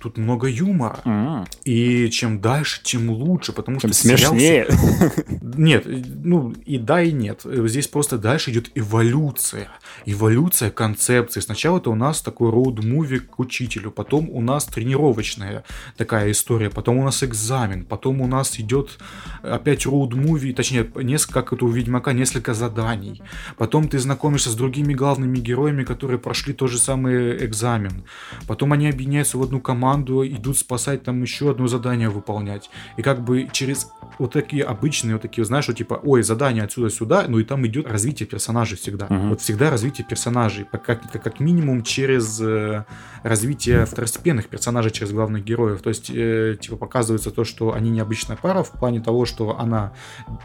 [0.00, 0.98] тут много юмора.
[1.04, 1.48] Mm.
[1.64, 4.66] И чем дальше, тем лучше, потому чем что смешнее.
[4.70, 5.12] Сериал...
[5.56, 7.42] Нет, ну и да, и нет.
[7.44, 9.68] Здесь просто дальше идет эволюция.
[10.06, 11.40] Эволюция концепции.
[11.40, 15.64] Сначала это у нас такой роуд-муви к учителю, потом у нас тренировочная
[15.96, 18.98] такая история, потом у нас экзамен, потом у нас идет
[19.42, 23.22] опять роуд-муви, точнее, несколько, как это у Ведьмака, несколько заданий.
[23.56, 28.04] Потом ты знакомишься с другими главными главными героями, которые прошли тот же самый экзамен.
[28.46, 32.70] Потом они объединяются в одну команду, идут спасать там еще одно задание выполнять.
[32.98, 33.88] И как бы через
[34.18, 37.86] вот такие обычные, вот такие, знаешь, вот типа, ой, задание отсюда-сюда, ну и там идет
[37.86, 39.06] развитие персонажей всегда.
[39.06, 39.28] Uh-huh.
[39.28, 42.84] Вот всегда развитие персонажей, как, как, как минимум через э,
[43.22, 45.82] развитие второстепенных персонажей, через главных героев.
[45.82, 49.92] То есть, э, типа, показывается то, что они необычная пара в плане того, что она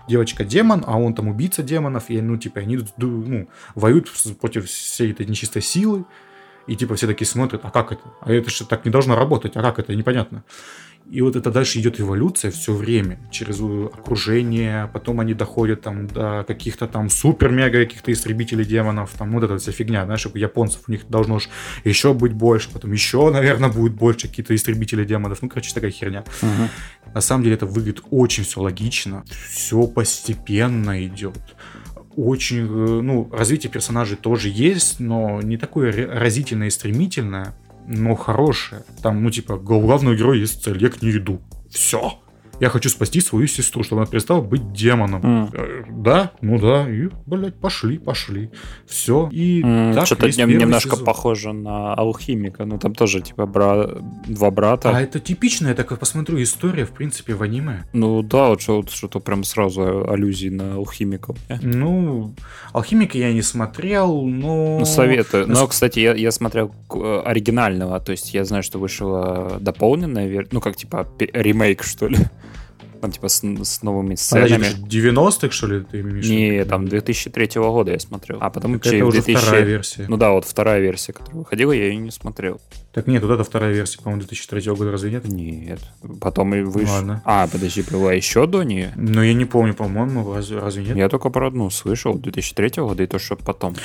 [0.07, 4.10] девочка-демон, а он там убийца демонов, и, ну, типа, они ну, воюют
[4.41, 6.06] против всей этой нечистой силы,
[6.68, 8.02] и типа все такие смотрят, а как это?
[8.22, 9.95] А это же так не должно работать, а как это?
[9.95, 10.44] Непонятно.
[11.12, 16.45] И вот это дальше идет эволюция все время, через окружение, потом они доходят там до
[16.48, 20.91] каких-то там супер-мега каких-то истребителей демонов, там вот эта вся фигня, знаешь, у японцев у
[20.91, 21.50] них должно ж
[21.84, 26.24] еще быть больше, потом еще, наверное, будет больше какие-то истребители демонов, ну, короче, такая херня.
[26.41, 27.12] Угу.
[27.14, 31.52] На самом деле это выглядит очень все логично, все постепенно идет
[32.15, 38.84] очень, э, ну, развитие персонажей тоже есть, но не такое разительное и стремительное но хорошее.
[39.02, 41.41] Там, ну, типа, главного героя есть цель, я к ней иду.
[41.69, 42.18] Все
[42.64, 45.22] я хочу спасти свою сестру, чтобы она перестала быть демоном.
[45.22, 46.02] Mm.
[46.02, 48.52] Да, ну да, и, блядь, пошли, пошли.
[48.88, 49.27] Все.
[49.34, 51.06] И mm, так Что-то немножко сезон.
[51.06, 52.64] похоже на алхимика.
[52.64, 53.90] Ну, там тоже, типа, бра...
[54.27, 54.91] два брата.
[54.95, 57.84] А это типичная, я так посмотрю, история, в принципе, в аниме.
[57.91, 61.38] Ну, да, вот что-то прям сразу аллюзии на алхимиков.
[61.61, 62.34] Ну,
[62.72, 64.80] алхимика я не смотрел, но...
[64.80, 65.49] Ну, советую.
[65.49, 70.49] Но, кстати, я, я смотрел э, оригинального, то есть я знаю, что вышла дополненная версия,
[70.53, 72.19] ну, как, типа, ремейк, что ли
[73.03, 74.67] там типа с, с новыми сценами.
[74.88, 76.25] 90-х, что ли, ты имеешь?
[76.25, 78.38] Не, там 2003 года я смотрел.
[78.39, 79.41] А потом так это уже 2000...
[79.41, 80.05] вторая версия.
[80.07, 82.61] Ну да, вот вторая версия, которая выходила, я ее не смотрел.
[82.94, 85.26] Так нет, вот это вторая версия, по-моему, 2003 года, разве нет?
[85.28, 85.80] Нет.
[86.22, 86.94] Потом и вышел.
[86.94, 87.22] Ладно.
[87.26, 88.94] А, подожди, была еще до нее?
[88.95, 90.98] Ну, я не помню, по-моему, разве, разве нет?
[90.98, 93.76] Я только про одну слышал, 2003 года, и то, что потом,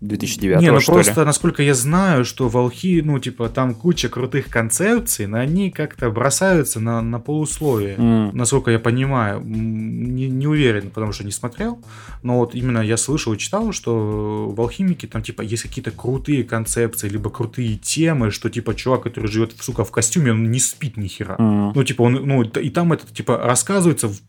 [0.00, 1.26] 2009 Не, ну просто, ли?
[1.26, 6.80] насколько я знаю, что волхи, ну, типа, там куча крутых концепций, но они как-то бросаются
[6.80, 7.96] на, на полусловие.
[7.96, 11.78] Mm насколько я понимаю, не, не уверен, потому что не смотрел,
[12.22, 16.44] но вот именно я слышал и читал, что в алхимике там типа есть какие-то крутые
[16.44, 20.96] концепции, либо крутые темы, что типа чувак, который живет, сука, в костюме, он не спит
[20.96, 21.36] ни хера.
[21.36, 21.72] Mm.
[21.74, 24.20] Ну, типа, он, ну, и там это, типа, рассказывается в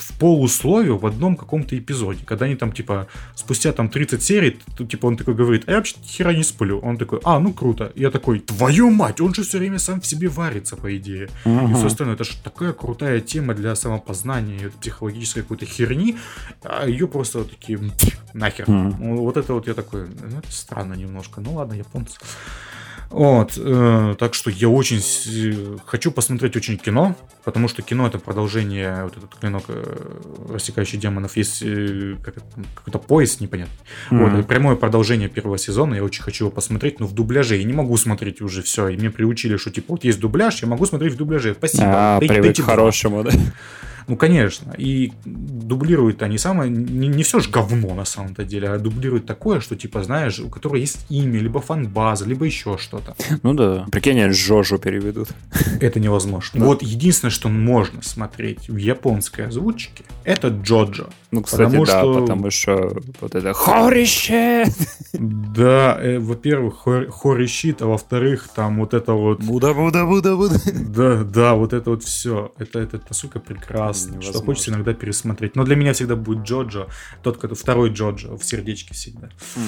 [0.00, 4.84] в полусловию в одном каком-то эпизоде, когда они там, типа, спустя там 30 серий, то,
[4.84, 6.78] типа, он такой говорит, а я вообще хера не сплю.
[6.80, 7.92] Он такой, а, ну круто.
[7.94, 11.28] И я такой, твою мать, он же все время сам в себе варится, по идее.
[11.44, 11.70] Uh-huh.
[11.70, 12.14] И все остальное.
[12.14, 16.16] Это же такая крутая тема для самопознания, и психологической какой-то херни,
[16.62, 17.78] а ее просто вот такие,
[18.32, 18.64] нахер.
[18.64, 19.16] Uh-huh.
[19.16, 21.40] Вот это вот я такой, ну, это странно немножко.
[21.40, 22.18] Ну ладно, японцы.
[23.10, 25.02] Вот, э, так что я очень
[25.84, 31.36] хочу посмотреть очень кино, потому что кино это продолжение, вот этот клинок э, рассекающий демонов,
[31.36, 32.36] есть э, как
[32.76, 33.76] какой-то пояс непонятный.
[34.10, 34.36] Mm-hmm.
[34.36, 37.72] Вот, прямое продолжение первого сезона, я очень хочу его посмотреть, но в дубляже я не
[37.72, 41.14] могу смотреть уже все, и мне приучили, что типа вот есть дубляж, я могу смотреть
[41.14, 41.86] в дубляже, спасибо.
[41.86, 43.32] А, привык дайте к хорошему, да?
[44.10, 44.74] Ну, конечно.
[44.76, 46.68] И дублируют они самое...
[46.68, 50.48] Не, не все же говно на самом-то деле, а дублируют такое, что, типа, знаешь, у
[50.48, 53.14] которого есть имя, либо фан-база, либо еще что-то.
[53.44, 53.86] Ну да.
[53.92, 55.28] Прикинь, они Жожу переведут.
[55.80, 56.58] Это невозможно.
[56.58, 56.66] Да.
[56.66, 61.06] Вот единственное, что можно смотреть в японской озвучке, это Джоджо.
[61.30, 62.20] Ну, кстати, потому да, что...
[62.20, 64.64] потому что вот это хорище!
[65.12, 69.40] Да, э, во-первых, хорищит, а во-вторых, там вот это вот...
[69.40, 70.60] Буда, буда, буда, буда.
[70.72, 72.52] Да, да, вот это вот все.
[72.58, 74.32] Это, это настолько прекрасно невозможно.
[74.32, 75.56] Что хочется иногда пересмотреть.
[75.56, 76.88] Но для меня всегда будет Джоджо,
[77.22, 79.28] тот, который второй Джоджо в сердечке всегда.
[79.56, 79.60] Mm.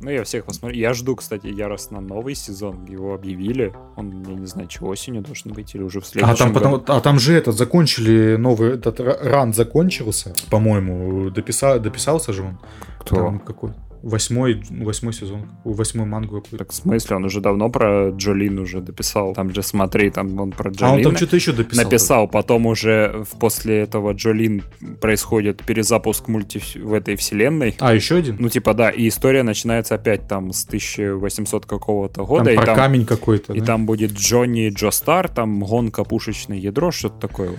[0.00, 0.76] Ну, я всех посмотрю.
[0.76, 2.84] Я жду, кстати, яростно новый сезон.
[2.84, 3.72] Его объявили.
[3.96, 6.78] Он, я не знаю, что осенью должен быть или уже в следующем а там, году.
[6.78, 11.30] Потом, а там же этот, закончили новый, этот ран закончился, по-моему.
[11.30, 12.58] Дописа, дописался же он.
[13.00, 13.16] Кто?
[13.16, 13.72] Там какой?
[14.04, 16.58] Восьмой, восьмой сезон, восьмой мангу какой-то.
[16.58, 19.32] Так в смысле, он уже давно про Джолин уже дописал.
[19.34, 20.92] Там же смотри, там он про Джолин.
[20.92, 21.84] А он там что-то еще дописал.
[21.84, 24.62] Написал, потом уже после этого Джолин
[25.00, 27.74] происходит перезапуск мульти в этой вселенной.
[27.78, 28.36] А, еще один?
[28.38, 32.44] Ну, типа, да, и история начинается опять там с 1800 какого-то года.
[32.44, 33.66] Там и про там, камень какой-то, И да?
[33.66, 37.52] там будет Джонни Джо Стар, там гонка пушечное ядро, что-то такое.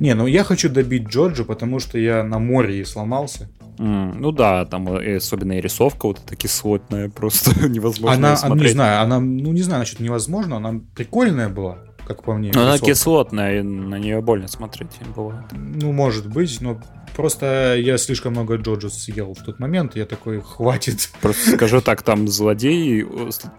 [0.00, 3.48] Не, ну я хочу добить Джорджа, потому что я на море и сломался.
[3.78, 8.54] Mm, ну да, там и особенно и рисовка вот эта кислотная, просто невозможно она, она,
[8.54, 12.50] не знаю, она, ну не знаю, насчет невозможно, она прикольная была, как по мне.
[12.54, 15.44] Но она кислотная, на нее больно смотреть бывает.
[15.52, 16.80] Ну, может быть, но
[17.14, 21.10] Просто я слишком много Джоджо съел в тот момент, я такой, хватит.
[21.20, 23.06] Просто скажу так, там злодей,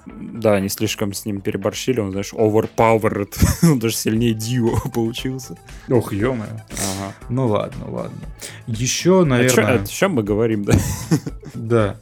[0.05, 3.33] да, они слишком с ним переборщили, он, знаешь, overpowered,
[3.63, 5.57] он даже сильнее Дио получился.
[5.89, 7.13] Ох, ё ага.
[7.29, 8.17] Ну ладно, ладно.
[8.65, 9.75] Еще, наверное...
[9.75, 10.73] О, чё, о чем мы говорим, да?
[11.53, 11.97] Да.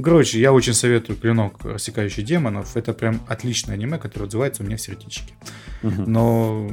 [0.00, 2.74] Ну, короче, я очень советую «Клинок, рассекающий демонов».
[2.74, 5.34] Это прям отличное аниме, которое отзывается у меня в сердечке.
[5.82, 6.10] Мгм.
[6.10, 6.70] Но,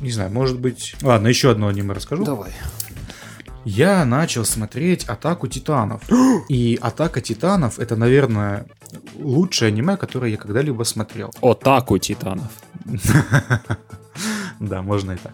[0.00, 0.96] не знаю, может быть...
[1.02, 2.24] Ладно, еще одно аниме расскажу.
[2.24, 2.50] Давай.
[3.66, 6.00] Я начал смотреть «Атаку титанов».
[6.48, 8.64] И «Атака титанов»— это, наверное,
[9.18, 11.30] лучшее аниме, которое я когда-либо смотрел.
[11.42, 12.50] Атаку титанов.
[14.60, 15.32] Да, можно и так.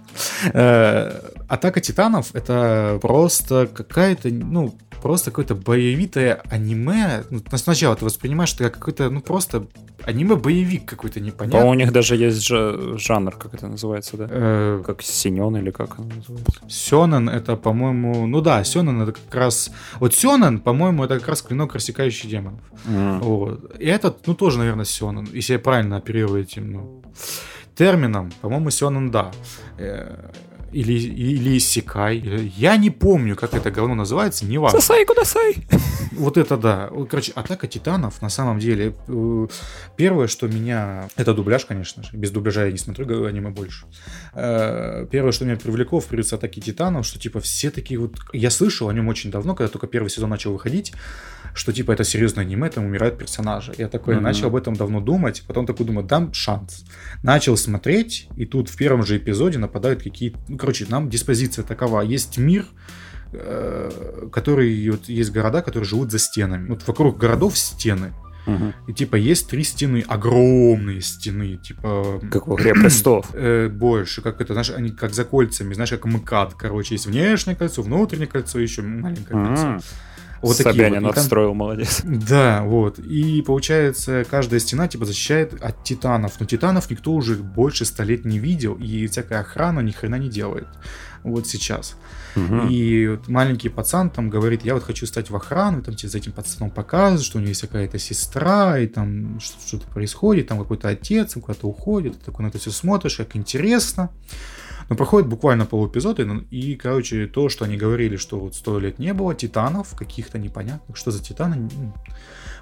[0.55, 7.25] Э, Атака титанов это просто какая-то, ну, просто какое-то боевитое аниме.
[7.31, 9.66] Ну, сначала ты воспринимаешь это как какой-то, ну, просто
[10.05, 11.70] аниме-боевик какой-то По-моему, непонятный.
[11.70, 14.27] у них даже есть жа- жанр, как это называется, да?
[14.31, 16.53] Э, Как синен или как оно называется?
[16.69, 19.70] Сёнэн это, по-моему, ну да, Сёнэн это как раз...
[20.01, 22.61] Вот Сёнэн, по-моему, это как раз клинок, рассекающий демонов.
[22.87, 23.77] Вот.
[23.81, 25.29] И этот, ну, тоже, наверное, Сёнэн.
[25.33, 27.03] Если я правильно оперирую этим, ну,
[27.75, 29.31] термином, по-моему, Сёнэн, да.
[30.73, 32.19] Или, или Исекай.
[32.57, 34.81] Я не помню, как это говно называется, неважно.
[34.81, 35.57] Сосай, кудасай.
[36.12, 36.90] Вот это да.
[37.09, 39.47] Короче, Атака Титанов, на самом деле, э,
[39.97, 41.09] первое, что меня...
[41.16, 42.11] Это дубляж, конечно же.
[42.12, 43.86] Без дубляжа я не смотрю аниме больше.
[44.35, 48.16] Э, Первое, что меня привлекло в придется Атаки Титанов, что, типа, все такие вот...
[48.32, 50.93] Я слышал о нем очень давно, когда только первый сезон начал выходить,
[51.55, 53.73] что, типа, это серьезное аниме, там умирают персонажи.
[53.78, 54.24] Я такой Мгм.
[54.24, 56.85] начал об этом давно думать, потом такой думаю, дам шанс.
[57.23, 60.39] Начал смотреть, и тут в первом же эпизоде нападают какие-то...
[60.59, 62.01] Короче, нам диспозиция такова.
[62.01, 62.66] Есть мир,
[63.32, 64.90] э, который...
[64.90, 66.68] Вот есть города, которые живут за стенами.
[66.68, 68.12] Вот вокруг городов стены.
[68.47, 68.72] Мгм.
[68.86, 72.20] И, типа, есть три стены, огромные стены, типа...
[72.30, 73.26] Как в «Игре престолов».
[73.35, 77.56] э, больше, как это, знаешь, они как за кольцами, знаешь, как МКАД, короче, есть внешнее
[77.56, 79.78] кольцо, внутреннее кольцо, еще маленькое кольцо.
[80.43, 81.15] Вот Собянин вот.
[81.15, 82.02] Там- отстроил, молодец.
[82.05, 82.98] да, вот.
[82.98, 86.39] И получается, каждая стена типа защищает от титанов.
[86.40, 90.28] Но титанов никто уже больше ста лет не видел, и всякая охрана ни хрена не
[90.28, 90.69] делает.
[91.24, 91.97] Вот сейчас.
[92.69, 96.09] И вот маленький пацан там говорит, я вот хочу стать в охрану, и там тебе
[96.09, 100.48] за этим пацаном показывают, что у него есть какая-то сестра, и там что- что-то происходит,
[100.48, 104.10] там какой-то отец, он куда-то уходит, ты такой на это все смотришь, как интересно.
[104.90, 108.78] Но проходит буквально полэпизода, и, ну, и, короче, то, что они говорили, что вот сто
[108.78, 111.93] лет не было титанов, каких-то непонятных, что за титаны, м,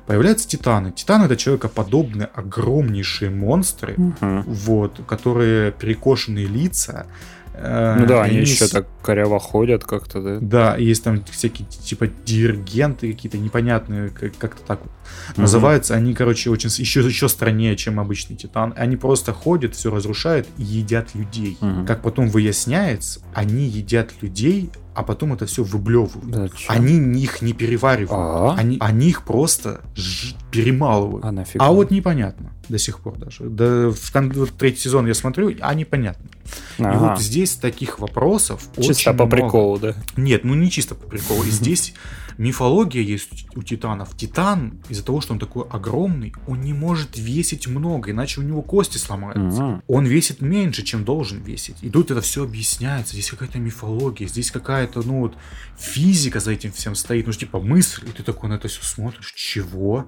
[0.08, 0.90] появляются титаны.
[0.90, 4.42] Титаны это человекоподобные, огромнейшие монстры, Мгм.
[4.42, 7.06] вот, которые перекошенные лица.
[7.58, 10.38] Ну да, они с- еще так коряво ходят как-то, да?
[10.40, 14.90] да, есть там всякие типа диригенты какие-то непонятные, как- как-то так вот
[15.32, 15.42] Мгм.
[15.42, 15.94] называются.
[15.94, 18.74] Они, короче, очень с- еще, еще страннее, чем обычный титан.
[18.76, 21.56] Они просто ходят, все разрушают и едят людей.
[21.60, 21.86] Мгм.
[21.86, 26.30] Как потом выясняется, они едят людей, а потом это все выблевывают.
[26.30, 26.48] Да?
[26.68, 28.10] Они ни- их не переваривают.
[28.12, 28.54] А?
[28.58, 31.24] Они, они их просто ж- перемалывают.
[31.24, 31.64] А нафига?
[31.64, 33.44] А вот непонятно до сих пор даже.
[33.44, 36.26] Да, в кон- вот третий сезон я смотрю, а непонятно.
[36.78, 37.10] И Ага.
[37.10, 39.30] вот здесь таких вопросов Чисто очень по много.
[39.36, 39.94] приколу, да?
[40.16, 41.42] Нет, ну не чисто по приколу.
[41.44, 41.94] И здесь
[42.38, 44.16] мифология есть у титанов.
[44.16, 48.62] Титан, из-за того, что он такой огромный, он не может весить много, иначе у него
[48.62, 49.62] кости сломаются.
[49.62, 49.82] Мгм.
[49.86, 51.76] Он весит меньше, чем должен весить.
[51.82, 53.14] И тут это все объясняется.
[53.14, 55.36] Здесь какая-то мифология, здесь какая-то, ну вот,
[55.78, 57.26] физика за этим всем стоит.
[57.26, 58.02] Ну, типа, мысль.
[58.06, 59.32] И ты такой на это все смотришь.
[59.34, 60.06] Чего?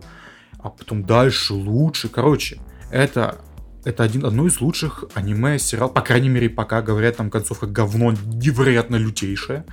[0.59, 2.09] А потом дальше лучше.
[2.09, 2.59] Короче,
[2.91, 3.39] это
[3.89, 8.13] это один, одно из лучших аниме сериал, по крайней мере, пока говорят, там концовка говно
[8.13, 9.65] невероятно лютейшая.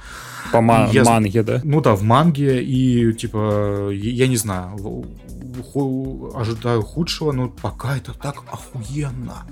[0.52, 1.62] По ма- Я- манге, да?
[1.64, 4.78] Ну да, в манге и типа, я, я не знаю,
[5.72, 9.46] ху- ожидаю худшего, но пока это так охуенно.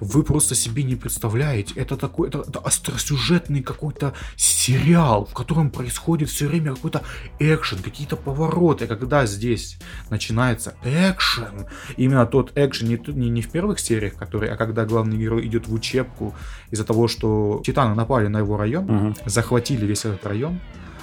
[0.00, 1.74] Вы просто себе не представляете.
[1.76, 7.02] Это такой, это, это остросюжетный какой-то сериал, в котором происходит все время какой-то
[7.38, 8.86] экшен, какие-то повороты.
[8.86, 9.78] Когда здесь
[10.10, 11.66] начинается экшен,
[11.96, 15.68] именно тот экшен не, не, не в первых сериях, который, а когда главный герой идет
[15.68, 16.34] в учебку
[16.70, 19.14] из-за того, что титаны напали на его район, Мгм.
[19.26, 20.60] захватили весь этот район,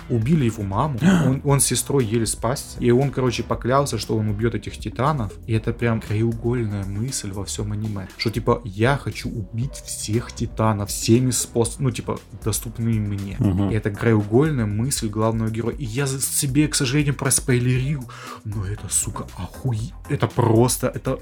[0.07, 4.29] убили его маму, он, он с сестрой еле спасся, и он, короче, поклялся, что он
[4.29, 9.29] убьет этих титанов, и это прям краеугольная мысль во всем аниме, что, типа, я хочу
[9.29, 13.35] убить всех титанов всеми способами, ну, типа, доступными мне.
[13.39, 13.71] Мгм.
[13.71, 15.75] И это краеугольная мысль главного героя.
[15.75, 18.07] И я себе, к сожалению, проспойлерил,
[18.43, 19.91] но это, сука, охуе...
[20.09, 21.19] Это просто, это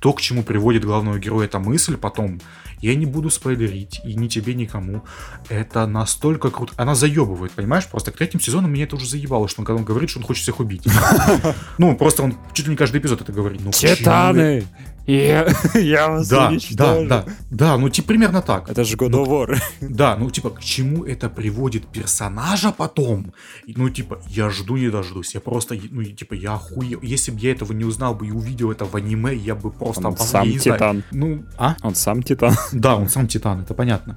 [0.00, 2.40] то, к чему приводит главного героя эта мысль потом,
[2.80, 5.02] я не буду спойлерить, и ни тебе, никому.
[5.48, 6.72] Это настолько круто.
[6.76, 7.86] Она заебывает, понимаешь?
[7.86, 10.24] Просто к третьим сезону меня это уже заебало, что он, когда он говорит, что он
[10.24, 10.84] хочет всех убить.
[11.78, 13.60] Ну, просто он чуть ли не каждый эпизод это говорит.
[13.64, 14.64] Ну, Титаны!
[15.08, 17.08] Я, я вас Да, да, уничтожу.
[17.08, 18.68] да, да, ну типа примерно так.
[18.68, 19.58] Это же God of War.
[19.80, 23.32] Да, ну типа к чему это приводит персонажа потом?
[23.66, 27.00] Ну типа я жду не дождусь, я просто, ну типа я охуел.
[27.00, 30.08] Если бы я этого не узнал бы и увидел это в аниме, я бы просто
[30.08, 30.52] Он сам.
[30.52, 31.02] Титан.
[31.10, 31.76] Ну, а?
[31.82, 32.54] Он сам Титан.
[32.72, 34.14] Да, он сам Титан, это понятно.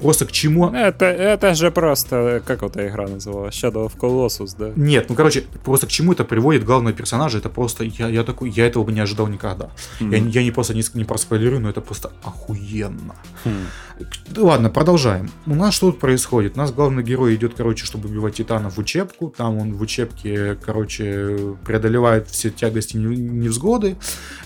[0.00, 0.68] Просто к чему...
[0.70, 3.54] Это, это же просто, как эта игра называлась?
[3.54, 4.72] Shadow of Colossus, да?
[4.76, 8.50] Нет, ну, короче, просто к чему это приводит главного персонажа, это просто, я, я такой,
[8.50, 9.70] я этого бы не ожидал никогда.
[10.00, 10.10] Mm.
[10.10, 13.14] Я, я не просто не, не проспойлерую, но это просто охуенно.
[13.44, 13.66] Mm.
[14.36, 15.30] Ладно, продолжаем.
[15.46, 16.56] У нас что тут происходит?
[16.56, 19.32] У нас главный герой идет, короче, чтобы убивать титанов в учебку.
[19.36, 23.96] Там он в учебке, короче, преодолевает все тягости невзгоды,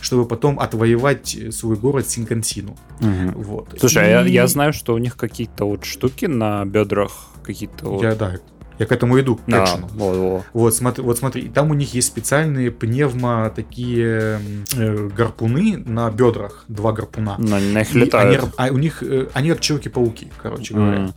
[0.00, 2.76] чтобы потом отвоевать свой город Синкансину.
[3.00, 3.42] Угу.
[3.42, 3.74] Вот.
[3.78, 4.06] Слушай, И...
[4.06, 7.12] а я, я знаю, что у них какие-то вот штуки на бедрах
[7.42, 8.02] какие-то вот...
[8.02, 8.36] Я, да,
[8.78, 10.44] я к этому иду, к а, экшену.
[10.52, 14.40] Вот, смотри, вот смотри, там у них есть специальные пневмо такие
[14.76, 17.36] э, гарпуны на бедрах, два гарпуна.
[17.38, 18.44] На, на них летают.
[18.56, 20.98] Они, а у них, э, они как Человеки-пауки, короче говоря.
[20.98, 21.14] Mm.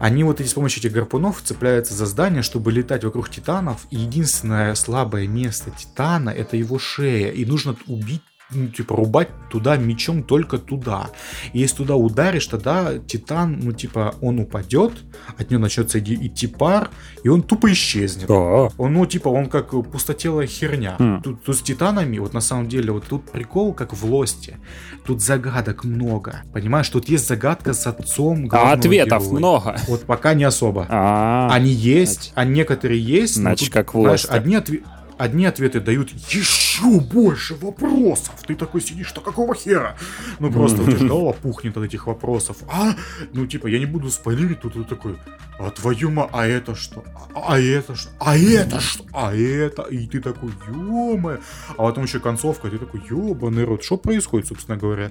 [0.00, 3.86] Они вот эти с помощью этих гарпунов цепляются за здание, чтобы летать вокруг титанов.
[3.90, 7.30] И единственное слабое место титана это его шея.
[7.30, 11.10] И нужно убить ну, типа, рубать туда мечом только туда.
[11.52, 14.92] И если туда ударишь, тогда Титан, ну, типа, он упадет,
[15.36, 16.90] от него начнется идти пар,
[17.22, 18.30] и он тупо исчезнет.
[18.30, 18.70] А-а-а.
[18.78, 20.96] Он, ну, типа, он как пустотелая херня.
[20.98, 21.22] Mm.
[21.22, 24.58] Тут, тут с Титанами, вот на самом деле, вот тут прикол, как в Лосте.
[25.04, 26.42] Тут загадок много.
[26.52, 29.38] Понимаешь, тут есть загадка с отцом А ответов героя.
[29.38, 29.76] много.
[29.88, 30.86] Вот пока не особо.
[30.88, 31.54] А-а-а.
[31.54, 33.34] Они есть, а некоторые есть.
[33.34, 34.28] Значит, тут, как в Лосте.
[34.28, 34.84] Одни ответы
[35.18, 38.34] одни ответы дают еще больше вопросов.
[38.46, 39.96] Ты такой сидишь, что какого хера?
[40.38, 42.58] Ну просто у тебя голова пухнет от этих вопросов.
[42.68, 42.94] А,
[43.32, 45.18] ну типа, я не буду спойлерить, тут, тут такой,
[45.58, 47.04] а твою ма, а это что?
[47.34, 48.10] А, а это что?
[48.20, 49.04] А это что?
[49.12, 49.82] А это?
[49.82, 51.38] И ты такой, ё
[51.70, 55.10] А потом еще концовка, ты такой, ёбаный рот, что происходит, собственно говоря?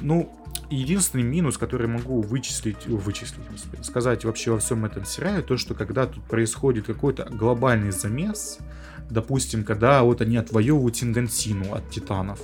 [0.00, 0.30] Ну,
[0.70, 5.74] единственный минус, который могу вычислить, вычислить, господи, сказать вообще во всем этом сериале, то, что
[5.74, 8.58] когда тут происходит какой-то глобальный замес,
[9.10, 12.40] допустим, когда вот они отвоевывают Сингансину от Титанов.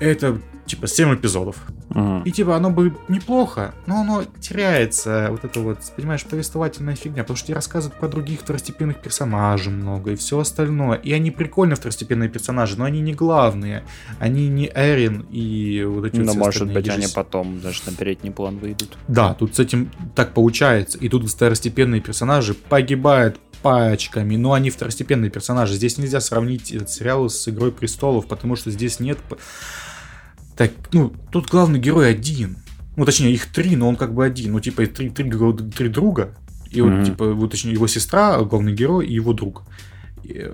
[0.00, 1.56] Это типа 7 эпизодов.
[1.90, 2.22] Uh-huh.
[2.24, 7.36] И типа оно бы неплохо, но оно теряется, вот это вот, понимаешь, повествовательная фигня, потому
[7.36, 10.96] что тебе рассказывают про других второстепенных персонажей много и все остальное.
[10.96, 13.84] И они прикольные второстепенные персонажи, но они не главные.
[14.18, 18.32] Они не Эрин и вот эти Но вот может быть они потом даже на передний
[18.32, 18.96] план выйдут.
[19.06, 20.98] Да, тут с этим так получается.
[20.98, 25.74] И тут второстепенные персонажи погибают пачками, но они второстепенные персонажи.
[25.74, 29.18] Здесь нельзя сравнить этот сериал с Игрой престолов, потому что здесь нет...
[30.54, 32.58] Так, ну, тут главный герой один.
[32.96, 34.52] Ну, точнее, их три, но он как бы один.
[34.52, 35.30] Ну, типа, три, три,
[35.74, 36.36] три друга.
[36.70, 36.98] И mm-hmm.
[36.98, 39.62] вот, типа, вот, точнее, его сестра, главный герой, и его друг.
[40.22, 40.46] И,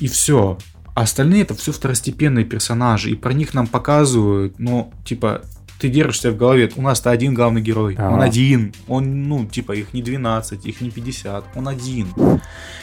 [0.00, 0.58] и все.
[0.94, 3.10] А остальные это все второстепенные персонажи.
[3.10, 5.42] И про них нам показывают, ну, типа,
[5.82, 8.14] ты держишься в голове, у нас-то один главный герой, А-а-а.
[8.14, 12.06] он один, он, ну, типа, их не 12, их не 50, он один.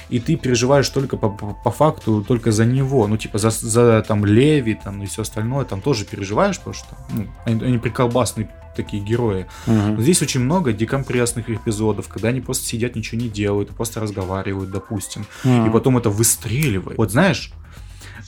[0.09, 4.03] И ты переживаешь только по, по, по факту, только за него, ну, типа, за, за
[4.05, 8.49] там Леви, там, и все остальное, там тоже переживаешь, потому что ну, они, они приколбасные
[8.75, 9.45] такие герои.
[9.65, 9.75] Угу.
[9.75, 14.71] Но здесь очень много декомпрессных эпизодов, когда они просто сидят, ничего не делают, просто разговаривают,
[14.71, 15.25] допустим.
[15.45, 15.67] Угу.
[15.67, 16.97] И потом это выстреливает.
[16.97, 17.53] Вот знаешь,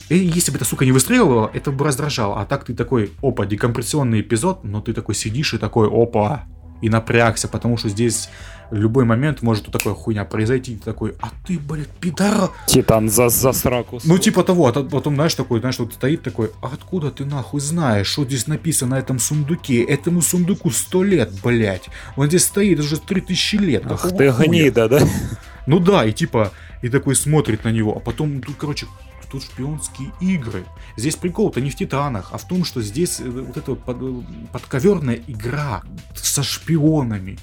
[0.08, 2.40] и если бы эта сука не выстреливала, это бы раздражало.
[2.40, 6.46] А так ты такой, опа, декомпрессионный эпизод, но ты такой сидишь и такой, опа,
[6.82, 8.28] и напрягся, потому что здесь
[8.70, 10.76] в любой момент может вот такая хуйня произойти.
[10.76, 12.50] Ты такой, а ты, блядь, пидора.
[12.66, 14.00] Титан за, за сраку.
[14.04, 17.60] Ну, типа того, а потом, знаешь, такой, знаешь, вот стоит такой, а откуда ты нахуй
[17.60, 19.82] знаешь, что здесь написано на этом сундуке?
[19.82, 21.88] Этому сундуку сто лет, блядь.
[22.16, 23.84] Он здесь стоит уже три тысячи лет.
[23.86, 24.48] Ах ты хуя?
[24.48, 25.00] гнида, да?
[25.66, 26.50] Ну да, и типа,
[26.82, 28.86] и такой смотрит на него, а потом тут, короче,
[29.32, 30.64] тут шпионские игры.
[30.96, 33.96] Здесь прикол-то не в Титанах, а в том, что здесь э, вот эта вот под,
[34.00, 34.22] э,
[34.52, 35.82] подковерная игра
[36.14, 37.38] со шпионами,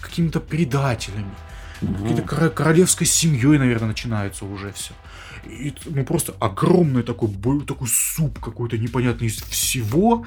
[0.00, 1.34] какими-то предателями,
[1.80, 1.94] угу.
[1.94, 4.92] какой-то королевской семьей, наверное, начинается уже все.
[5.44, 7.30] И, ну, просто огромный такой,
[7.66, 10.26] такой суп какой-то непонятный из всего,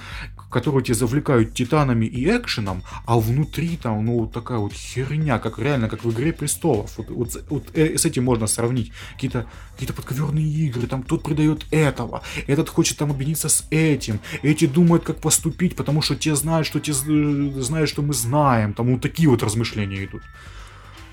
[0.49, 5.89] который тебя завлекают титанами и экшеном, а внутри там, ну, такая вот херня, как реально,
[5.89, 6.97] как в «Игре престолов».
[6.97, 8.91] Вот, вот, вот э, с этим можно сравнить.
[9.13, 14.65] Какие-то какие подковерные игры, там тот придает этого, этот хочет там объединиться с этим, эти
[14.67, 18.73] думают, как поступить, потому что те знают, что те знают, что мы знаем.
[18.73, 20.21] Там вот такие вот размышления идут.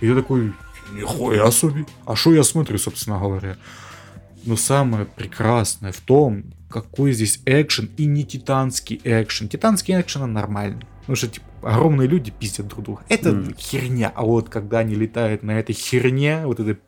[0.01, 0.53] И я такой,
[0.93, 1.87] нихуя себе.
[2.07, 3.57] А что я смотрю, собственно говоря?
[4.45, 9.49] Но самое прекрасное в том, какой здесь экшен и не титанский экшен.
[9.49, 10.87] Титанский экшен нормальный.
[11.01, 13.03] Потому что типа, огромные люди пиздят друг друга.
[13.09, 13.57] Это mm.
[13.59, 14.13] херня.
[14.15, 16.79] А вот когда они летают на этой херне, вот этой,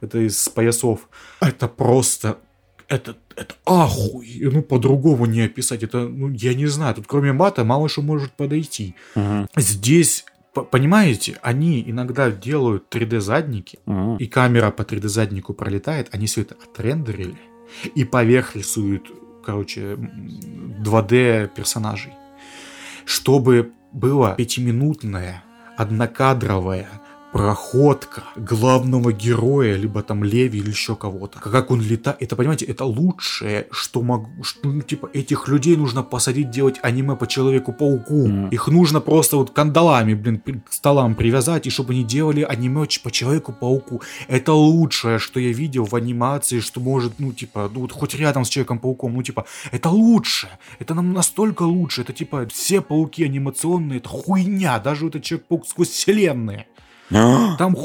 [0.00, 1.08] это из поясов,
[1.40, 2.38] это просто
[2.90, 7.64] это, это ахуй, ну по-другому не описать, это, ну я не знаю, тут кроме мата
[7.64, 8.96] мало что может подойти.
[9.14, 9.46] Uh-huh.
[9.56, 14.18] Здесь Понимаете, они иногда делают 3D-задники, uh-huh.
[14.18, 17.38] и камера по 3D-заднику пролетает, они все это отрендерили,
[17.94, 19.10] и поверх рисуют
[19.44, 22.12] короче, 2D персонажей.
[23.04, 25.42] Чтобы была пятиминутная,
[25.76, 26.88] однокадровая
[27.32, 31.38] проходка главного героя, либо там Леви или еще кого-то.
[31.38, 36.02] Как он летает, это, понимаете, это лучшее, что могу, что, ну, типа, этих людей нужно
[36.02, 38.26] посадить делать аниме по Человеку-пауку.
[38.26, 38.50] Mm.
[38.50, 43.10] Их нужно просто вот кандалами, блин, к столам привязать, и чтобы они делали аниме по
[43.10, 44.02] Человеку-пауку.
[44.28, 48.44] Это лучшее, что я видел в анимации, что может, ну, типа, ну, вот хоть рядом
[48.44, 50.48] с Человеком-пауком, ну, типа, это лучше.
[50.78, 52.02] Это нам настолько лучше.
[52.02, 54.78] Это, типа, все пауки анимационные, это хуйня.
[54.78, 56.66] Даже вот этот Человек-паук сквозь вселенные.
[57.58, 57.76] Там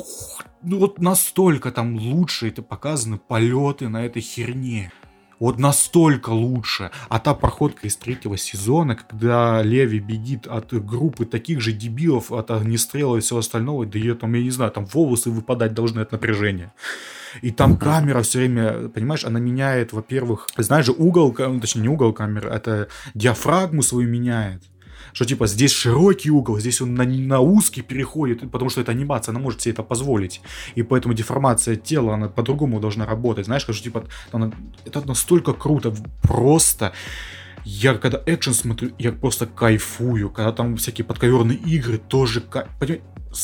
[0.67, 4.91] ну, вот настолько там лучше это показаны полеты на этой херне.
[5.39, 6.91] Вот настолько лучше.
[7.09, 12.51] А та проходка из третьего сезона, когда Леви бегит от группы таких же дебилов, от
[12.51, 16.11] огнестрела и всего остального, да ее там, я не знаю, там волосы выпадать должны от
[16.11, 16.73] напряжения.
[17.41, 22.13] И там камера все время, понимаешь, она меняет, во-первых, знаешь же, угол, точнее не угол
[22.13, 24.63] камеры, это диафрагму свою меняет
[25.15, 29.31] что типа здесь широкий угол, здесь он на, на узкий переходит, потому что это анимация,
[29.31, 30.41] она может себе это позволить.
[30.75, 33.45] И поэтому деформация тела, она по-другому должна работать.
[33.45, 34.51] Знаешь, что типа она,
[34.83, 36.91] это настолько круто, просто
[37.65, 40.29] я когда экшен смотрю, я просто кайфую.
[40.29, 42.69] Когда там всякие подковерные игры, тоже кайф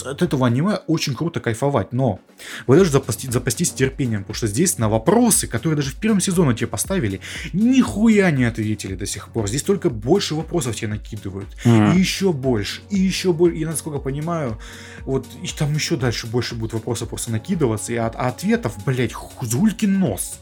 [0.06, 2.20] от этого аниме очень круто кайфовать, но
[2.68, 6.56] вы должны запастись, запастись терпением, потому что здесь на вопросы, которые даже в первом сезоне
[6.56, 7.20] тебе поставили,
[7.54, 9.48] нихуя не ответили до сих пор.
[9.48, 11.50] Здесь только больше вопросов тебе накидывают.
[11.66, 11.96] Mm-hmm.
[11.96, 13.58] И еще больше, и еще больше.
[13.58, 14.58] И насколько понимаю,
[15.02, 19.14] вот и там еще дальше больше будет вопросов просто накидываться, и от, а ответов, блять,
[19.14, 20.40] хузулькин нос.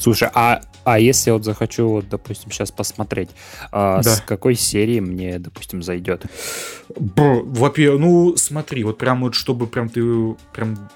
[0.00, 3.28] Слушай, а, а если вот захочу, вот, допустим, сейчас посмотреть,
[3.70, 4.16] а, да.
[4.16, 6.24] с какой серии мне, допустим, зайдет?
[6.88, 10.02] Во-первых, ну смотри, вот прям вот чтобы прям ты
[10.54, 10.88] прям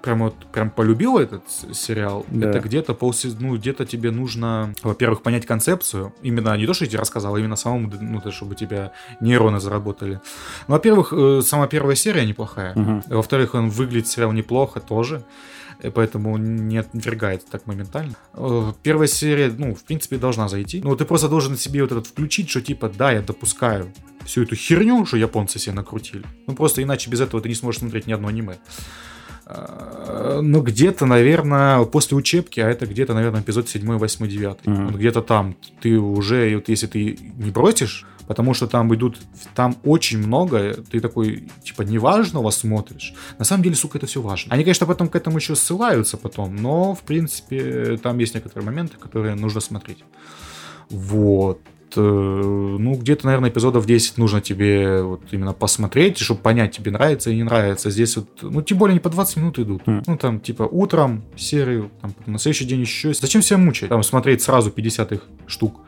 [0.00, 1.42] прям вот прям полюбил этот
[1.72, 2.50] сериал, да.
[2.50, 6.90] это где-то полсезона, ну где-то тебе нужно, во-первых, понять концепцию, именно не то, что я
[6.90, 10.20] тебе рассказал, а именно самому, ну то, чтобы тебя нейроны заработали.
[10.68, 13.02] Ну, во-первых, э, сама первая серия неплохая, угу.
[13.16, 15.24] во-вторых, он выглядит сериал неплохо тоже
[15.94, 18.14] поэтому не отвергает так моментально.
[18.34, 20.80] Э, первая серия, ну, в принципе, должна зайти.
[20.82, 23.92] Ну, ты просто должен себе вот этот включить, что типа, да, я допускаю
[24.24, 26.24] всю эту херню, что японцы себе накрутили.
[26.46, 28.56] Ну, просто иначе без этого ты не сможешь смотреть ни одно аниме.
[29.46, 34.56] Э, ну, где-то, наверное, после учебки, а это где-то, наверное, эпизод 7, 8, 9.
[34.64, 34.86] Mm-hmm.
[34.86, 39.18] Вот где-то там ты уже, вот если ты не бросишь, потому что там идут,
[39.54, 43.14] там очень много, ты такой, типа, неважного смотришь.
[43.38, 44.54] На самом деле, сука, это все важно.
[44.54, 48.96] Они, конечно, потом к этому еще ссылаются потом, но, в принципе, там есть некоторые моменты,
[48.96, 50.04] которые нужно смотреть.
[50.90, 51.60] Вот
[51.96, 57.30] э, ну, где-то, наверное, эпизодов 10 нужно тебе вот именно посмотреть, чтобы понять, тебе нравится
[57.30, 57.90] и не нравится.
[57.90, 59.82] Здесь вот, ну, тем более они по 20 минут идут.
[59.82, 60.02] Mm.
[60.06, 63.14] Ну, там, типа, утром серию, там, на следующий день еще.
[63.14, 63.88] Зачем себя мучать?
[63.88, 65.80] Там, смотреть сразу 50 их штук.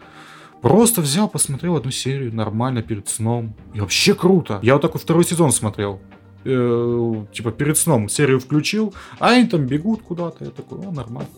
[0.63, 3.55] Просто взял, посмотрел одну серию нормально перед сном.
[3.75, 4.59] И вообще круто.
[4.63, 6.01] Я вот такой второй сезон смотрел.
[6.45, 10.45] Э, типа перед сном серию включил, а они там бегут куда-то.
[10.45, 11.29] Я такой, ну нормально.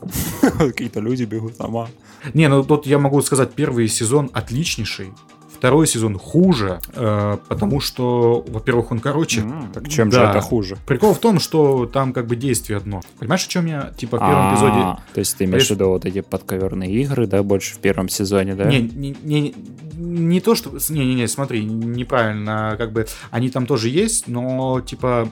[0.58, 1.88] Какие-то люди бегут сама.
[2.34, 5.12] Не, ну тут я могу сказать, первый сезон отличнейший.
[5.58, 9.40] Второй сезон хуже, э, потому что, во-первых, он короче.
[9.40, 10.18] Mm, так чем да.
[10.18, 10.78] же это хуже?
[10.86, 13.00] Прикол в том, что там как бы действие одно.
[13.18, 14.54] Понимаешь, о чем я, типа, в первом А-а-а.
[14.54, 15.02] эпизоде...
[15.14, 18.54] То есть ты имеешь в виду вот эти подковерные игры, да, больше в первом сезоне,
[18.54, 18.66] да?
[18.66, 19.54] Не, не, не,
[19.96, 20.70] не то, что...
[20.70, 25.28] Не-не-не, смотри, неправильно, как бы, они там тоже есть, но, типа,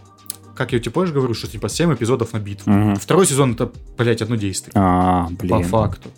[0.57, 2.73] как я тебе позже говорю, что типа 7 эпизодов на битву.
[2.73, 2.97] Угу.
[2.97, 4.73] Второй сезон это, блядь, одно действие.
[4.75, 5.51] А, блин.
[5.51, 6.11] По факту.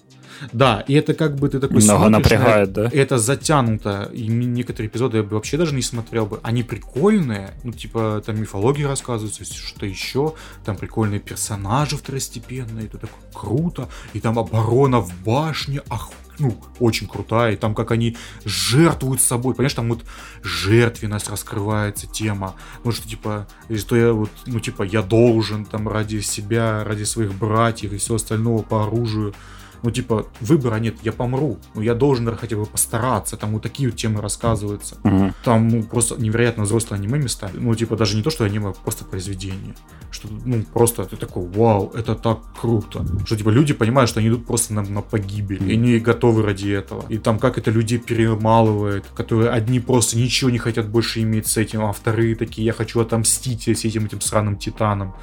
[0.53, 2.91] Да, и это как бы ты такой Много смотришь, напрягает, да?
[2.93, 6.41] Это затянуто, и некоторые эпизоды я бы вообще даже не смотрел бы.
[6.43, 10.35] Они прикольные, ну, типа, там мифологии рассказываются, что еще,
[10.65, 17.09] там прикольные персонажи второстепенные, это так круто, и там оборона в башне, ах, ну, очень
[17.09, 20.05] крутая, и там как они жертвуют собой, понимаешь, там вот
[20.43, 22.55] жертвенность раскрывается тема,
[22.85, 23.47] ну, что, типа,
[23.77, 28.17] что я вот, ну, типа, я должен там ради себя, ради своих братьев и всего
[28.17, 29.35] остального по оружию
[29.83, 33.89] ну, типа, выбора нет, я помру, но я должен хотя бы постараться, там вот такие
[33.89, 34.97] вот темы рассказываются.
[35.05, 35.33] Угу.
[35.45, 38.73] Там, ну, просто невероятно взрослые аниме места, ну, типа, даже не то, что аниме, а
[38.73, 39.75] просто произведение.
[40.11, 43.05] Что, ну, просто ты такой, вау, это так круто.
[43.25, 46.71] Что, типа, люди понимают, что они идут просто на, на погибель, и они готовы ради
[46.71, 47.05] этого.
[47.09, 51.57] И там, как это людей перемалывает, которые одни просто ничего не хотят больше иметь с
[51.57, 55.15] этим, а вторые такие, я хочу отомстить всем этим, этим сраным титанам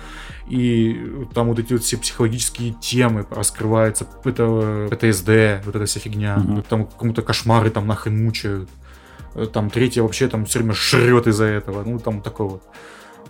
[0.47, 6.37] и там вот эти вот все психологические темы раскрываются, это ПТСД, вот эта вся фигня,
[6.37, 6.65] mm-hmm.
[6.69, 8.69] там кому-то кошмары там нахрен мучают,
[9.53, 12.63] там третья вообще там все время шрет из-за этого, ну там такое вот.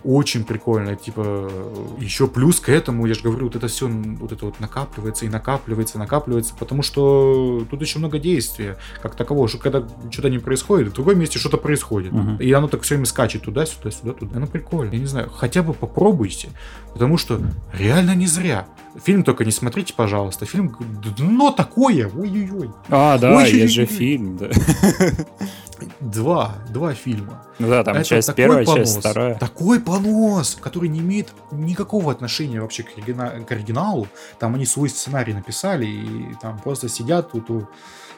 [0.04, 1.50] Очень прикольно, типа,
[1.98, 5.28] еще плюс к этому, я же говорю, вот это все, вот это вот накапливается и
[5.28, 10.88] накапливается, накапливается, потому что тут еще много действия, как такового, что когда что-то не происходит,
[10.88, 12.42] в другом месте что-то происходит, uh-huh.
[12.42, 15.74] и оно так все время скачет туда-сюда, сюда-туда, оно прикольно, я не знаю, хотя бы
[15.74, 16.48] попробуйте,
[16.92, 17.40] потому что
[17.72, 18.66] реально не зря.
[19.04, 20.74] Фильм только не смотрите, пожалуйста, фильм
[21.18, 22.70] дно такое, ой-ой-ой.
[22.88, 24.48] А, да, ой, есть же фильм, да.
[26.00, 27.44] Два, два фильма.
[27.58, 29.34] Ну да, там Это часть первая, понос, часть вторая.
[29.36, 34.08] Такой понос, который не имеет никакого отношения вообще к, оригина- к оригиналу.
[34.38, 37.68] Там они свой сценарий написали, и там просто сидят тут у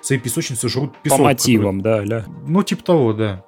[0.01, 1.18] своей песочницы жрут песок.
[1.18, 2.06] По мотивам, который...
[2.06, 2.32] да, да.
[2.47, 3.44] Ну, типа того, да.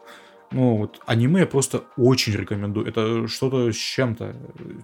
[0.53, 2.87] Ну, вот аниме просто очень рекомендую.
[2.87, 4.35] Это что-то с чем-то.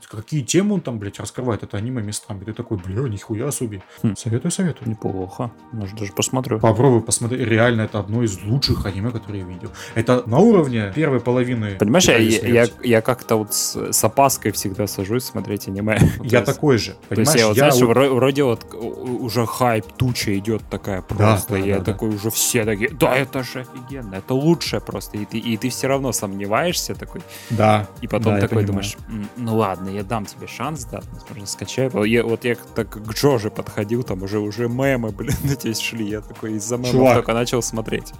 [0.09, 2.45] Какие темы он там, блядь, раскрывает это аниме местами.
[2.45, 3.83] Ты такой, бля, нихуя себе.
[4.03, 4.15] Хм.
[4.17, 4.89] Советую, советую.
[4.89, 5.51] Неплохо.
[5.73, 6.61] Может, даже посмотрю.
[6.61, 7.45] Попробуй посмотри.
[7.45, 9.71] Реально, это одно из лучших аниме, которые я видел.
[9.95, 11.77] Это на уровне первой половины.
[11.79, 15.99] Понимаешь, я, я, я как-то вот с, с опаской всегда сажусь смотреть аниме.
[16.23, 16.97] Я есть, такой же.
[17.09, 18.15] Понимаешь, то есть я, вот, я знаешь, вот...
[18.15, 21.55] вроде вот уже хайп, туча идет такая просто.
[21.55, 22.17] Да, да, я да, такой да.
[22.17, 25.19] уже все такие, да, это же офигенно, это лучшее просто.
[25.19, 27.23] И ты, и ты все равно сомневаешься такой.
[27.51, 27.89] Да.
[28.03, 28.97] И потом да, такой думаешь,
[29.37, 32.05] ну ладно, я дам тебе шанс, да, возможно, скачаю.
[32.05, 36.09] Я, вот я так к Джоже подходил, там уже, уже мемы, блин, здесь шли.
[36.09, 37.15] Я такой из-за мемов Чувак.
[37.16, 38.12] только начал смотреть.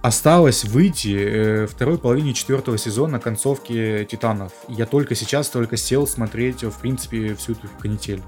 [0.00, 4.52] Осталось выйти э, второй половине четвертого сезона концовки Титанов.
[4.68, 8.22] Я только сейчас только сел смотреть, в принципе, всю эту канитель.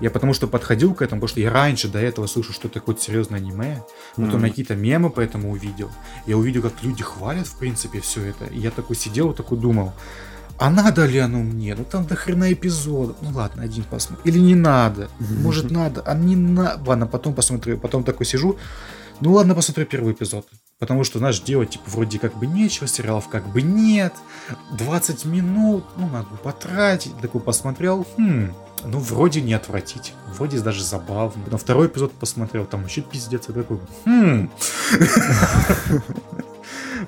[0.00, 2.80] Я потому что подходил к этому, потому что я раньше до этого слышал, что это
[2.80, 3.82] какое-то серьезное аниме,
[4.16, 4.48] потом mm.
[4.48, 5.90] какие-то мемы по этому увидел.
[6.26, 8.46] Я увидел, как люди хвалят, в принципе, все это.
[8.46, 9.92] И я такой сидел, такой думал,
[10.58, 11.74] а надо ли оно мне?
[11.74, 13.16] Ну там до хрена эпизодов.
[13.22, 14.24] Ну ладно, один посмотрим.
[14.24, 15.08] Или не надо?
[15.20, 16.02] Может надо?
[16.02, 16.82] А не надо.
[16.84, 17.78] Ладно, потом посмотрю.
[17.78, 18.56] Потом такой сижу.
[19.20, 20.46] Ну ладно, посмотрю первый эпизод.
[20.80, 24.14] Потому что, знаешь, делать, типа, вроде как бы нечего, сериалов как бы нет.
[24.72, 27.16] 20 минут, ну, надо потратить.
[27.20, 28.52] Такой посмотрел, хм,
[28.84, 31.44] ну, вроде не отвратить, вроде даже забавно.
[31.50, 34.50] Но второй эпизод посмотрел, там вообще пиздец, и такой, хм.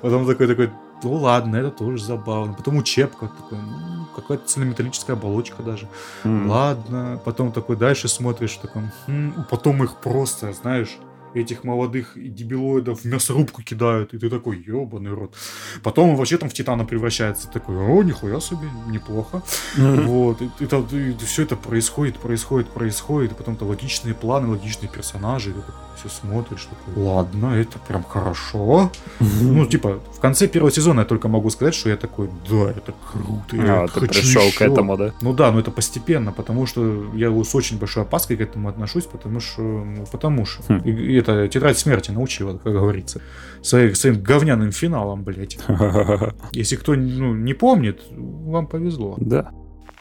[0.00, 0.70] Потом такой, такой,
[1.02, 2.54] ну ладно, это тоже забавно.
[2.54, 5.88] Потом учебка, такой, ну, какая-то цельнометаллическая оболочка даже.
[6.24, 6.46] Mm.
[6.46, 7.20] Ладно.
[7.24, 9.44] Потом такой дальше смотришь, такой, хм.
[9.50, 10.98] потом их просто, знаешь,
[11.34, 15.34] этих молодых дебилоидов в мясорубку кидают, и ты такой, ебаный рот.
[15.82, 19.42] Потом он вообще там в Титана превращается, такой, о, нихуя себе, неплохо.
[19.76, 25.62] Вот, и, и, все это происходит, происходит, происходит, и потом-то логичные планы, логичные персонажи, ты
[25.96, 28.90] все смотришь, такой, ладно, это прям хорошо.
[29.20, 32.94] Ну, типа, в конце первого сезона я только могу сказать, что я такой, да, это
[33.12, 34.58] круто, я а, ты пришел еще.
[34.58, 35.12] к этому, да?
[35.20, 39.04] Ну да, но это постепенно, потому что я с очень большой опаской к этому отношусь,
[39.04, 40.62] потому что, ну, потому что.
[40.68, 40.78] Хм.
[40.84, 43.20] И это тетрадь смерти научила, как говорится,
[43.62, 45.58] своим, своим говняным финалом, блядь.
[46.52, 49.16] Если кто ну, не помнит, вам повезло.
[49.18, 49.52] Да.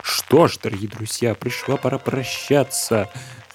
[0.02, 3.10] Что ж, дорогие друзья, пришла пора прощаться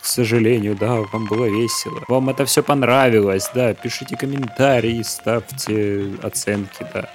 [0.05, 2.03] к сожалению, да, вам было весело.
[2.09, 7.09] Вам это все понравилось, да, пишите комментарии, ставьте оценки, да.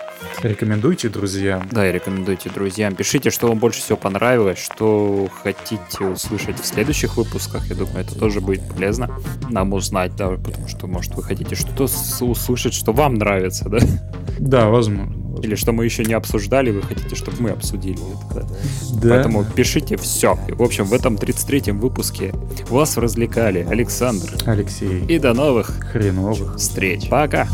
[0.44, 1.68] Рекомендуйте друзьям.
[1.72, 2.96] Да, и рекомендуйте друзьям.
[2.96, 7.68] Пишите, что вам больше всего понравилось, что хотите услышать в следующих выпусках.
[7.68, 9.12] Я думаю, это тоже будет полезно
[9.50, 11.88] нам узнать, да, потому что, может, вы хотите что-то
[12.24, 13.80] услышать, что вам нравится, да?
[14.40, 15.16] Да, возможно.
[15.42, 18.48] Или что мы еще не обсуждали, вы хотите, чтобы мы обсудили это.
[18.94, 19.10] Да.
[19.10, 20.36] Поэтому пишите все.
[20.50, 22.34] В общем, в этом 33-м выпуске
[22.70, 27.10] вас развлекали Александр, Алексей и до новых хреновых встреч.
[27.10, 27.48] Пока.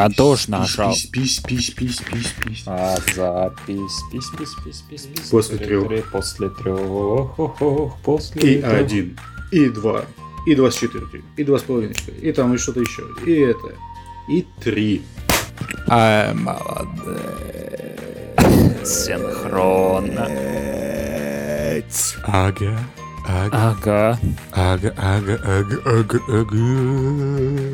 [0.00, 0.92] Я тоже нажал.
[0.92, 2.62] Пись, пись, пись, пись, пись, пись.
[2.66, 5.28] А запись, пись, пись, пись, пись, пись.
[5.28, 5.88] После трех.
[5.88, 7.36] три, После трех.
[8.02, 9.18] После И один,
[9.52, 10.06] и два,
[10.46, 13.74] и два с четвертью, и два с половиной, и там и что-то еще, и это,
[14.30, 15.02] и три.
[15.86, 17.18] А, молодец.
[18.82, 20.30] Синхронно.
[22.24, 22.78] Ага,
[23.28, 24.18] ага, Ага.
[24.52, 27.69] ага, ага, ага, ага.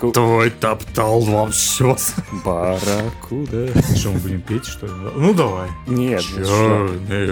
[0.00, 0.12] Бараку...
[0.12, 1.96] Твой топтал вам все.
[2.44, 3.68] Баракуда.
[3.94, 4.92] Что, мы будем петь, что ли?
[5.14, 5.68] Ну, давай.
[5.86, 6.88] Нет, ну что?
[7.06, 7.28] Черный.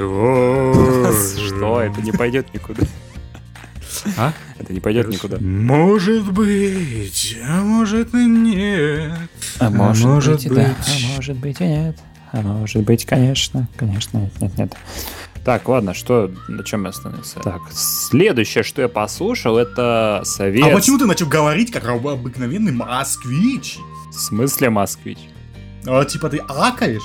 [1.48, 1.80] Что?
[1.80, 2.82] Это не пойдет никуда.
[4.16, 4.32] А?
[4.58, 5.38] Это не пойдет никуда.
[5.40, 9.12] Может быть, а может и нет.
[9.58, 10.76] А может может быть, быть, и да.
[10.86, 11.96] А может быть и нет.
[12.32, 13.66] А может быть, конечно.
[13.76, 14.76] Конечно, нет, нет, нет.
[15.44, 17.40] Так, ладно, что, на чем я остановился?
[17.40, 20.64] Так, следующее, что я послушал, это совет...
[20.66, 23.78] А почему ты начал говорить, как об- обыкновенный москвич?
[24.10, 25.18] В смысле москвич?
[25.86, 27.02] А, типа ты акаешь?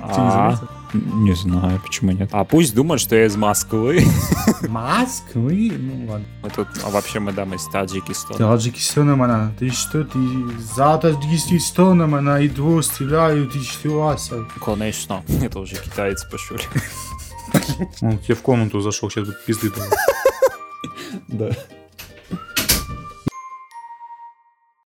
[0.00, 0.58] А,
[0.92, 2.28] Не знаю, почему нет.
[2.32, 4.04] А пусть думают, что я из Москвы.
[4.68, 5.72] Москвы?
[5.78, 6.26] Ну ладно.
[6.42, 8.38] Мы тут, а вообще мы дам из Таджикистана.
[8.38, 9.52] Таджикистаном она.
[9.58, 10.18] Ты что, ты
[10.58, 14.46] за Таджикистаном она и двор стреляют, и что, Аса?
[14.64, 15.22] Конечно.
[15.42, 16.58] Это уже китайцы пошли.
[18.00, 19.70] Он тебе в комнату зашел, сейчас будет пизды.
[21.28, 21.50] Да.